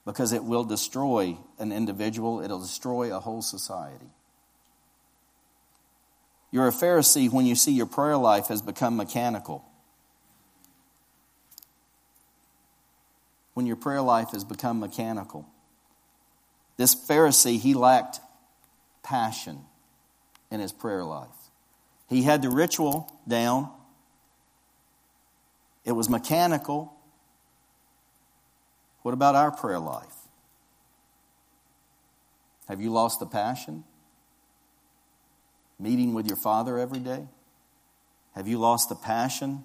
because 0.05 0.32
it 0.32 0.45
will 0.45 0.63
destroy 0.63 1.38
an 1.59 1.73
individual, 1.73 2.39
it'll 2.41 2.61
destroy 2.61 3.13
a 3.13 3.19
whole 3.19 3.41
society. 3.41 4.07
You're 6.52 6.68
a 6.68 6.72
Pharisee 6.72 7.32
when 7.32 7.45
you 7.45 7.56
see 7.56 7.72
your 7.72 7.86
prayer 7.86 8.18
life 8.18 8.48
has 8.48 8.62
become 8.62 8.95
mechanical. 8.95 9.66
When 13.54 13.66
your 13.66 13.76
prayer 13.76 14.02
life 14.02 14.30
has 14.32 14.43
become 14.43 14.80
mechanical. 14.80 15.48
This 16.78 16.95
Pharisee, 16.95 17.60
he 17.60 17.74
lacked 17.74 18.20
passion 19.04 19.66
in 20.52 20.60
his 20.60 20.72
prayer 20.72 21.04
life. 21.04 21.28
He 22.08 22.24
had 22.24 22.41
the 22.41 22.50
ritual 22.50 23.12
down, 23.28 23.70
it 25.84 25.91
was 25.91 26.10
mechanical, 26.10 26.93
what 29.02 29.14
about 29.14 29.36
our 29.36 29.52
prayer 29.52 29.80
life? 29.80 30.14
Have 32.68 32.82
you 32.82 32.91
lost 32.91 33.20
the 33.20 33.26
passion? 33.26 33.86
Meeting 35.80 36.13
with 36.13 36.28
your 36.28 36.38
Father 36.38 36.78
every 36.80 36.99
day? 36.99 37.28
Have 38.34 38.47
you 38.47 38.57
lost 38.57 38.89
the 38.89 38.95
passion 38.95 39.63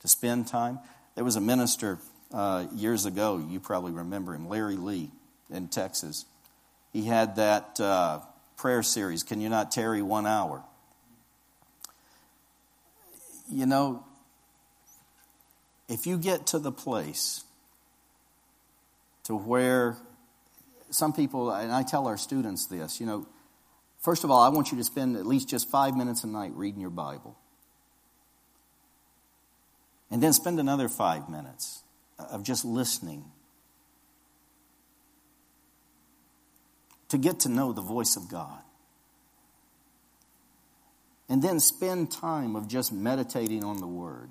to 0.00 0.08
spend 0.08 0.46
time? 0.46 0.78
There 1.14 1.24
was 1.24 1.36
a 1.36 1.40
minister 1.40 1.98
uh, 2.32 2.66
years 2.74 3.04
ago, 3.04 3.44
you 3.50 3.60
probably 3.60 3.92
remember 3.92 4.34
him, 4.34 4.48
Larry 4.48 4.76
Lea 4.76 5.10
in 5.50 5.68
Texas. 5.68 6.24
He 6.92 7.04
had 7.04 7.36
that 7.36 7.80
uh, 7.80 8.20
prayer 8.56 8.82
series, 8.82 9.22
Can 9.22 9.40
You 9.40 9.48
Not 9.48 9.70
Tarry 9.70 10.02
One 10.02 10.26
Hour? 10.26 10.62
You 13.50 13.66
know, 13.66 14.04
if 15.88 16.06
you 16.06 16.16
get 16.16 16.46
to 16.48 16.58
the 16.58 16.72
place 16.72 17.44
to 19.24 19.36
where 19.36 19.96
some 20.90 21.12
people, 21.12 21.50
and 21.50 21.70
I 21.70 21.82
tell 21.82 22.06
our 22.06 22.16
students 22.16 22.66
this, 22.66 23.00
you 23.00 23.06
know, 23.06 23.26
first 24.02 24.24
of 24.24 24.30
all, 24.30 24.40
I 24.40 24.48
want 24.48 24.70
you 24.70 24.78
to 24.78 24.84
spend 24.84 25.16
at 25.16 25.26
least 25.26 25.48
just 25.48 25.70
five 25.70 25.96
minutes 25.96 26.24
a 26.24 26.26
night 26.26 26.52
reading 26.54 26.80
your 26.80 26.90
Bible. 26.90 27.38
And 30.10 30.22
then 30.22 30.32
spend 30.34 30.60
another 30.60 30.88
five 30.88 31.30
minutes 31.30 31.82
of 32.18 32.42
just 32.42 32.64
listening 32.64 33.24
to 37.08 37.18
get 37.18 37.40
to 37.40 37.48
know 37.48 37.72
the 37.72 37.82
voice 37.82 38.16
of 38.16 38.28
God. 38.28 38.60
And 41.28 41.42
then 41.42 41.60
spend 41.60 42.10
time 42.10 42.56
of 42.56 42.68
just 42.68 42.92
meditating 42.92 43.64
on 43.64 43.78
the 43.78 43.86
Word. 43.86 44.28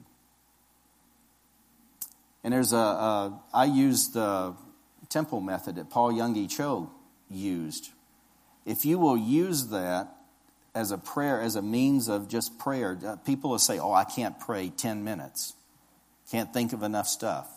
And 2.43 2.53
there's 2.53 2.73
a, 2.73 2.77
a 2.77 3.41
I 3.53 3.65
used 3.65 4.13
the 4.13 4.55
temple 5.09 5.41
method 5.41 5.75
that 5.75 5.89
Paul 5.89 6.13
Yonggi 6.13 6.49
Cho 6.49 6.89
used. 7.29 7.89
If 8.65 8.85
you 8.85 8.99
will 8.99 9.17
use 9.17 9.67
that 9.67 10.07
as 10.73 10.91
a 10.91 10.97
prayer, 10.97 11.41
as 11.41 11.55
a 11.55 11.61
means 11.61 12.07
of 12.07 12.27
just 12.27 12.57
prayer, 12.57 12.97
uh, 13.05 13.15
people 13.17 13.49
will 13.49 13.59
say, 13.59 13.79
Oh, 13.79 13.93
I 13.93 14.03
can't 14.03 14.39
pray 14.39 14.69
10 14.69 15.03
minutes, 15.03 15.53
can't 16.29 16.53
think 16.53 16.73
of 16.73 16.83
enough 16.83 17.07
stuff. 17.07 17.47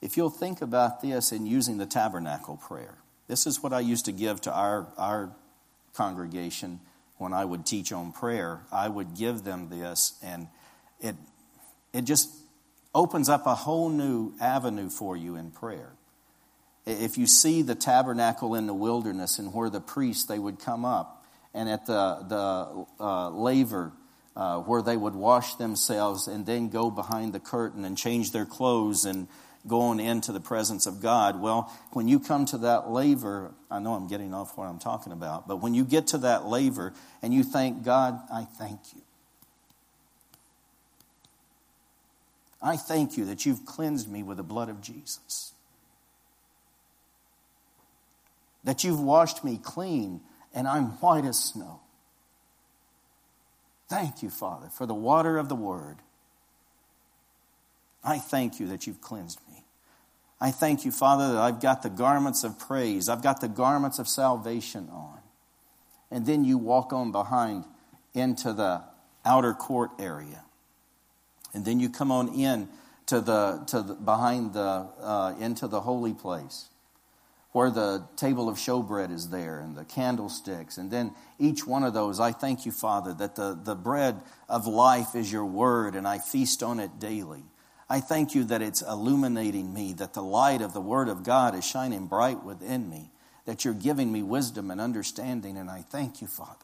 If 0.00 0.16
you'll 0.16 0.30
think 0.30 0.62
about 0.62 1.02
this 1.02 1.30
in 1.30 1.46
using 1.46 1.76
the 1.76 1.86
tabernacle 1.86 2.56
prayer, 2.56 2.96
this 3.28 3.46
is 3.46 3.62
what 3.62 3.72
I 3.72 3.80
used 3.80 4.06
to 4.06 4.12
give 4.12 4.40
to 4.42 4.52
our, 4.52 4.88
our 4.96 5.30
congregation 5.94 6.80
when 7.18 7.34
I 7.34 7.44
would 7.44 7.66
teach 7.66 7.92
on 7.92 8.12
prayer. 8.12 8.62
I 8.72 8.88
would 8.88 9.14
give 9.14 9.44
them 9.44 9.68
this, 9.68 10.18
and 10.22 10.48
it, 11.00 11.16
it 11.92 12.02
just 12.02 12.34
opens 12.94 13.28
up 13.28 13.46
a 13.46 13.54
whole 13.54 13.90
new 13.90 14.32
avenue 14.40 14.88
for 14.88 15.16
you 15.16 15.36
in 15.36 15.50
prayer. 15.50 15.92
If 16.86 17.18
you 17.18 17.26
see 17.26 17.62
the 17.62 17.74
tabernacle 17.74 18.54
in 18.54 18.66
the 18.66 18.74
wilderness 18.74 19.38
and 19.38 19.52
where 19.52 19.70
the 19.70 19.80
priests 19.80 20.24
they 20.24 20.38
would 20.38 20.58
come 20.58 20.84
up, 20.84 21.24
and 21.54 21.68
at 21.68 21.86
the 21.86 22.24
the 22.28 22.86
uh, 23.04 23.30
laver 23.30 23.92
uh, 24.36 24.60
where 24.60 24.82
they 24.82 24.96
would 24.96 25.14
wash 25.14 25.56
themselves 25.56 26.26
and 26.26 26.46
then 26.46 26.68
go 26.68 26.90
behind 26.90 27.32
the 27.32 27.40
curtain 27.40 27.84
and 27.84 27.98
change 27.98 28.32
their 28.32 28.46
clothes 28.46 29.04
and 29.04 29.28
going 29.66 30.00
into 30.00 30.32
the 30.32 30.40
presence 30.40 30.86
of 30.86 31.02
God. 31.02 31.40
Well, 31.40 31.70
when 31.92 32.08
you 32.08 32.18
come 32.18 32.46
to 32.46 32.58
that 32.58 32.88
laver, 32.88 33.52
I 33.70 33.78
know 33.78 33.92
I'm 33.92 34.08
getting 34.08 34.32
off 34.32 34.56
what 34.56 34.64
I'm 34.64 34.78
talking 34.78 35.12
about, 35.12 35.46
but 35.46 35.56
when 35.56 35.74
you 35.74 35.84
get 35.84 36.08
to 36.08 36.18
that 36.18 36.46
laver 36.46 36.94
and 37.22 37.34
you 37.34 37.44
thank 37.44 37.84
God, 37.84 38.18
I 38.32 38.44
thank 38.44 38.80
you. 38.94 39.02
I 42.62 42.76
thank 42.76 43.16
you 43.16 43.26
that 43.26 43.44
you've 43.44 43.64
cleansed 43.64 44.10
me 44.10 44.22
with 44.22 44.36
the 44.36 44.42
blood 44.42 44.68
of 44.68 44.80
Jesus. 44.80 45.52
That 48.64 48.84
you've 48.84 49.00
washed 49.00 49.44
me 49.44 49.58
clean 49.62 50.20
and 50.52 50.66
I'm 50.66 50.86
white 51.00 51.24
as 51.24 51.38
snow. 51.38 51.80
Thank 53.88 54.22
you, 54.22 54.30
Father, 54.30 54.68
for 54.68 54.86
the 54.86 54.94
water 54.94 55.38
of 55.38 55.48
the 55.48 55.56
Word. 55.56 55.96
I 58.04 58.18
thank 58.18 58.60
you 58.60 58.68
that 58.68 58.86
you've 58.86 59.00
cleansed 59.00 59.40
me. 59.48 59.64
I 60.40 60.50
thank 60.50 60.84
you, 60.84 60.90
Father, 60.90 61.34
that 61.34 61.38
I've 61.38 61.60
got 61.60 61.82
the 61.82 61.90
garments 61.90 62.44
of 62.44 62.58
praise, 62.58 63.08
I've 63.08 63.22
got 63.22 63.40
the 63.40 63.48
garments 63.48 63.98
of 63.98 64.08
salvation 64.08 64.88
on. 64.90 65.18
And 66.10 66.26
then 66.26 66.44
you 66.44 66.56
walk 66.58 66.92
on 66.92 67.12
behind 67.12 67.64
into 68.14 68.52
the 68.52 68.82
outer 69.24 69.52
court 69.52 69.90
area. 69.98 70.44
And 71.52 71.64
then 71.64 71.78
you 71.78 71.90
come 71.90 72.10
on 72.10 72.28
in 72.28 72.68
to 73.06 73.20
the, 73.20 73.62
to 73.68 73.82
the 73.82 73.94
behind 73.94 74.54
the, 74.54 74.88
uh, 75.00 75.34
into 75.38 75.66
the 75.66 75.80
holy 75.80 76.14
place 76.14 76.68
where 77.52 77.70
the 77.70 78.06
table 78.16 78.48
of 78.48 78.56
showbread 78.56 79.10
is 79.10 79.28
there 79.30 79.58
and 79.58 79.76
the 79.76 79.84
candlesticks. 79.84 80.78
And 80.78 80.90
then 80.90 81.12
each 81.38 81.66
one 81.66 81.82
of 81.82 81.94
those, 81.94 82.20
I 82.20 82.32
thank 82.32 82.64
you, 82.64 82.72
Father, 82.72 83.12
that 83.14 83.34
the, 83.34 83.58
the 83.60 83.74
bread 83.74 84.20
of 84.48 84.66
life 84.66 85.16
is 85.16 85.32
your 85.32 85.44
word 85.44 85.96
and 85.96 86.06
I 86.06 86.18
feast 86.18 86.62
on 86.62 86.78
it 86.78 86.98
daily. 87.00 87.42
I 87.88 87.98
thank 87.98 88.36
you 88.36 88.44
that 88.44 88.62
it's 88.62 88.82
illuminating 88.82 89.74
me, 89.74 89.94
that 89.94 90.14
the 90.14 90.22
light 90.22 90.62
of 90.62 90.72
the 90.72 90.80
word 90.80 91.08
of 91.08 91.24
God 91.24 91.56
is 91.56 91.66
shining 91.66 92.06
bright 92.06 92.44
within 92.44 92.88
me, 92.88 93.10
that 93.46 93.64
you're 93.64 93.74
giving 93.74 94.12
me 94.12 94.22
wisdom 94.22 94.70
and 94.70 94.80
understanding. 94.80 95.56
And 95.56 95.68
I 95.68 95.82
thank 95.82 96.20
you, 96.20 96.28
Father. 96.28 96.54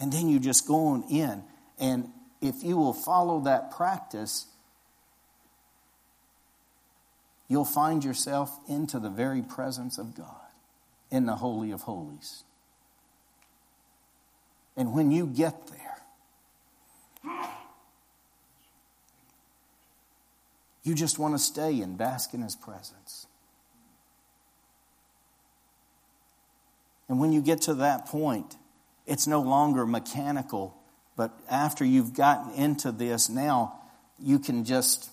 And 0.00 0.12
then 0.12 0.28
you 0.28 0.40
just 0.40 0.66
go 0.66 0.88
on 0.88 1.04
in. 1.04 1.44
And 1.78 2.08
if 2.40 2.64
you 2.64 2.76
will 2.76 2.92
follow 2.92 3.42
that 3.42 3.70
practice, 3.70 4.46
you'll 7.52 7.64
find 7.66 8.02
yourself 8.02 8.58
into 8.66 8.98
the 8.98 9.10
very 9.10 9.42
presence 9.42 9.98
of 9.98 10.14
God 10.14 10.26
in 11.10 11.26
the 11.26 11.36
Holy 11.36 11.70
of 11.70 11.82
Holies. 11.82 12.44
And 14.74 14.94
when 14.94 15.10
you 15.10 15.26
get 15.26 15.66
there, 15.66 15.98
you 20.82 20.94
just 20.94 21.18
want 21.18 21.34
to 21.34 21.38
stay 21.38 21.82
and 21.82 21.98
bask 21.98 22.32
in 22.32 22.40
His 22.40 22.56
presence. 22.56 23.26
And 27.06 27.20
when 27.20 27.32
you 27.32 27.42
get 27.42 27.60
to 27.62 27.74
that 27.74 28.06
point, 28.06 28.56
it's 29.06 29.26
no 29.26 29.42
longer 29.42 29.84
mechanical, 29.84 30.74
but 31.16 31.38
after 31.50 31.84
you've 31.84 32.14
gotten 32.14 32.54
into 32.54 32.92
this, 32.92 33.28
now 33.28 33.74
you 34.18 34.38
can 34.38 34.64
just. 34.64 35.10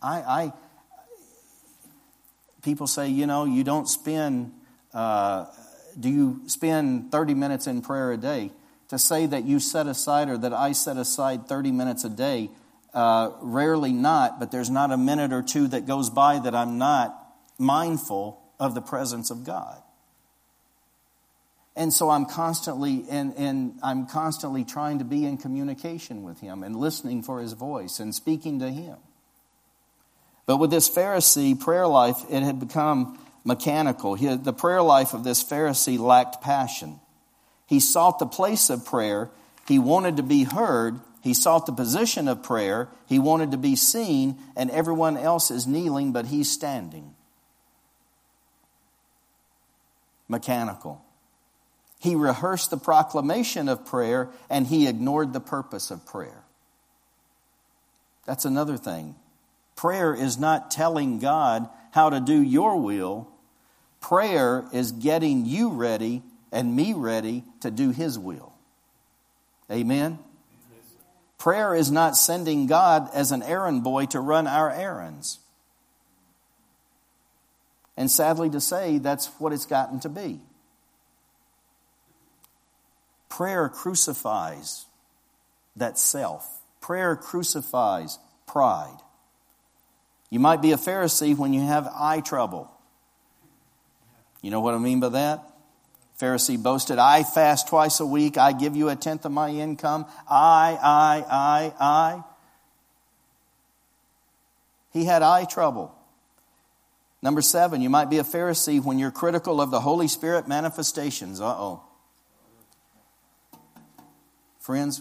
I, 0.00 0.20
I 0.20 0.52
people 2.64 2.86
say, 2.86 3.08
you 3.08 3.26
know, 3.26 3.44
you 3.44 3.62
don't 3.62 3.88
spend. 3.88 4.52
Uh, 4.92 5.46
do 5.98 6.08
you 6.08 6.40
spend 6.46 7.12
30 7.12 7.34
minutes 7.34 7.66
in 7.66 7.82
prayer 7.82 8.12
a 8.12 8.16
day? 8.16 8.50
To 8.88 8.98
say 8.98 9.26
that 9.26 9.44
you 9.44 9.60
set 9.60 9.86
aside 9.86 10.28
or 10.28 10.38
that 10.38 10.52
I 10.52 10.72
set 10.72 10.96
aside 10.96 11.46
30 11.48 11.72
minutes 11.72 12.04
a 12.04 12.08
day, 12.08 12.50
uh, 12.92 13.30
rarely 13.40 13.92
not, 13.92 14.38
but 14.38 14.50
there's 14.50 14.70
not 14.70 14.90
a 14.90 14.96
minute 14.96 15.32
or 15.32 15.42
two 15.42 15.68
that 15.68 15.86
goes 15.86 16.10
by 16.10 16.38
that 16.38 16.54
I'm 16.54 16.78
not 16.78 17.16
mindful 17.58 18.40
of 18.58 18.74
the 18.74 18.82
presence 18.82 19.30
of 19.30 19.44
God. 19.44 19.80
And 21.76 21.92
so 21.92 22.08
I'm 22.08 22.26
constantly 22.26 23.04
and, 23.10 23.34
and 23.36 23.80
I'm 23.82 24.06
constantly 24.06 24.64
trying 24.64 25.00
to 25.00 25.04
be 25.04 25.24
in 25.24 25.38
communication 25.38 26.22
with 26.22 26.40
him 26.40 26.62
and 26.62 26.76
listening 26.76 27.22
for 27.22 27.40
his 27.40 27.52
voice 27.52 27.98
and 27.98 28.14
speaking 28.14 28.60
to 28.60 28.70
him. 28.70 28.96
But 30.46 30.58
with 30.58 30.70
this 30.70 30.90
Pharisee 30.90 31.58
prayer 31.58 31.86
life, 31.86 32.16
it 32.30 32.42
had 32.42 32.60
become 32.60 33.18
mechanical. 33.44 34.14
He, 34.14 34.34
the 34.36 34.52
prayer 34.52 34.82
life 34.82 35.14
of 35.14 35.24
this 35.24 35.42
Pharisee 35.42 35.98
lacked 35.98 36.42
passion. 36.42 37.00
He 37.66 37.80
sought 37.80 38.18
the 38.18 38.26
place 38.26 38.70
of 38.70 38.84
prayer. 38.84 39.30
He 39.66 39.78
wanted 39.78 40.18
to 40.18 40.22
be 40.22 40.44
heard. 40.44 41.00
He 41.22 41.32
sought 41.32 41.64
the 41.64 41.72
position 41.72 42.28
of 42.28 42.42
prayer. 42.42 42.88
He 43.06 43.18
wanted 43.18 43.52
to 43.52 43.56
be 43.56 43.76
seen, 43.76 44.38
and 44.54 44.70
everyone 44.70 45.16
else 45.16 45.50
is 45.50 45.66
kneeling, 45.66 46.12
but 46.12 46.26
he's 46.26 46.50
standing. 46.50 47.14
Mechanical. 50.28 51.02
He 52.04 52.14
rehearsed 52.14 52.68
the 52.68 52.76
proclamation 52.76 53.66
of 53.66 53.86
prayer 53.86 54.28
and 54.50 54.66
he 54.66 54.86
ignored 54.86 55.32
the 55.32 55.40
purpose 55.40 55.90
of 55.90 56.04
prayer. 56.04 56.44
That's 58.26 58.44
another 58.44 58.76
thing. 58.76 59.14
Prayer 59.76 60.14
is 60.14 60.38
not 60.38 60.70
telling 60.70 61.18
God 61.18 61.68
how 61.90 62.10
to 62.10 62.20
do 62.20 62.40
your 62.40 62.80
will, 62.80 63.28
prayer 64.00 64.64
is 64.72 64.92
getting 64.92 65.46
you 65.46 65.70
ready 65.70 66.22
and 66.50 66.74
me 66.74 66.92
ready 66.92 67.44
to 67.60 67.70
do 67.70 67.90
His 67.90 68.18
will. 68.18 68.52
Amen? 69.70 70.18
Prayer 71.38 71.74
is 71.74 71.90
not 71.90 72.16
sending 72.16 72.66
God 72.66 73.10
as 73.12 73.32
an 73.32 73.42
errand 73.42 73.84
boy 73.84 74.06
to 74.06 74.20
run 74.20 74.46
our 74.46 74.70
errands. 74.70 75.40
And 77.96 78.10
sadly 78.10 78.50
to 78.50 78.60
say, 78.60 78.98
that's 78.98 79.28
what 79.38 79.52
it's 79.52 79.66
gotten 79.66 80.00
to 80.00 80.08
be. 80.08 80.40
Prayer 83.28 83.68
crucifies 83.68 84.86
that 85.76 85.98
self. 85.98 86.62
Prayer 86.80 87.16
crucifies 87.16 88.18
pride. 88.46 88.98
You 90.34 90.40
might 90.40 90.60
be 90.60 90.72
a 90.72 90.76
Pharisee 90.76 91.38
when 91.38 91.52
you 91.52 91.60
have 91.60 91.88
eye 91.94 92.18
trouble. 92.18 92.68
You 94.42 94.50
know 94.50 94.58
what 94.58 94.74
I 94.74 94.78
mean 94.78 94.98
by 94.98 95.10
that? 95.10 95.48
Pharisee 96.20 96.60
boasted, 96.60 96.98
I 96.98 97.22
fast 97.22 97.68
twice 97.68 98.00
a 98.00 98.04
week. 98.04 98.36
I 98.36 98.50
give 98.50 98.74
you 98.74 98.88
a 98.88 98.96
tenth 98.96 99.24
of 99.24 99.30
my 99.30 99.50
income. 99.50 100.06
I, 100.28 100.76
I, 100.82 101.24
I, 101.30 101.72
I. 101.78 102.24
He 104.92 105.04
had 105.04 105.22
eye 105.22 105.44
trouble. 105.44 105.94
Number 107.22 107.40
seven, 107.40 107.80
you 107.80 107.88
might 107.88 108.10
be 108.10 108.18
a 108.18 108.24
Pharisee 108.24 108.82
when 108.82 108.98
you're 108.98 109.12
critical 109.12 109.60
of 109.60 109.70
the 109.70 109.78
Holy 109.78 110.08
Spirit 110.08 110.48
manifestations. 110.48 111.40
Uh 111.40 111.44
oh. 111.44 111.84
Friends, 114.58 115.00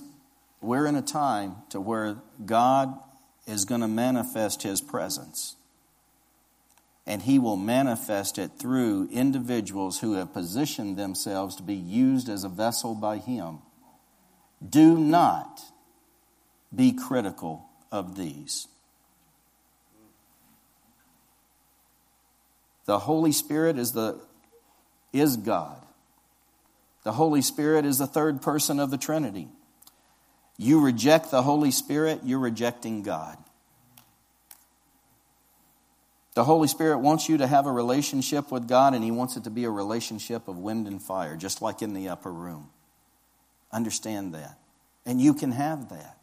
we're 0.62 0.86
in 0.86 0.96
a 0.96 1.02
time 1.02 1.56
to 1.70 1.82
where 1.82 2.18
God 2.46 3.00
is 3.46 3.66
going 3.66 3.82
to 3.82 3.88
manifest 3.88 4.64
his 4.64 4.82
presence. 4.82 5.56
And 7.06 7.22
he 7.22 7.38
will 7.38 7.58
manifest 7.58 8.38
it 8.38 8.52
through 8.58 9.10
individuals 9.12 10.00
who 10.00 10.14
have 10.14 10.34
positioned 10.34 10.98
themselves 10.98 11.56
to 11.58 11.64
be 11.64 11.76
used 11.76 12.30
as 12.30 12.44
a 12.44 12.50
vessel 12.50 12.96
by 12.96 13.18
him. 13.18 13.60
Do 14.68 14.98
not 14.98 15.62
be 16.74 16.94
critical 16.94 17.66
of 17.92 18.16
these. 18.16 18.68
The 22.86 23.00
Holy 23.00 23.32
Spirit 23.32 23.78
is 23.78 23.92
the 23.92 24.20
is 25.12 25.38
God. 25.38 25.78
The 27.04 27.12
Holy 27.12 27.42
Spirit 27.42 27.86
is 27.86 27.98
the 27.98 28.08
third 28.08 28.42
person 28.42 28.80
of 28.80 28.92
the 28.92 28.98
Trinity. 28.98 29.48
You 30.58 30.82
reject 30.82 31.32
the 31.32 31.42
Holy 31.42 31.72
Spirit, 31.72 32.22
you're 32.24 32.40
rejecting 32.40 33.04
God. 33.04 33.38
The 36.36 36.44
Holy 36.44 36.68
Spirit 36.68 37.00
wants 37.00 37.30
you 37.30 37.38
to 37.38 37.48
have 37.48 37.66
a 37.66 37.72
relationship 37.72 38.52
with 38.52 38.68
God, 38.68 38.94
and 38.94 39.04
He 39.04 39.12
wants 39.12 39.38
it 39.38 39.44
to 39.44 39.50
be 39.50 39.66
a 39.66 39.70
relationship 39.70 40.48
of 40.48 40.58
wind 40.58 40.88
and 40.88 41.02
fire, 41.02 41.36
just 41.36 41.62
like 41.62 41.82
in 41.82 41.94
the 41.94 42.10
upper 42.10 42.32
room. 42.32 42.70
Understand 43.72 44.34
that. 44.34 44.58
And 45.06 45.22
you 45.22 45.34
can 45.34 45.52
have 45.52 45.90
that. 45.90 46.18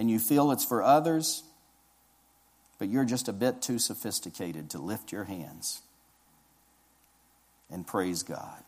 and 0.00 0.10
you 0.10 0.18
feel 0.18 0.50
it's 0.50 0.64
for 0.64 0.82
others, 0.82 1.42
but 2.80 2.88
you're 2.88 3.04
just 3.04 3.28
a 3.28 3.32
bit 3.32 3.60
too 3.60 3.78
sophisticated 3.78 4.70
to 4.70 4.78
lift 4.78 5.12
your 5.12 5.24
hands 5.24 5.82
and 7.70 7.86
praise 7.86 8.22
God. 8.22 8.64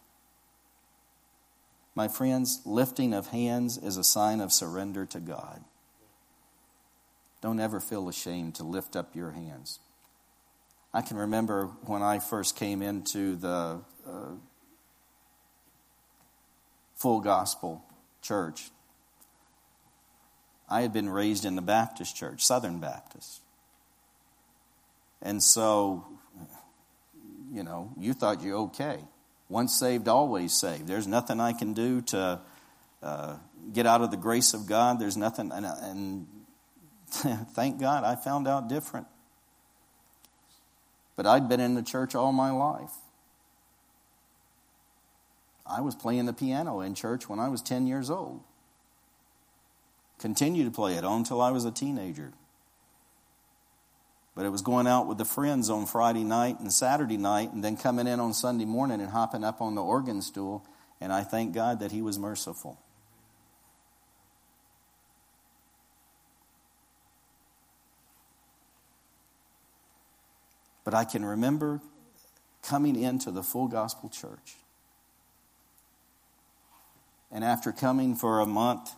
My 1.95 2.09
friends, 2.09 2.61
lifting 2.65 3.15
of 3.15 3.29
hands 3.29 3.79
is 3.79 3.97
a 3.97 4.05
sign 4.05 4.41
of 4.41 4.53
surrender 4.53 5.07
to 5.07 5.19
God. 5.19 5.65
Don't 7.41 7.59
ever 7.59 7.81
feel 7.81 8.09
ashamed 8.09 8.55
to 8.57 8.65
lift 8.65 8.97
up 8.97 9.17
your 9.17 9.31
hands. 9.31 9.81
I 10.93 11.01
can 11.01 11.17
remember 11.17 11.71
when 11.87 12.03
I 12.03 12.19
first 12.19 12.55
came 12.55 12.83
into 12.83 13.35
the 13.37 13.81
uh, 14.07 14.33
full 16.97 17.21
gospel 17.21 17.83
church 18.21 18.71
I 20.73 20.81
had 20.81 20.95
been 20.95 21.11
raised 21.11 21.45
in 21.45 21.55
the 21.55 21.61
Baptist 21.61 22.17
church, 22.17 22.43
Southern 22.43 22.79
Baptist. 22.79 23.43
And 25.23 25.43
so, 25.43 26.05
you 27.53 27.63
know, 27.63 27.93
you 27.99 28.13
thought 28.13 28.43
you're 28.43 28.59
okay. 28.59 28.99
Once 29.49 29.79
saved, 29.79 30.09
always 30.09 30.53
saved. 30.53 30.87
There's 30.87 31.07
nothing 31.07 31.41
I 31.41 31.53
can 31.53 31.75
do 31.75 32.01
to 32.03 32.41
uh, 33.03 33.37
get 33.73 33.87
out 33.87 34.03
of 34.03 34.11
the 34.11 34.17
grace 34.17 34.55
of 34.55 34.67
God. 34.67 34.99
There's 34.99 35.17
nothing, 35.17 35.53
and, 35.53 35.65
and 35.65 36.27
thank 37.55 37.79
God 37.79 38.05
I 38.05 38.17
found 38.17 38.49
out 38.49 38.69
different. 38.69 39.07
But 41.15 41.27
I'd 41.27 41.49
been 41.49 41.61
in 41.61 41.75
the 41.75 41.83
church 41.83 42.15
all 42.15 42.33
my 42.33 42.51
life. 42.51 42.91
I 45.67 45.81
was 45.81 45.95
playing 45.95 46.27
the 46.27 46.33
piano 46.33 46.81
in 46.81 46.95
church 46.95 47.29
when 47.29 47.39
I 47.39 47.49
was 47.49 47.63
10 47.63 47.87
years 47.87 48.11
old. 48.11 48.43
Continued 50.19 50.65
to 50.65 50.71
play 50.71 50.95
it 50.95 51.05
on 51.05 51.19
until 51.19 51.41
I 51.41 51.51
was 51.51 51.65
a 51.65 51.71
teenager. 51.71 52.33
But 54.35 54.47
it 54.47 54.49
was 54.49 54.63
going 54.63 54.87
out 54.87 55.07
with 55.07 55.19
the 55.19 55.25
friends 55.25 55.69
on 55.69 55.87
Friday 55.87 56.25
night 56.25 56.59
and 56.61 56.73
Saturday 56.73 57.19
night, 57.19 57.53
and 57.53 57.63
then 57.63 57.77
coming 57.77 58.07
in 58.07 58.19
on 58.19 58.33
Sunday 58.33 58.65
morning 58.65 59.01
and 59.01 59.11
hopping 59.11 59.45
up 59.45 59.61
on 59.61 59.75
the 59.75 59.83
organ 59.83 60.23
stool. 60.23 60.65
And 61.01 61.13
I 61.13 61.23
thank 61.23 61.55
God 61.55 61.81
that 61.81 61.93
He 61.93 62.01
was 62.01 62.19
merciful. 62.19 62.81
But 70.85 70.95
I 70.95 71.05
can 71.05 71.25
remember 71.25 71.81
coming 72.63 72.97
into 72.97 73.31
the 73.31 73.43
full 73.43 73.69
gospel 73.69 74.09
church. 74.09 74.57
And 77.31 77.45
after 77.45 77.73
coming 77.73 78.15
for 78.15 78.41
a 78.41 78.47
month, 78.47 78.91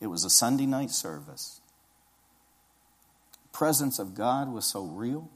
It 0.00 0.06
was 0.06 0.24
a 0.24 0.30
Sunday 0.30 0.66
night 0.66 0.90
service. 0.90 1.59
Presence 3.60 3.98
of 3.98 4.14
God 4.14 4.50
was 4.50 4.64
so 4.64 4.84
real. 4.84 5.28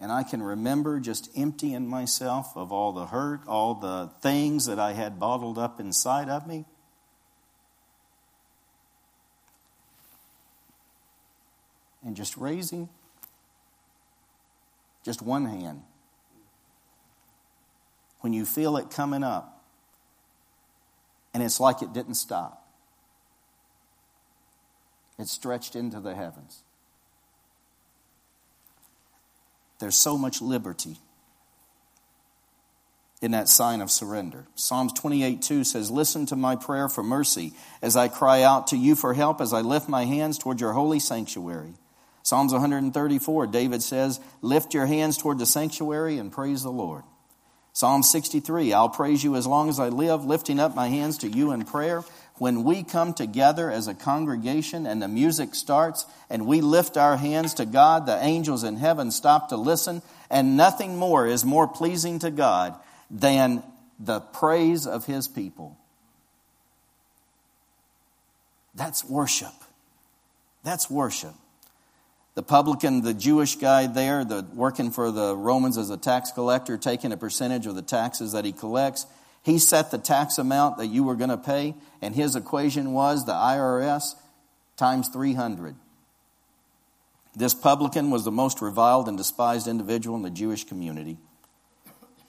and 0.00 0.10
I 0.10 0.24
can 0.24 0.42
remember 0.42 0.98
just 0.98 1.30
emptying 1.36 1.86
myself 1.86 2.56
of 2.56 2.72
all 2.72 2.90
the 2.90 3.06
hurt, 3.06 3.42
all 3.46 3.76
the 3.76 4.10
things 4.20 4.66
that 4.66 4.80
I 4.80 4.94
had 4.94 5.20
bottled 5.20 5.56
up 5.58 5.78
inside 5.78 6.28
of 6.28 6.44
me. 6.44 6.64
And 12.04 12.16
just 12.16 12.36
raising 12.36 12.88
just 15.04 15.22
one 15.22 15.46
hand. 15.46 15.82
When 18.22 18.32
you 18.32 18.44
feel 18.44 18.76
it 18.78 18.90
coming 18.90 19.22
up, 19.22 19.64
and 21.32 21.44
it's 21.44 21.60
like 21.60 21.80
it 21.80 21.92
didn't 21.92 22.16
stop, 22.16 22.61
it 25.22 25.28
stretched 25.28 25.74
into 25.74 26.00
the 26.00 26.14
heavens. 26.14 26.62
There's 29.78 29.96
so 29.96 30.18
much 30.18 30.42
liberty 30.42 30.98
in 33.22 33.30
that 33.30 33.48
sign 33.48 33.80
of 33.80 33.90
surrender. 33.90 34.46
Psalms 34.54 34.92
28 34.92 35.40
2 35.40 35.64
says, 35.64 35.90
Listen 35.90 36.26
to 36.26 36.36
my 36.36 36.56
prayer 36.56 36.88
for 36.88 37.02
mercy 37.02 37.52
as 37.80 37.96
I 37.96 38.08
cry 38.08 38.42
out 38.42 38.68
to 38.68 38.76
you 38.76 38.94
for 38.94 39.14
help 39.14 39.40
as 39.40 39.52
I 39.52 39.60
lift 39.60 39.88
my 39.88 40.04
hands 40.04 40.38
toward 40.38 40.60
your 40.60 40.72
holy 40.72 40.98
sanctuary. 40.98 41.74
Psalms 42.24 42.52
134, 42.52 43.46
David 43.46 43.82
says, 43.82 44.20
Lift 44.40 44.74
your 44.74 44.86
hands 44.86 45.16
toward 45.16 45.38
the 45.38 45.46
sanctuary 45.46 46.18
and 46.18 46.30
praise 46.30 46.62
the 46.62 46.70
Lord. 46.70 47.04
Psalm 47.72 48.02
63, 48.02 48.72
I'll 48.72 48.88
praise 48.88 49.24
you 49.24 49.34
as 49.34 49.46
long 49.46 49.68
as 49.68 49.80
I 49.80 49.88
live, 49.88 50.24
lifting 50.24 50.60
up 50.60 50.74
my 50.76 50.88
hands 50.88 51.18
to 51.18 51.28
you 51.28 51.52
in 51.52 51.64
prayer. 51.64 52.02
When 52.42 52.64
we 52.64 52.82
come 52.82 53.14
together 53.14 53.70
as 53.70 53.86
a 53.86 53.94
congregation 53.94 54.84
and 54.84 55.00
the 55.00 55.06
music 55.06 55.54
starts 55.54 56.06
and 56.28 56.44
we 56.44 56.60
lift 56.60 56.96
our 56.96 57.16
hands 57.16 57.54
to 57.54 57.64
God, 57.64 58.04
the 58.04 58.20
angels 58.20 58.64
in 58.64 58.78
heaven 58.78 59.12
stop 59.12 59.50
to 59.50 59.56
listen, 59.56 60.02
and 60.28 60.56
nothing 60.56 60.96
more 60.96 61.24
is 61.24 61.44
more 61.44 61.68
pleasing 61.68 62.18
to 62.18 62.32
God 62.32 62.74
than 63.08 63.62
the 64.00 64.18
praise 64.18 64.88
of 64.88 65.06
His 65.06 65.28
people. 65.28 65.78
That's 68.74 69.04
worship. 69.04 69.54
That's 70.64 70.90
worship. 70.90 71.34
The 72.34 72.42
publican, 72.42 73.02
the 73.02 73.14
Jewish 73.14 73.54
guy 73.54 73.86
there, 73.86 74.24
the, 74.24 74.44
working 74.52 74.90
for 74.90 75.12
the 75.12 75.36
Romans 75.36 75.78
as 75.78 75.90
a 75.90 75.96
tax 75.96 76.32
collector, 76.32 76.76
taking 76.76 77.12
a 77.12 77.16
percentage 77.16 77.66
of 77.66 77.76
the 77.76 77.82
taxes 77.82 78.32
that 78.32 78.44
he 78.44 78.50
collects, 78.50 79.06
he 79.42 79.58
set 79.58 79.90
the 79.90 79.98
tax 79.98 80.38
amount 80.38 80.78
that 80.78 80.86
you 80.86 81.04
were 81.04 81.16
going 81.16 81.30
to 81.30 81.36
pay, 81.36 81.74
and 82.00 82.14
his 82.14 82.36
equation 82.36 82.92
was 82.92 83.26
the 83.26 83.32
IRS 83.32 84.14
times 84.76 85.08
300. 85.08 85.74
This 87.34 87.54
publican 87.54 88.10
was 88.10 88.24
the 88.24 88.30
most 88.30 88.60
reviled 88.60 89.08
and 89.08 89.16
despised 89.16 89.66
individual 89.66 90.16
in 90.16 90.22
the 90.22 90.30
Jewish 90.30 90.64
community. 90.64 91.16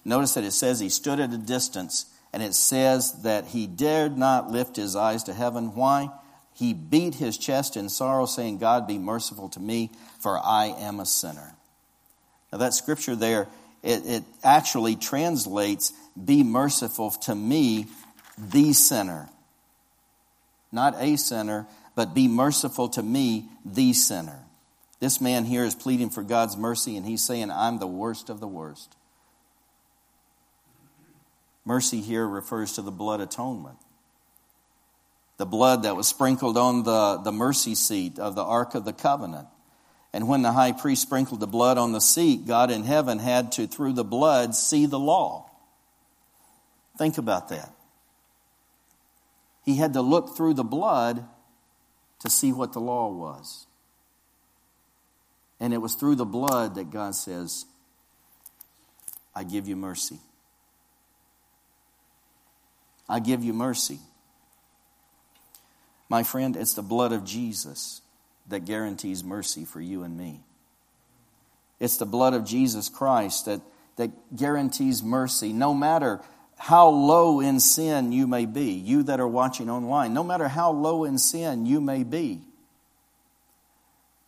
Notice 0.06 0.34
that 0.34 0.44
it 0.44 0.52
says 0.52 0.80
he 0.80 0.90
stood 0.90 1.20
at 1.20 1.34
a 1.34 1.38
distance, 1.38 2.06
and 2.32 2.42
it 2.42 2.56
says 2.56 3.22
that 3.24 3.48
he 3.48 3.68
dared 3.68 4.18
not 4.18 4.52
lift 4.52 4.76
his 4.76 4.96
eyes 4.96 5.24
to 5.24 5.34
heaven. 5.34 5.76
Why? 5.76 6.10
He 6.54 6.74
beat 6.74 7.16
his 7.16 7.38
chest 7.38 7.78
in 7.78 7.90
sorrow, 7.90 8.26
saying, 8.26 8.60
God, 8.60 8.88
be 8.88 8.98
merciful 8.98 9.50
to 9.50 9.60
me, 9.60 9.92
for 10.20 10.40
I 10.40 10.68
am 10.68 11.00
a 11.00 11.06
sinner. 11.06 11.56
Now, 12.52 12.60
that 12.60 12.74
scripture 12.74 13.16
there, 13.16 13.48
it, 13.82 14.06
it 14.06 14.24
actually 14.44 14.96
translates, 14.96 15.92
Be 16.22 16.44
merciful 16.44 17.12
to 17.12 17.36
me, 17.36 17.88
the 18.38 18.74
sinner. 18.74 19.30
Not 20.72 20.96
a 20.98 21.18
sinner, 21.18 21.68
but 21.96 22.14
be 22.14 22.28
merciful 22.28 22.90
to 22.90 23.04
me, 23.04 23.50
the 23.66 23.94
sinner. 23.94 24.40
This 25.00 25.20
man 25.20 25.46
here 25.46 25.64
is 25.64 25.76
pleading 25.76 26.10
for 26.10 26.24
God's 26.24 26.58
mercy, 26.58 26.98
and 26.98 27.06
he's 27.06 27.24
saying, 27.24 27.52
I'm 27.52 27.80
the 27.80 27.88
worst 27.88 28.30
of 28.30 28.40
the 28.40 28.48
worst. 28.48 28.96
Mercy 31.66 32.02
here 32.02 32.28
refers 32.28 32.74
to 32.74 32.82
the 32.82 32.92
blood 32.92 33.22
atonement 33.22 33.78
the 35.38 35.46
blood 35.46 35.84
that 35.84 35.96
was 35.96 36.08
sprinkled 36.08 36.58
on 36.58 36.84
the, 36.84 37.18
the 37.18 37.32
mercy 37.32 37.76
seat 37.76 38.20
of 38.20 38.36
the 38.36 38.44
Ark 38.44 38.76
of 38.76 38.86
the 38.86 38.94
Covenant. 38.94 39.48
And 40.14 40.28
when 40.28 40.44
the 40.44 40.52
high 40.52 40.74
priest 40.74 41.02
sprinkled 41.02 41.40
the 41.40 41.48
blood 41.48 41.78
on 41.78 41.92
the 41.92 42.00
seat, 42.00 42.46
God 42.46 42.70
in 42.70 42.84
heaven 42.84 43.20
had 43.20 43.52
to, 43.54 43.66
through 43.66 43.94
the 43.94 44.04
blood, 44.04 44.56
see 44.56 44.86
the 44.86 45.00
law. 45.00 45.50
Think 46.98 47.18
about 47.18 47.50
that. 47.50 47.74
He 49.64 49.78
had 49.78 49.94
to 49.94 50.02
look 50.02 50.36
through 50.36 50.56
the 50.56 50.64
blood 50.64 51.26
to 52.20 52.30
see 52.30 52.52
what 52.52 52.74
the 52.74 52.80
law 52.80 53.10
was. 53.10 53.66
And 55.60 55.74
it 55.74 55.78
was 55.78 55.96
through 55.96 56.16
the 56.16 56.26
blood 56.26 56.76
that 56.76 56.92
God 56.92 57.16
says, 57.16 57.66
I 59.36 59.44
give 59.44 59.68
you 59.68 59.76
mercy. 59.76 60.20
I 63.08 63.20
give 63.20 63.44
you 63.44 63.54
mercy. 63.54 64.00
My 66.10 66.24
friend, 66.24 66.56
it's 66.56 66.74
the 66.74 66.82
blood 66.82 67.12
of 67.12 67.24
Jesus 67.24 68.02
that 68.50 68.66
guarantees 68.66 69.24
mercy 69.24 69.66
for 69.66 69.82
you 69.82 70.04
and 70.04 70.18
me. 70.18 70.42
It's 71.80 71.98
the 71.98 72.06
blood 72.06 72.34
of 72.34 72.46
Jesus 72.46 72.90
Christ 72.90 73.46
that, 73.46 73.62
that 73.96 74.36
guarantees 74.36 75.02
mercy 75.02 75.54
no 75.54 75.74
matter 75.74 76.22
how 76.58 76.90
low 76.90 77.40
in 77.40 77.60
sin 77.60 78.12
you 78.12 78.28
may 78.28 78.46
be. 78.46 78.72
You 78.72 79.04
that 79.04 79.20
are 79.20 79.28
watching 79.28 79.70
online, 79.70 80.14
no 80.14 80.24
matter 80.24 80.48
how 80.48 80.72
low 80.72 81.04
in 81.04 81.18
sin 81.18 81.66
you 81.66 81.82
may 81.82 82.04
be, 82.04 82.42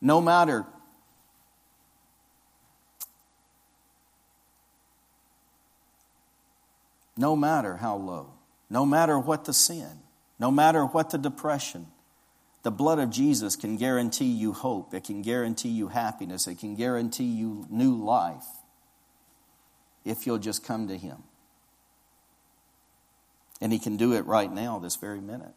no 0.02 0.22
matter 0.22 0.66
no 7.18 7.36
matter 7.36 7.78
how 7.78 7.96
low, 7.96 8.34
no 8.70 8.86
matter 8.86 9.18
what 9.18 9.46
the 9.46 9.54
sin, 9.54 10.00
no 10.40 10.52
matter 10.52 10.86
what 10.86 11.12
the 11.12 11.18
depression, 11.18 11.88
the 12.64 12.72
blood 12.72 13.00
of 13.00 13.10
Jesus 13.10 13.56
can 13.56 13.78
guarantee 13.78 14.26
you 14.26 14.52
hope. 14.52 14.94
It 14.94 15.04
can 15.04 15.22
guarantee 15.22 15.70
you 15.70 15.88
happiness. 15.88 16.48
It 16.48 16.60
can 16.60 16.76
guarantee 16.76 17.26
you 17.26 17.66
new 17.70 17.96
life 17.96 18.46
if 20.04 20.26
you'll 20.26 20.40
just 20.40 20.64
come 20.64 20.88
to 20.88 20.98
Him. 20.98 21.24
And 23.62 23.72
He 23.72 23.80
can 23.80 23.98
do 23.98 24.14
it 24.14 24.26
right 24.26 24.52
now, 24.52 24.80
this 24.80 24.96
very 24.96 25.22
minute. 25.22 25.54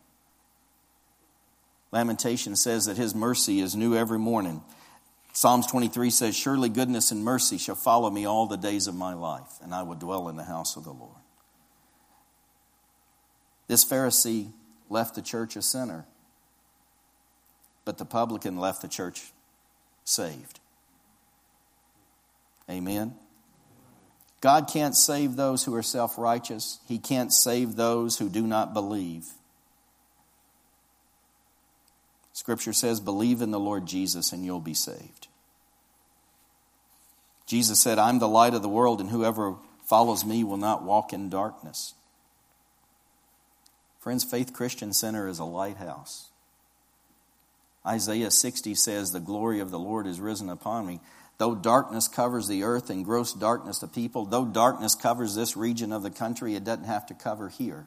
Lamentation 1.90 2.56
says 2.56 2.86
that 2.86 2.96
His 2.96 3.14
mercy 3.14 3.60
is 3.60 3.74
new 3.74 3.96
every 3.96 4.18
morning. 4.18 4.62
Psalms 5.32 5.66
23 5.66 6.10
says, 6.10 6.36
Surely 6.36 6.68
goodness 6.68 7.10
and 7.10 7.24
mercy 7.24 7.58
shall 7.58 7.74
follow 7.74 8.10
me 8.10 8.24
all 8.26 8.46
the 8.46 8.56
days 8.56 8.86
of 8.86 8.94
my 8.94 9.14
life, 9.14 9.58
and 9.62 9.74
I 9.74 9.82
will 9.82 9.94
dwell 9.94 10.28
in 10.28 10.36
the 10.36 10.44
house 10.44 10.76
of 10.76 10.84
the 10.84 10.92
Lord. 10.92 11.14
This 13.68 13.84
Pharisee 13.84 14.50
left 14.88 15.14
the 15.14 15.22
church 15.22 15.54
a 15.54 15.62
sinner, 15.62 16.06
but 17.84 17.98
the 17.98 18.04
publican 18.04 18.58
left 18.58 18.82
the 18.82 18.88
church 18.88 19.32
saved. 20.04 20.58
Amen. 22.68 23.14
God 24.40 24.70
can't 24.72 24.94
save 24.94 25.36
those 25.36 25.64
who 25.64 25.74
are 25.74 25.82
self 25.82 26.16
righteous, 26.18 26.78
He 26.86 26.98
can't 26.98 27.32
save 27.32 27.76
those 27.76 28.18
who 28.18 28.28
do 28.28 28.46
not 28.46 28.72
believe. 28.74 29.26
Scripture 32.32 32.72
says, 32.72 33.00
Believe 33.00 33.42
in 33.42 33.50
the 33.50 33.58
Lord 33.58 33.84
Jesus 33.84 34.32
and 34.32 34.44
you'll 34.44 34.60
be 34.60 34.74
saved. 34.74 35.26
Jesus 37.46 37.80
said, 37.80 37.98
I'm 37.98 38.20
the 38.20 38.28
light 38.28 38.54
of 38.54 38.62
the 38.62 38.68
world, 38.68 39.00
and 39.00 39.10
whoever 39.10 39.56
follows 39.84 40.24
me 40.24 40.44
will 40.44 40.56
not 40.56 40.84
walk 40.84 41.12
in 41.12 41.30
darkness. 41.30 41.94
Friends, 43.98 44.22
Faith 44.22 44.52
Christian 44.52 44.92
Center 44.92 45.26
is 45.26 45.38
a 45.38 45.44
lighthouse. 45.44 46.28
Isaiah 47.86 48.30
60 48.30 48.74
says, 48.74 49.10
The 49.10 49.18
glory 49.18 49.60
of 49.60 49.70
the 49.70 49.78
Lord 49.78 50.06
is 50.06 50.20
risen 50.20 50.48
upon 50.48 50.86
me. 50.86 51.00
Though 51.38 51.54
darkness 51.54 52.08
covers 52.08 52.48
the 52.48 52.64
earth 52.64 52.90
and 52.90 53.04
gross 53.04 53.32
darkness 53.32 53.78
the 53.78 53.86
people, 53.86 54.24
though 54.24 54.44
darkness 54.44 54.96
covers 54.96 55.36
this 55.36 55.56
region 55.56 55.92
of 55.92 56.02
the 56.02 56.10
country, 56.10 56.56
it 56.56 56.64
doesn't 56.64 56.84
have 56.84 57.06
to 57.06 57.14
cover 57.14 57.48
here. 57.48 57.86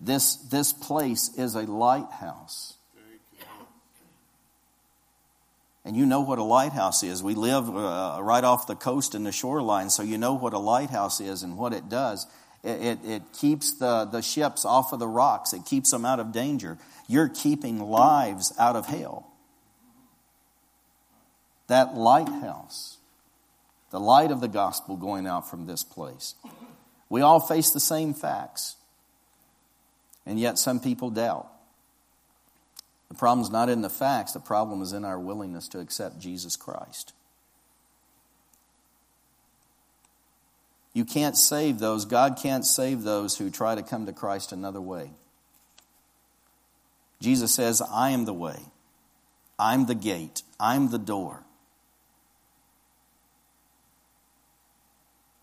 This, 0.00 0.36
this 0.36 0.72
place 0.72 1.30
is 1.36 1.54
a 1.54 1.62
lighthouse. 1.62 2.74
And 5.84 5.94
you 5.94 6.06
know 6.06 6.22
what 6.22 6.38
a 6.38 6.42
lighthouse 6.42 7.02
is. 7.02 7.22
We 7.22 7.34
live 7.34 7.68
uh, 7.68 8.18
right 8.22 8.42
off 8.42 8.66
the 8.66 8.74
coast 8.74 9.14
and 9.14 9.26
the 9.26 9.32
shoreline, 9.32 9.90
so 9.90 10.02
you 10.02 10.16
know 10.16 10.32
what 10.32 10.54
a 10.54 10.58
lighthouse 10.58 11.20
is 11.20 11.42
and 11.42 11.58
what 11.58 11.74
it 11.74 11.90
does. 11.90 12.26
It, 12.62 12.80
it, 12.80 12.98
it, 13.04 13.22
keeps 13.38 13.74
the, 13.74 14.06
the 14.06 14.22
ships 14.22 14.64
off 14.64 14.94
of 14.94 14.98
the 14.98 15.06
rocks, 15.06 15.52
it 15.52 15.66
keeps 15.66 15.90
them 15.90 16.06
out 16.06 16.20
of 16.20 16.32
danger. 16.32 16.78
You're 17.06 17.28
keeping 17.28 17.80
lives 17.80 18.54
out 18.58 18.76
of 18.76 18.86
hell. 18.86 19.30
That 21.74 21.96
lighthouse, 21.96 22.98
the 23.90 23.98
light 23.98 24.30
of 24.30 24.40
the 24.40 24.46
gospel 24.46 24.96
going 24.96 25.26
out 25.26 25.50
from 25.50 25.66
this 25.66 25.82
place. 25.82 26.36
We 27.08 27.20
all 27.20 27.40
face 27.40 27.72
the 27.72 27.80
same 27.80 28.14
facts, 28.14 28.76
and 30.24 30.38
yet 30.38 30.56
some 30.56 30.78
people 30.78 31.10
doubt. 31.10 31.48
The 33.08 33.16
problem 33.16 33.44
is 33.44 33.50
not 33.50 33.68
in 33.68 33.82
the 33.82 33.90
facts, 33.90 34.30
the 34.30 34.38
problem 34.38 34.82
is 34.82 34.92
in 34.92 35.04
our 35.04 35.18
willingness 35.18 35.66
to 35.70 35.80
accept 35.80 36.20
Jesus 36.20 36.54
Christ. 36.54 37.12
You 40.92 41.04
can't 41.04 41.36
save 41.36 41.80
those. 41.80 42.04
God 42.04 42.38
can't 42.40 42.64
save 42.64 43.02
those 43.02 43.36
who 43.36 43.50
try 43.50 43.74
to 43.74 43.82
come 43.82 44.06
to 44.06 44.12
Christ 44.12 44.52
another 44.52 44.80
way. 44.80 45.10
Jesus 47.20 47.52
says, 47.52 47.82
I 47.82 48.10
am 48.10 48.26
the 48.26 48.32
way. 48.32 48.60
I'm 49.58 49.86
the 49.86 49.96
gate. 49.96 50.44
I'm 50.60 50.92
the 50.92 51.00
door. 51.00 51.43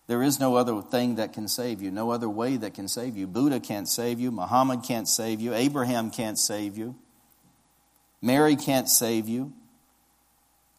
There 0.08 0.22
is 0.22 0.40
no 0.40 0.56
other 0.56 0.82
thing 0.82 1.16
that 1.16 1.32
can 1.32 1.48
save 1.48 1.80
you, 1.80 1.90
no 1.90 2.10
other 2.10 2.28
way 2.28 2.56
that 2.56 2.74
can 2.74 2.88
save 2.88 3.16
you. 3.16 3.26
Buddha 3.26 3.60
can't 3.60 3.88
save 3.88 4.18
you, 4.18 4.30
Muhammad 4.30 4.82
can't 4.82 5.08
save 5.08 5.40
you, 5.40 5.54
Abraham 5.54 6.10
can't 6.10 6.38
save 6.38 6.76
you, 6.76 6.96
Mary 8.20 8.56
can't 8.56 8.88
save 8.88 9.28
you, 9.28 9.52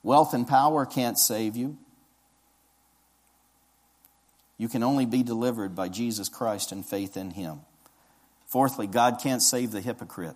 wealth 0.03 0.34
and 0.34 0.47
power 0.47 0.86
can't 0.86 1.17
save 1.17 1.55
you. 1.55 1.78
You 4.57 4.69
can 4.69 4.84
only 4.84 5.05
be 5.05 5.24
delivered 5.24 5.76
by 5.76 5.89
Jesus 5.89 6.30
Christ 6.30 6.71
and 6.71 6.86
faith 6.86 7.17
in 7.17 7.32
Him. 7.32 7.61
Fourthly, 8.45 8.88
God 8.88 9.19
can't 9.21 9.41
save 9.41 9.71
the 9.71 9.82
hypocrite. 9.82 10.36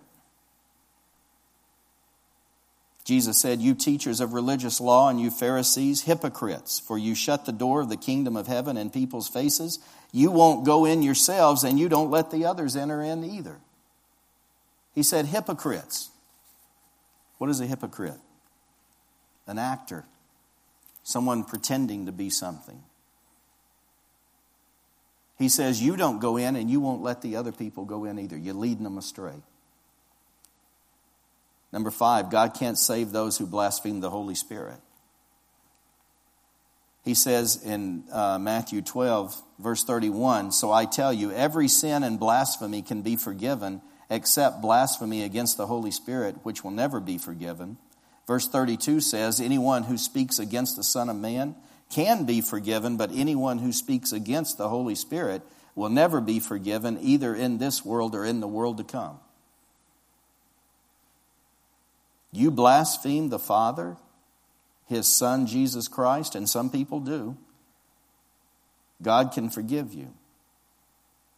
Jesus 3.08 3.38
said, 3.38 3.62
You 3.62 3.74
teachers 3.74 4.20
of 4.20 4.34
religious 4.34 4.82
law 4.82 5.08
and 5.08 5.18
you 5.18 5.30
Pharisees, 5.30 6.02
hypocrites, 6.02 6.78
for 6.78 6.98
you 6.98 7.14
shut 7.14 7.46
the 7.46 7.52
door 7.52 7.80
of 7.80 7.88
the 7.88 7.96
kingdom 7.96 8.36
of 8.36 8.46
heaven 8.46 8.76
in 8.76 8.90
people's 8.90 9.30
faces. 9.30 9.78
You 10.12 10.30
won't 10.30 10.66
go 10.66 10.84
in 10.84 11.00
yourselves, 11.00 11.64
and 11.64 11.78
you 11.78 11.88
don't 11.88 12.10
let 12.10 12.30
the 12.30 12.44
others 12.44 12.76
enter 12.76 13.00
in 13.00 13.24
either. 13.24 13.60
He 14.94 15.02
said, 15.02 15.24
Hypocrites. 15.24 16.10
What 17.38 17.48
is 17.48 17.60
a 17.60 17.66
hypocrite? 17.66 18.20
An 19.46 19.58
actor, 19.58 20.04
someone 21.02 21.44
pretending 21.44 22.04
to 22.04 22.12
be 22.12 22.28
something. 22.28 22.82
He 25.38 25.48
says, 25.48 25.82
You 25.82 25.96
don't 25.96 26.18
go 26.18 26.36
in, 26.36 26.56
and 26.56 26.68
you 26.68 26.78
won't 26.78 27.00
let 27.00 27.22
the 27.22 27.36
other 27.36 27.52
people 27.52 27.86
go 27.86 28.04
in 28.04 28.18
either. 28.18 28.36
You're 28.36 28.52
leading 28.52 28.84
them 28.84 28.98
astray. 28.98 29.42
Number 31.72 31.90
five, 31.90 32.30
God 32.30 32.54
can't 32.54 32.78
save 32.78 33.12
those 33.12 33.36
who 33.38 33.46
blaspheme 33.46 34.00
the 34.00 34.10
Holy 34.10 34.34
Spirit. 34.34 34.78
He 37.04 37.14
says 37.14 37.62
in 37.62 38.04
uh, 38.12 38.38
Matthew 38.38 38.82
12, 38.82 39.40
verse 39.58 39.84
31 39.84 40.52
So 40.52 40.70
I 40.70 40.84
tell 40.84 41.12
you, 41.12 41.32
every 41.32 41.68
sin 41.68 42.02
and 42.02 42.18
blasphemy 42.18 42.82
can 42.82 43.02
be 43.02 43.16
forgiven, 43.16 43.80
except 44.10 44.60
blasphemy 44.60 45.22
against 45.22 45.56
the 45.56 45.66
Holy 45.66 45.90
Spirit, 45.90 46.36
which 46.42 46.64
will 46.64 46.70
never 46.70 47.00
be 47.00 47.18
forgiven. 47.18 47.78
Verse 48.26 48.46
32 48.46 49.00
says, 49.00 49.40
Anyone 49.40 49.84
who 49.84 49.96
speaks 49.96 50.38
against 50.38 50.76
the 50.76 50.84
Son 50.84 51.08
of 51.08 51.16
Man 51.16 51.54
can 51.90 52.24
be 52.24 52.42
forgiven, 52.42 52.96
but 52.98 53.10
anyone 53.14 53.58
who 53.58 53.72
speaks 53.72 54.12
against 54.12 54.58
the 54.58 54.68
Holy 54.68 54.94
Spirit 54.94 55.42
will 55.74 55.88
never 55.88 56.20
be 56.20 56.40
forgiven, 56.40 56.98
either 57.00 57.34
in 57.34 57.56
this 57.56 57.84
world 57.84 58.14
or 58.14 58.24
in 58.24 58.40
the 58.40 58.48
world 58.48 58.76
to 58.78 58.84
come. 58.84 59.18
You 62.32 62.50
blaspheme 62.50 63.30
the 63.30 63.38
Father, 63.38 63.96
His 64.86 65.06
Son, 65.06 65.46
Jesus 65.46 65.88
Christ, 65.88 66.34
and 66.34 66.48
some 66.48 66.70
people 66.70 67.00
do. 67.00 67.36
God 69.00 69.32
can 69.32 69.48
forgive 69.48 69.94
you. 69.94 70.12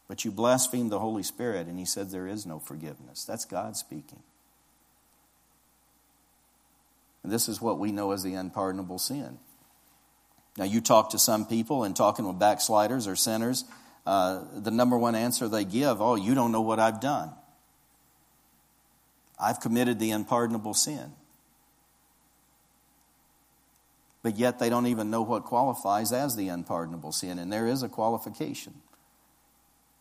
But 0.08 0.24
you 0.24 0.32
blaspheme 0.32 0.88
the 0.88 0.98
Holy 0.98 1.22
Spirit, 1.22 1.68
and 1.68 1.78
He 1.78 1.84
said 1.84 2.10
there 2.10 2.26
is 2.26 2.44
no 2.44 2.58
forgiveness. 2.58 3.24
That's 3.24 3.44
God 3.44 3.76
speaking. 3.76 4.22
And 7.22 7.30
this 7.30 7.48
is 7.48 7.60
what 7.60 7.78
we 7.78 7.92
know 7.92 8.12
as 8.12 8.22
the 8.22 8.34
unpardonable 8.34 8.98
sin. 8.98 9.38
Now, 10.56 10.64
you 10.64 10.80
talk 10.80 11.10
to 11.10 11.18
some 11.18 11.46
people, 11.46 11.84
and 11.84 11.94
talking 11.94 12.26
with 12.26 12.38
backsliders 12.38 13.06
or 13.06 13.14
sinners, 13.14 13.64
uh, 14.04 14.42
the 14.54 14.70
number 14.70 14.98
one 14.98 15.14
answer 15.14 15.46
they 15.46 15.64
give, 15.64 16.00
oh, 16.00 16.16
you 16.16 16.34
don't 16.34 16.50
know 16.50 16.62
what 16.62 16.80
I've 16.80 17.00
done. 17.00 17.30
I've 19.40 19.60
committed 19.60 19.98
the 19.98 20.10
unpardonable 20.10 20.74
sin. 20.74 21.12
But 24.22 24.36
yet 24.36 24.58
they 24.58 24.68
don't 24.68 24.86
even 24.86 25.10
know 25.10 25.22
what 25.22 25.44
qualifies 25.44 26.12
as 26.12 26.36
the 26.36 26.48
unpardonable 26.48 27.12
sin, 27.12 27.38
and 27.38 27.50
there 27.52 27.66
is 27.66 27.82
a 27.82 27.88
qualification. 27.88 28.74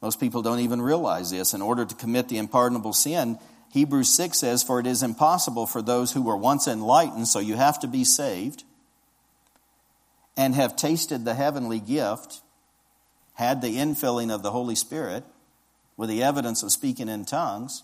Most 0.02 0.20
people 0.20 0.42
don't 0.42 0.60
even 0.60 0.82
realize 0.82 1.32
this. 1.32 1.54
In 1.54 1.62
order 1.62 1.86
to 1.86 1.96
commit 1.96 2.28
the 2.28 2.38
unpardonable 2.38 2.94
sin, 2.94 3.38
Hebrews 3.72 4.10
6 4.16 4.38
says, 4.38 4.64
For 4.64 4.80
it 4.80 4.88
is 4.88 5.04
impossible 5.04 5.68
for 5.68 5.82
those 5.82 6.12
who 6.12 6.22
were 6.22 6.38
once 6.38 6.68
enlightened, 6.68 7.28
so 7.28 7.40
you 7.40 7.56
have 7.56 7.80
to 7.80 7.88
be 7.88 8.04
saved, 8.04 8.64
and 10.36 10.56
have 10.56 10.76
tasted 10.76 11.24
the 11.24 11.34
heavenly 11.34 11.80
gift, 11.80 12.42
had 13.34 13.62
the 13.62 13.78
infilling 13.78 14.34
of 14.34 14.44
the 14.44 14.52
Holy 14.52 14.76
Spirit 14.76 15.24
with 15.96 16.10
the 16.10 16.24
evidence 16.24 16.64
of 16.64 16.72
speaking 16.72 17.10
in 17.10 17.26
tongues, 17.26 17.84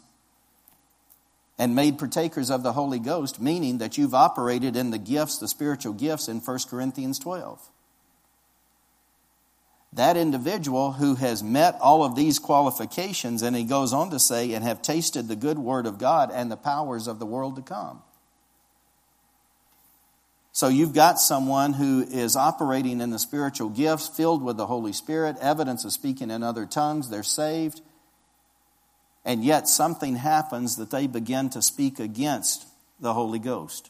and 1.57 1.75
made 1.75 1.97
partakers 1.97 2.49
of 2.49 2.63
the 2.63 2.73
Holy 2.73 2.99
Ghost, 2.99 3.41
meaning 3.41 3.77
that 3.77 3.97
you've 3.97 4.13
operated 4.13 4.75
in 4.75 4.91
the 4.91 4.97
gifts, 4.97 5.37
the 5.37 5.47
spiritual 5.47 5.93
gifts 5.93 6.27
in 6.27 6.39
1 6.39 6.59
Corinthians 6.69 7.17
12. 7.19 7.69
That 9.93 10.17
individual 10.17 10.93
who 10.93 11.15
has 11.15 11.41
met 11.41 11.77
all 11.79 12.03
of 12.03 12.15
these 12.15 12.39
qualifications, 12.39 13.41
and 13.41 13.55
he 13.55 13.63
goes 13.63 13.93
on 13.93 14.09
to 14.09 14.19
say, 14.19 14.51
and 14.51 14.65
have 14.65 14.81
tasted 14.81 15.29
the 15.29 15.37
good 15.37 15.57
word 15.57 15.85
of 15.85 15.97
God 15.97 16.31
and 16.33 16.51
the 16.51 16.57
powers 16.57 17.07
of 17.07 17.19
the 17.19 17.25
world 17.25 17.55
to 17.55 17.61
come. 17.61 18.01
So 20.51 20.67
you've 20.67 20.93
got 20.93 21.19
someone 21.19 21.73
who 21.73 22.01
is 22.01 22.35
operating 22.35 22.99
in 22.99 23.09
the 23.09 23.19
spiritual 23.19 23.69
gifts, 23.69 24.09
filled 24.09 24.43
with 24.43 24.57
the 24.57 24.67
Holy 24.67 24.93
Spirit, 24.93 25.37
evidence 25.39 25.85
of 25.85 25.93
speaking 25.93 26.29
in 26.31 26.43
other 26.43 26.65
tongues, 26.65 27.09
they're 27.09 27.23
saved 27.23 27.81
and 29.25 29.43
yet 29.43 29.67
something 29.67 30.15
happens 30.15 30.77
that 30.77 30.91
they 30.91 31.07
begin 31.07 31.49
to 31.49 31.61
speak 31.61 31.99
against 31.99 32.67
the 32.99 33.13
Holy 33.13 33.39
Ghost. 33.39 33.89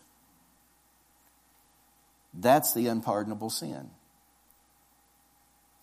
That's 2.34 2.74
the 2.74 2.88
unpardonable 2.88 3.50
sin. 3.50 3.90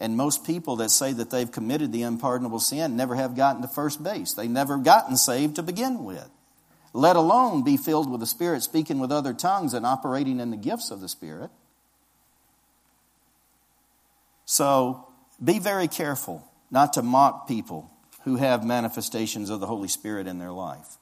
And 0.01 0.17
most 0.17 0.45
people 0.45 0.77
that 0.77 0.91
say 0.91 1.13
that 1.13 1.31
they've 1.31 1.51
committed 1.51 1.93
the 1.93 2.03
unpardonable 2.03 2.59
sin 2.59 2.97
never 2.97 3.15
have 3.15 3.37
gotten 3.37 3.63
to 3.63 3.69
first 3.69 4.03
base. 4.03 4.33
They 4.33 4.49
never 4.49 4.79
gotten 4.79 5.17
saved 5.17 5.57
to 5.57 5.63
begin 5.63 6.03
with, 6.03 6.29
let 6.93 7.15
alone 7.15 7.63
be 7.63 7.77
filled 7.77 8.11
with 8.11 8.21
the 8.21 8.27
Spirit, 8.27 8.63
speaking 8.63 8.99
with 8.99 9.13
other 9.13 9.33
tongues 9.33 9.75
and 9.75 9.87
operating 9.87 10.41
in 10.41 10.51
the 10.51 10.57
gifts 10.57 10.91
of 10.91 11.01
the 11.01 11.09
Spirit. 11.09 11.51
So 14.45 15.07
be 15.43 15.59
very 15.59 15.89
careful 15.89 16.47
not 16.71 16.95
to 16.95 17.03
mock 17.03 17.47
people 17.47 17.91
who 18.25 18.37
have 18.37 18.65
manifestations 18.65 19.51
of 19.51 19.61
the 19.61 19.67
Holy 19.67 19.89
Spirit 19.89 20.27
in 20.27 20.39
their 20.39 20.53
life. 20.53 20.99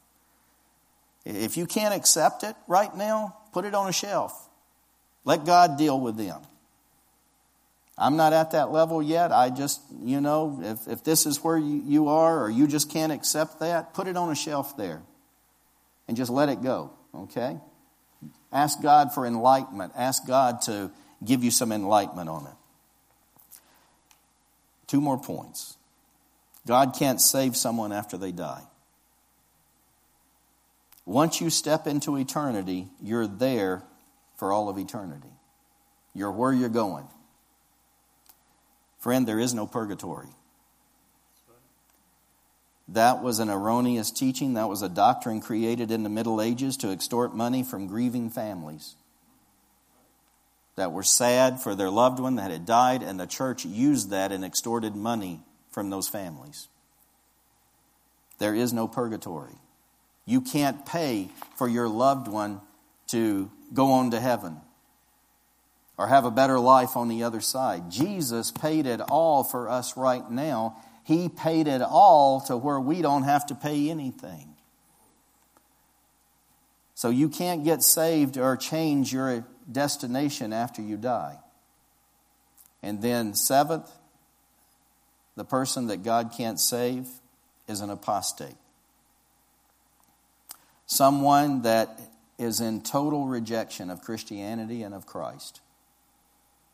If 1.25 1.57
you 1.57 1.67
can't 1.67 1.95
accept 1.95 2.45
it 2.45 2.57
right 2.67 2.95
now, 2.95 3.37
put 3.53 3.65
it 3.65 3.75
on 3.75 3.89
a 3.89 3.93
shelf. 3.93 4.49
Let 5.25 5.45
God 5.45 5.77
deal 5.77 6.01
with 6.01 6.17
them. 6.17 6.41
I'm 7.99 8.17
not 8.17 8.33
at 8.33 8.53
that 8.53 8.73
level 8.73 9.03
yet. 9.03 9.31
I 9.31 9.51
just, 9.51 9.83
you 10.03 10.23
know, 10.23 10.59
if, 10.63 10.89
if 10.89 11.05
this 11.05 11.27
is 11.27 11.45
where 11.45 11.59
you, 11.59 11.83
you 11.85 12.09
are 12.09 12.43
or 12.43 12.49
you 12.49 12.67
just 12.67 12.91
can't 12.91 13.13
accept 13.13 13.61
that, 13.61 13.93
put 13.93 14.07
it 14.09 14.17
on 14.17 14.31
a 14.31 14.35
shelf 14.35 14.77
there 14.79 15.03
and 16.09 16.17
just 16.17 16.31
let 16.31 16.49
it 16.49 16.63
go, 16.63 16.93
okay? 17.15 17.59
Ask 18.51 18.83
God 18.83 19.13
for 19.13 19.27
enlightenment. 19.27 19.93
Ask 19.95 20.27
God 20.27 20.63
to 20.63 20.91
give 21.23 21.45
you 21.45 21.51
some 21.51 21.73
enlightenment 21.73 22.31
on 22.31 22.47
it. 22.47 22.55
Two 24.87 25.03
more 25.03 25.21
points. 25.21 25.77
God 26.71 26.95
can't 26.97 27.21
save 27.21 27.57
someone 27.57 27.91
after 27.91 28.17
they 28.17 28.31
die. 28.31 28.63
Once 31.05 31.41
you 31.41 31.51
step 31.51 31.89
into 31.89 32.17
eternity, 32.17 32.87
you're 33.03 33.27
there 33.27 33.83
for 34.37 34.53
all 34.53 34.69
of 34.69 34.79
eternity. 34.79 35.33
You're 36.15 36.31
where 36.31 36.53
you're 36.53 36.69
going. 36.69 37.09
Friend, 39.01 39.27
there 39.27 39.41
is 39.41 39.53
no 39.53 39.67
purgatory. 39.67 40.29
That 42.87 43.21
was 43.21 43.41
an 43.41 43.51
erroneous 43.51 44.13
teaching. 44.13 44.55
That 44.55 44.69
was 44.69 44.83
a 44.83 44.89
doctrine 44.89 45.41
created 45.41 45.91
in 45.91 46.05
the 46.05 46.09
Middle 46.09 46.41
Ages 46.41 46.77
to 46.77 46.93
extort 46.93 47.35
money 47.35 47.65
from 47.65 47.89
grieving 47.89 48.31
families 48.31 48.95
that 50.77 50.93
were 50.93 51.03
sad 51.03 51.61
for 51.61 51.75
their 51.75 51.91
loved 51.91 52.21
one 52.21 52.37
that 52.37 52.53
had 52.53 52.65
died, 52.65 53.03
and 53.03 53.19
the 53.19 53.27
church 53.27 53.65
used 53.65 54.11
that 54.11 54.31
and 54.31 54.45
extorted 54.45 54.95
money 54.95 55.41
from 55.71 55.91
those 55.91 56.09
families. 56.09 56.69
There 58.39 58.55
is 58.55 58.73
no 58.73 58.89
purgatory. 58.89 59.55
You 60.25 60.41
can't 60.41 60.87
pay 60.87 61.29
for 61.57 61.69
your 61.69 61.89
loved 61.89 62.29
one 62.29 62.61
to 63.09 63.51
go 63.73 63.93
on 63.93 64.13
to 64.13 64.21
heaven 64.21 64.61
or 65.99 66.07
have 66.07 66.25
a 66.25 66.31
better 66.31 66.59
life 66.59 66.97
on 66.97 67.09
the 67.09 67.25
other 67.25 67.41
side. 67.41 67.91
Jesus 67.91 68.51
paid 68.51 68.87
it 68.87 69.01
all 69.01 69.45
for 69.45 69.69
us 69.69 69.97
right 69.97 70.29
now. 70.31 70.77
He 71.05 71.29
paid 71.29 71.67
it 71.67 71.83
all 71.83 72.41
to 72.43 72.57
where 72.57 72.81
we 72.81 73.03
don't 73.03 73.25
have 73.25 73.47
to 73.47 73.55
pay 73.55 73.91
anything. 73.91 74.55
So 76.95 77.11
you 77.11 77.29
can't 77.29 77.65
get 77.65 77.83
saved 77.83 78.39
or 78.39 78.57
change 78.57 79.13
your 79.13 79.45
destination 79.71 80.53
after 80.53 80.83
you 80.83 80.97
die. 80.97 81.39
And 82.83 83.03
then, 83.03 83.35
seventh, 83.35 83.91
the 85.37 85.45
person 85.45 85.87
that 85.89 86.03
God 86.03 86.33
can't 86.37 86.61
save 86.61 87.07
is 87.69 87.81
an 87.81 87.91
apostate. 87.91 88.57
Someone 90.87 91.63
that 91.63 92.01
is 92.39 92.61
in 92.61 92.81
total 92.81 93.27
rejection 93.27 93.91
of 93.91 94.03
Christianity 94.03 94.83
and 94.83 94.95
of 94.95 95.07
Christ. 95.07 95.61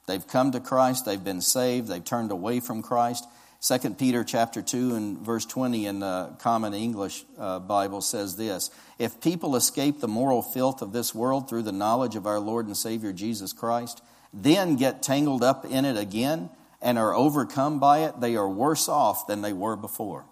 They've 0.06 0.26
come 0.26 0.52
to 0.52 0.60
Christ, 0.60 1.04
they've 1.04 1.22
been 1.22 1.40
saved, 1.40 1.88
they've 1.88 2.04
turned 2.04 2.30
away 2.30 2.60
from 2.60 2.82
Christ. 2.82 3.26
2 3.66 3.90
Peter 3.94 4.22
chapter 4.22 4.62
2 4.62 4.94
and 4.94 5.18
verse 5.18 5.44
20 5.44 5.86
in 5.86 5.98
the 5.98 6.30
Common 6.38 6.72
English 6.72 7.24
uh, 7.38 7.58
Bible 7.58 8.00
says 8.00 8.36
this 8.36 8.70
If 8.98 9.20
people 9.20 9.56
escape 9.56 10.00
the 10.00 10.08
moral 10.08 10.42
filth 10.42 10.82
of 10.82 10.92
this 10.92 11.14
world 11.14 11.48
through 11.48 11.62
the 11.62 11.72
knowledge 11.72 12.14
of 12.14 12.26
our 12.26 12.38
Lord 12.38 12.66
and 12.66 12.76
Savior 12.76 13.12
Jesus 13.12 13.52
Christ, 13.52 14.02
then 14.32 14.76
get 14.76 15.02
tangled 15.02 15.42
up 15.42 15.64
in 15.64 15.84
it 15.84 15.96
again 15.96 16.50
and 16.80 16.98
are 16.98 17.14
overcome 17.14 17.78
by 17.78 18.00
it, 18.00 18.20
they 18.20 18.36
are 18.36 18.48
worse 18.48 18.88
off 18.88 19.26
than 19.26 19.42
they 19.42 19.52
were 19.52 19.76
before. 19.76 20.24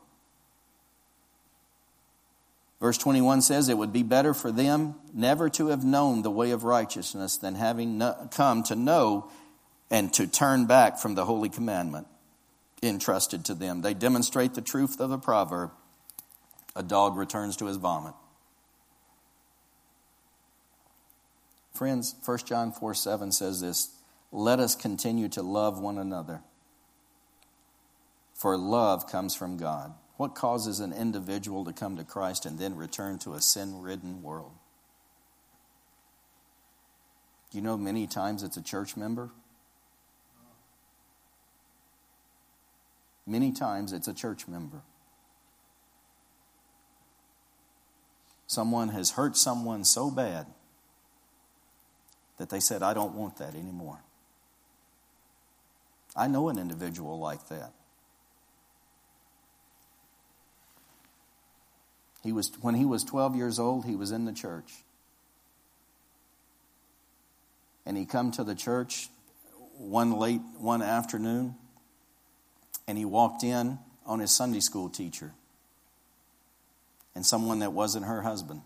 Verse 2.81 2.99
21 2.99 3.41
says, 3.43 3.69
It 3.69 3.79
would 3.79 3.93
be 3.93 4.03
better 4.03 4.35
for 4.35 4.53
them 4.53 4.97
never 5.13 5.49
to 5.51 5.69
have 5.69 5.85
known 5.85 6.23
the 6.23 6.31
way 6.31 6.51
of 6.51 6.65
righteousness 6.65 7.37
than 7.39 7.55
having 7.55 8.03
come 8.31 8.63
to 8.65 8.77
know 8.77 9.31
and 9.91 10.13
to 10.15 10.27
turn 10.27 10.67
back 10.67 10.99
from 10.99 11.15
the 11.15 11.25
holy 11.25 11.49
commandment 11.49 12.07
entrusted 12.83 13.45
to 13.47 13.55
them. 13.55 13.81
They 13.81 13.95
demonstrate 13.95 14.55
the 14.55 14.61
truth 14.61 15.01
of 15.01 15.11
the 15.11 15.19
proverb 15.19 15.71
a 16.77 16.83
dog 16.83 17.17
returns 17.17 17.57
to 17.57 17.67
his 17.67 17.77
vomit. 17.77 18.15
Friends, 21.73 22.15
1 22.25 22.39
John 22.45 22.73
4 22.73 22.95
7 22.95 23.33
says 23.33 23.61
this 23.61 23.91
Let 24.37 24.59
us 24.59 24.75
continue 24.75 25.29
to 25.29 25.43
love 25.43 25.79
one 25.79 25.97
another, 25.97 26.41
for 28.35 28.57
love 28.57 29.07
comes 29.07 29.33
from 29.33 29.57
God. 29.57 29.95
What 30.17 30.35
causes 30.35 30.81
an 30.81 30.93
individual 30.93 31.65
to 31.65 31.73
come 31.73 31.97
to 31.99 32.03
Christ 32.03 32.45
and 32.45 32.59
then 32.59 32.75
return 32.75 33.21
to 33.21 33.35
a 33.35 33.41
sin 33.41 33.81
ridden 33.81 34.25
world? 34.25 34.51
Do 37.53 37.59
you 37.59 37.63
know 37.63 37.77
many 37.77 38.09
times 38.09 38.43
it's 38.43 38.57
a 38.57 38.63
church 38.63 38.97
member? 38.97 39.31
Many 43.29 43.53
times 43.53 43.93
it's 43.93 44.09
a 44.09 44.15
church 44.15 44.49
member. 44.49 44.83
Someone 48.49 48.89
has 48.89 49.13
hurt 49.13 49.37
someone 49.37 49.85
so 49.85 50.11
bad 50.11 50.49
that 52.39 52.51
they 52.51 52.59
said, 52.59 52.83
I 52.83 52.95
don't 52.95 53.15
want 53.15 53.37
that 53.37 53.55
anymore. 53.55 54.01
I 56.17 56.29
know 56.29 56.49
an 56.49 56.59
individual 56.59 57.19
like 57.19 57.49
that. 57.49 57.73
He 62.23 62.33
was, 62.33 62.51
when 62.61 62.75
he 62.75 62.85
was 62.85 63.05
12 63.05 63.37
years 63.37 63.59
old, 63.59 63.85
he 63.85 63.97
was 63.97 64.11
in 64.11 64.25
the 64.25 64.33
church. 64.33 64.73
And 67.85 67.97
he 67.97 68.07
come 68.07 68.31
to 68.33 68.45
the 68.45 68.55
church 68.55 69.09
one 69.77 70.13
late 70.13 70.41
one 70.59 70.83
afternoon 70.83 71.57
and 72.87 72.97
he 72.97 73.05
walked 73.05 73.43
in 73.43 73.79
on 74.07 74.21
his 74.21 74.31
Sunday 74.31 74.61
school 74.61 74.89
teacher 74.89 75.33
and 77.15 77.25
someone 77.25 77.61
that 77.61 77.73
wasn't 77.73 78.07
her 78.07 78.23
husband 78.23 78.63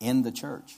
in 0.00 0.22
the 0.22 0.32
church. 0.32 0.74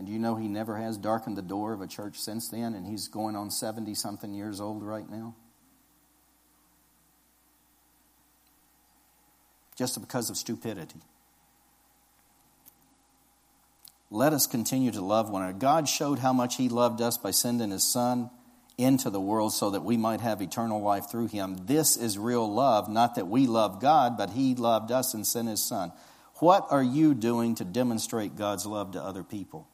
And 0.00 0.08
you 0.08 0.18
know 0.18 0.36
he 0.36 0.48
never 0.48 0.78
has 0.78 0.96
darkened 0.96 1.36
the 1.36 1.42
door 1.42 1.74
of 1.74 1.82
a 1.82 1.86
church 1.86 2.18
since 2.18 2.48
then, 2.48 2.72
and 2.72 2.86
he's 2.86 3.06
going 3.06 3.36
on 3.36 3.50
70 3.50 3.94
something 3.94 4.32
years 4.32 4.58
old 4.58 4.82
right 4.82 5.06
now? 5.10 5.34
Just 9.76 10.00
because 10.00 10.30
of 10.30 10.38
stupidity. 10.38 11.02
Let 14.10 14.32
us 14.32 14.46
continue 14.46 14.90
to 14.90 15.02
love 15.02 15.28
one 15.28 15.42
another. 15.42 15.58
God 15.58 15.86
showed 15.86 16.20
how 16.20 16.32
much 16.32 16.56
He 16.56 16.70
loved 16.70 17.02
us 17.02 17.18
by 17.18 17.30
sending 17.30 17.68
His 17.70 17.84
Son 17.84 18.30
into 18.78 19.10
the 19.10 19.20
world 19.20 19.52
so 19.52 19.68
that 19.68 19.84
we 19.84 19.98
might 19.98 20.22
have 20.22 20.40
eternal 20.40 20.80
life 20.80 21.10
through 21.10 21.26
Him. 21.26 21.58
This 21.66 21.98
is 21.98 22.16
real 22.16 22.50
love, 22.50 22.88
not 22.88 23.16
that 23.16 23.28
we 23.28 23.46
love 23.46 23.82
God, 23.82 24.16
but 24.16 24.30
He 24.30 24.54
loved 24.54 24.90
us 24.90 25.12
and 25.12 25.26
sent 25.26 25.48
His 25.48 25.62
Son. 25.62 25.92
What 26.36 26.68
are 26.70 26.82
you 26.82 27.12
doing 27.12 27.54
to 27.56 27.64
demonstrate 27.66 28.36
God's 28.36 28.64
love 28.64 28.92
to 28.92 29.02
other 29.02 29.22
people? 29.22 29.68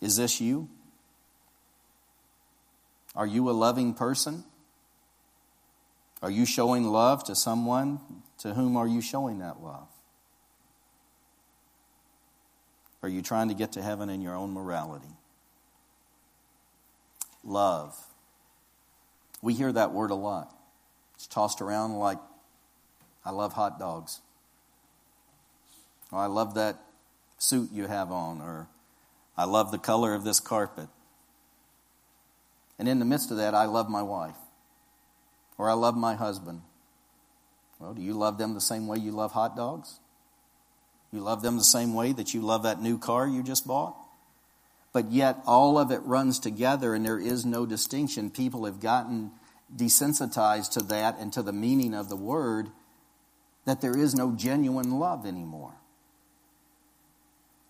Is 0.00 0.16
this 0.16 0.40
you? 0.40 0.68
Are 3.14 3.26
you 3.26 3.48
a 3.48 3.52
loving 3.52 3.94
person? 3.94 4.44
Are 6.22 6.30
you 6.30 6.46
showing 6.46 6.84
love 6.84 7.24
to 7.24 7.34
someone? 7.34 8.00
To 8.38 8.54
whom 8.54 8.76
are 8.76 8.88
you 8.88 9.00
showing 9.00 9.38
that 9.38 9.62
love? 9.62 9.88
Are 13.02 13.08
you 13.08 13.22
trying 13.22 13.48
to 13.48 13.54
get 13.54 13.72
to 13.72 13.82
heaven 13.82 14.08
in 14.08 14.22
your 14.22 14.34
own 14.34 14.52
morality? 14.52 15.14
Love. 17.44 17.94
We 19.42 19.52
hear 19.52 19.70
that 19.70 19.92
word 19.92 20.10
a 20.10 20.14
lot. 20.14 20.54
It's 21.14 21.26
tossed 21.26 21.60
around 21.60 21.92
like, 21.98 22.18
I 23.24 23.30
love 23.30 23.52
hot 23.52 23.78
dogs. 23.78 24.20
Or 26.10 26.18
I 26.18 26.26
love 26.26 26.54
that 26.54 26.80
suit 27.36 27.70
you 27.70 27.86
have 27.86 28.10
on. 28.10 28.40
Or 28.40 28.68
I 29.36 29.44
love 29.44 29.70
the 29.70 29.78
color 29.78 30.14
of 30.14 30.24
this 30.24 30.40
carpet. 30.40 30.88
And 32.78 32.88
in 32.88 32.98
the 32.98 33.04
midst 33.04 33.30
of 33.30 33.36
that, 33.36 33.54
I 33.54 33.66
love 33.66 33.88
my 33.88 34.02
wife. 34.02 34.36
Or 35.58 35.70
I 35.70 35.74
love 35.74 35.96
my 35.96 36.14
husband. 36.14 36.62
Well, 37.78 37.94
do 37.94 38.02
you 38.02 38.14
love 38.14 38.38
them 38.38 38.54
the 38.54 38.60
same 38.60 38.86
way 38.86 38.98
you 38.98 39.12
love 39.12 39.32
hot 39.32 39.56
dogs? 39.56 39.98
You 41.12 41.20
love 41.20 41.42
them 41.42 41.56
the 41.56 41.64
same 41.64 41.94
way 41.94 42.12
that 42.12 42.34
you 42.34 42.40
love 42.40 42.64
that 42.64 42.82
new 42.82 42.98
car 42.98 43.26
you 43.26 43.42
just 43.42 43.66
bought. 43.66 43.96
But 44.92 45.10
yet, 45.10 45.38
all 45.46 45.78
of 45.78 45.90
it 45.90 46.02
runs 46.02 46.38
together 46.38 46.94
and 46.94 47.04
there 47.04 47.18
is 47.18 47.44
no 47.44 47.66
distinction. 47.66 48.30
People 48.30 48.64
have 48.64 48.80
gotten 48.80 49.32
desensitized 49.74 50.70
to 50.72 50.80
that 50.84 51.18
and 51.18 51.32
to 51.32 51.42
the 51.42 51.52
meaning 51.52 51.94
of 51.94 52.08
the 52.08 52.16
word 52.16 52.68
that 53.64 53.80
there 53.80 53.96
is 53.96 54.14
no 54.14 54.32
genuine 54.32 54.98
love 54.98 55.26
anymore. 55.26 55.74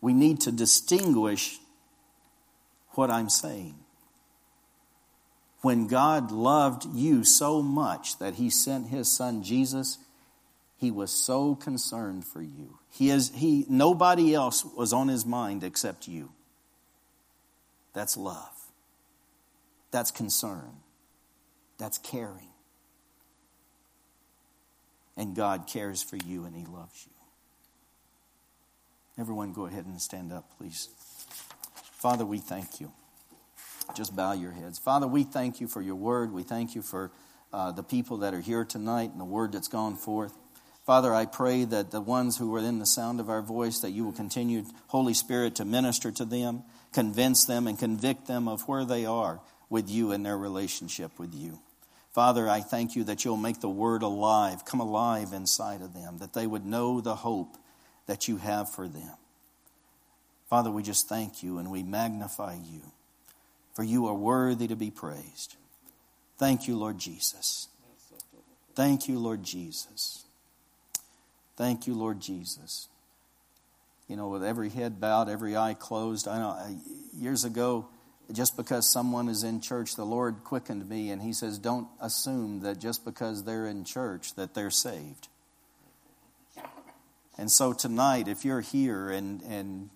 We 0.04 0.12
need 0.12 0.42
to 0.42 0.52
distinguish 0.52 1.58
what 2.90 3.10
I'm 3.10 3.30
saying. 3.30 3.74
When 5.62 5.86
God 5.86 6.30
loved 6.30 6.84
you 6.94 7.24
so 7.24 7.62
much 7.62 8.18
that 8.18 8.34
he 8.34 8.50
sent 8.50 8.88
his 8.88 9.10
son 9.10 9.42
Jesus, 9.42 9.96
he 10.76 10.90
was 10.90 11.10
so 11.10 11.54
concerned 11.54 12.26
for 12.26 12.42
you. 12.42 12.78
He 12.90 13.08
is, 13.08 13.32
he, 13.34 13.64
nobody 13.66 14.34
else 14.34 14.62
was 14.62 14.92
on 14.92 15.08
his 15.08 15.24
mind 15.24 15.64
except 15.64 16.06
you. 16.06 16.32
That's 17.94 18.18
love. 18.18 18.52
That's 19.90 20.10
concern. 20.10 20.82
That's 21.78 21.96
caring. 21.96 22.52
And 25.16 25.34
God 25.34 25.66
cares 25.66 26.02
for 26.02 26.16
you 26.16 26.44
and 26.44 26.54
he 26.54 26.66
loves 26.66 27.06
you. 27.06 27.13
Everyone, 29.16 29.52
go 29.52 29.66
ahead 29.66 29.86
and 29.86 30.00
stand 30.02 30.32
up, 30.32 30.50
please. 30.58 30.88
Father, 31.98 32.24
we 32.24 32.38
thank 32.38 32.80
you. 32.80 32.90
Just 33.94 34.16
bow 34.16 34.32
your 34.32 34.50
heads. 34.50 34.78
Father, 34.78 35.06
we 35.06 35.22
thank 35.22 35.60
you 35.60 35.68
for 35.68 35.80
your 35.80 35.94
word. 35.94 36.32
We 36.32 36.42
thank 36.42 36.74
you 36.74 36.82
for 36.82 37.12
uh, 37.52 37.70
the 37.70 37.84
people 37.84 38.18
that 38.18 38.34
are 38.34 38.40
here 38.40 38.64
tonight 38.64 39.12
and 39.12 39.20
the 39.20 39.24
word 39.24 39.52
that's 39.52 39.68
gone 39.68 39.96
forth. 39.96 40.36
Father, 40.84 41.14
I 41.14 41.26
pray 41.26 41.64
that 41.64 41.92
the 41.92 42.00
ones 42.00 42.36
who 42.36 42.54
are 42.56 42.58
in 42.58 42.80
the 42.80 42.86
sound 42.86 43.20
of 43.20 43.30
our 43.30 43.40
voice, 43.40 43.78
that 43.80 43.92
you 43.92 44.04
will 44.04 44.12
continue, 44.12 44.64
Holy 44.88 45.14
Spirit, 45.14 45.54
to 45.56 45.64
minister 45.64 46.10
to 46.10 46.24
them, 46.24 46.64
convince 46.92 47.44
them, 47.44 47.68
and 47.68 47.78
convict 47.78 48.26
them 48.26 48.48
of 48.48 48.68
where 48.68 48.84
they 48.84 49.06
are 49.06 49.40
with 49.70 49.88
you 49.88 50.10
and 50.10 50.26
their 50.26 50.36
relationship 50.36 51.18
with 51.18 51.32
you. 51.32 51.60
Father, 52.12 52.48
I 52.48 52.60
thank 52.60 52.96
you 52.96 53.04
that 53.04 53.24
you'll 53.24 53.36
make 53.36 53.60
the 53.60 53.68
word 53.68 54.02
alive, 54.02 54.64
come 54.64 54.80
alive 54.80 55.32
inside 55.32 55.82
of 55.82 55.94
them, 55.94 56.18
that 56.18 56.32
they 56.32 56.46
would 56.46 56.66
know 56.66 57.00
the 57.00 57.14
hope 57.14 57.56
that 58.06 58.28
you 58.28 58.36
have 58.36 58.70
for 58.70 58.88
them. 58.88 59.16
Father, 60.50 60.70
we 60.70 60.82
just 60.82 61.08
thank 61.08 61.42
you 61.42 61.58
and 61.58 61.70
we 61.70 61.82
magnify 61.82 62.54
you, 62.54 62.82
for 63.74 63.82
you 63.82 64.06
are 64.06 64.14
worthy 64.14 64.68
to 64.68 64.76
be 64.76 64.90
praised. 64.90 65.56
Thank 66.38 66.68
you, 66.68 66.76
Lord 66.76 66.98
Jesus. 66.98 67.68
Thank 68.74 69.08
you, 69.08 69.18
Lord 69.18 69.42
Jesus. 69.42 70.24
Thank 71.56 71.86
you, 71.86 71.94
Lord 71.94 72.20
Jesus. 72.20 72.88
You 74.08 74.16
know, 74.16 74.28
with 74.28 74.44
every 74.44 74.68
head 74.68 75.00
bowed, 75.00 75.28
every 75.28 75.56
eye 75.56 75.74
closed. 75.74 76.28
I 76.28 76.38
know 76.38 76.80
years 77.16 77.44
ago, 77.44 77.86
just 78.32 78.56
because 78.56 78.90
someone 78.90 79.28
is 79.28 79.44
in 79.44 79.60
church, 79.60 79.94
the 79.94 80.04
Lord 80.04 80.44
quickened 80.44 80.88
me, 80.88 81.10
and 81.10 81.22
He 81.22 81.32
says, 81.32 81.58
"Don't 81.58 81.88
assume 82.00 82.60
that 82.60 82.78
just 82.78 83.04
because 83.04 83.44
they're 83.44 83.66
in 83.66 83.84
church 83.84 84.34
that 84.34 84.54
they're 84.54 84.70
saved." 84.70 85.28
And 87.36 87.50
so 87.50 87.72
tonight, 87.72 88.28
if 88.28 88.44
you're 88.44 88.60
here 88.60 89.10
and 89.10 89.42
and 89.42 89.90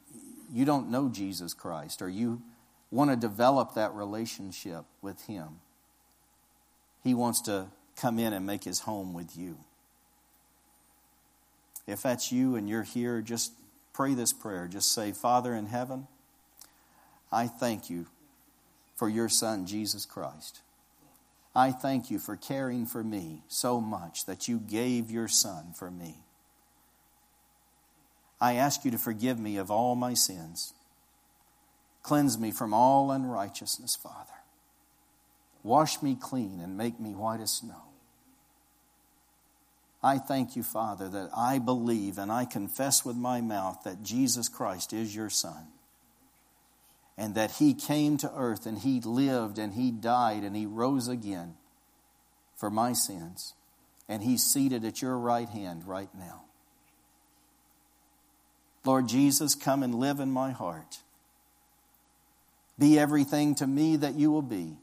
you 0.53 0.64
don't 0.64 0.91
know 0.91 1.09
Jesus 1.09 1.55
Christ 1.55 2.03
or 2.03 2.09
you 2.09 2.43
want 2.91 3.11
to 3.11 3.16
develop 3.16 3.74
that 3.74 3.95
relationship 3.95 4.84
with 5.03 5.26
Him, 5.26 5.61
He 7.05 7.14
wants 7.14 7.41
to 7.43 7.68
come 7.97 8.18
in 8.18 8.32
and 8.32 8.47
make 8.47 8.64
His 8.64 8.80
home 8.80 9.14
with 9.14 9.36
you. 9.36 9.59
If 11.86 12.03
that's 12.03 12.32
you 12.32 12.57
and 12.57 12.68
you're 12.68 12.82
here, 12.82 13.22
just 13.22 13.53
pray 13.93 14.14
this 14.14 14.32
prayer. 14.32 14.68
Just 14.68 14.93
say, 14.93 15.12
Father 15.12 15.55
in 15.55 15.66
heaven, 15.66 16.07
I 17.32 17.47
thank 17.47 17.89
you 17.89 18.07
for 18.95 19.09
your 19.09 19.28
Son, 19.28 19.66
Jesus 19.66 20.05
Christ. 20.05 20.61
I 21.55 21.72
thank 21.72 22.11
you 22.11 22.18
for 22.18 22.36
caring 22.36 22.84
for 22.84 23.03
me 23.03 23.43
so 23.49 23.80
much 23.80 24.26
that 24.26 24.49
you 24.49 24.59
gave 24.59 25.11
your 25.11 25.28
Son 25.28 25.72
for 25.74 25.91
me. 25.91 26.16
I 28.41 28.55
ask 28.55 28.84
you 28.84 28.91
to 28.91 28.99
forgive 28.99 29.39
me 29.39 29.57
of 29.57 29.70
all 29.70 29.95
my 29.95 30.14
sins. 30.14 30.74
Cleanse 32.03 32.39
me 32.39 32.51
from 32.51 32.72
all 32.72 33.11
unrighteousness, 33.11 33.97
Father. 33.97 34.32
Wash 35.62 36.01
me 36.03 36.16
clean 36.18 36.61
and 36.61 36.76
make 36.76 37.01
me 37.01 37.11
white 37.14 37.41
as 37.41 37.53
snow. 37.53 37.82
I 40.03 40.18
thank 40.18 40.55
you, 40.55 40.62
Father, 40.62 41.09
that 41.09 41.30
I 41.36 41.59
believe 41.59 42.18
and 42.18 42.30
I 42.30 42.45
confess 42.45 43.05
with 43.05 43.16
my 43.16 43.41
mouth 43.41 43.82
that 43.84 44.03
Jesus 44.03 44.49
Christ 44.49 44.93
is 44.93 45.14
your 45.14 45.28
Son 45.28 45.66
and 47.16 47.34
that 47.34 47.51
He 47.53 47.74
came 47.74 48.16
to 48.18 48.32
earth 48.34 48.64
and 48.64 48.78
He 48.78 49.01
lived 49.01 49.59
and 49.59 49.74
He 49.74 49.91
died 49.91 50.45
and 50.45 50.55
He 50.55 50.66
rose 50.66 51.09
again 51.09 51.57
for 52.57 52.70
my 52.70 52.93
sins. 52.93 53.55
And 54.09 54.22
He's 54.22 54.45
seated 54.45 54.84
at 54.84 55.03
your 55.03 55.18
right 55.18 55.49
hand 55.49 55.86
right 55.86 56.09
now. 56.16 56.45
Lord 58.85 59.09
Jesus, 59.09 59.55
come 59.55 59.83
and 59.83 59.95
live 59.95 60.20
in 60.20 60.31
my 60.31 60.51
heart. 60.53 60.99
Be 62.79 62.99
everything 62.99 63.55
to 63.57 63.66
me 63.66 63.97
that 63.97 64.14
you 64.14 64.31
will 64.31 64.43
be. 64.43 64.76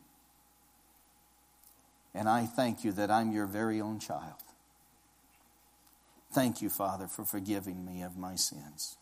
And 2.13 2.29
I 2.29 2.45
thank 2.45 2.83
you 2.83 2.91
that 2.93 3.09
I'm 3.09 3.31
your 3.31 3.45
very 3.45 3.81
own 3.81 3.99
child. 3.99 4.41
Thank 6.31 6.61
you, 6.61 6.69
Father, 6.69 7.07
for 7.07 7.23
forgiving 7.23 7.85
me 7.85 8.01
of 8.01 8.17
my 8.17 8.35
sins. 8.35 8.97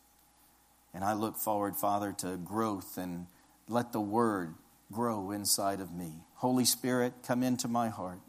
And 0.94 1.04
I 1.04 1.14
look 1.14 1.38
forward, 1.38 1.76
Father, 1.76 2.14
to 2.20 2.38
growth 2.38 2.98
and 2.98 3.26
let 3.68 3.92
the 3.92 4.02
Word 4.02 4.54
grow 4.92 5.32
inside 5.32 5.80
of 5.80 5.92
me. 5.92 6.12
Holy 6.36 6.66
Spirit, 6.66 7.14
come 7.26 7.42
into 7.42 7.68
my 7.68 7.90
heart. 7.90 8.20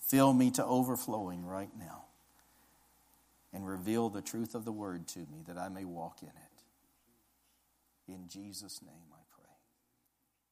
Fill 0.00 0.34
me 0.34 0.50
to 0.52 0.64
overflowing 0.64 1.46
right 1.46 1.70
now. 1.78 2.01
And 3.52 3.66
reveal 3.66 4.08
the 4.08 4.22
truth 4.22 4.54
of 4.54 4.64
the 4.64 4.72
Word 4.72 5.06
to 5.08 5.18
me 5.20 5.42
that 5.46 5.58
I 5.58 5.68
may 5.68 5.84
walk 5.84 6.22
in 6.22 6.28
it. 6.28 6.62
In 8.08 8.28
Jesus' 8.28 8.80
name 8.82 9.12
I 9.12 9.22
pray. 9.30 9.42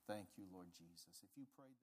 Thank 0.06 0.26
you, 0.36 0.44
Lord 0.52 0.68
Jesus. 0.72 1.22
If 1.22 1.30
you 1.36 1.44
prayed 1.56 1.70
that 1.70 1.78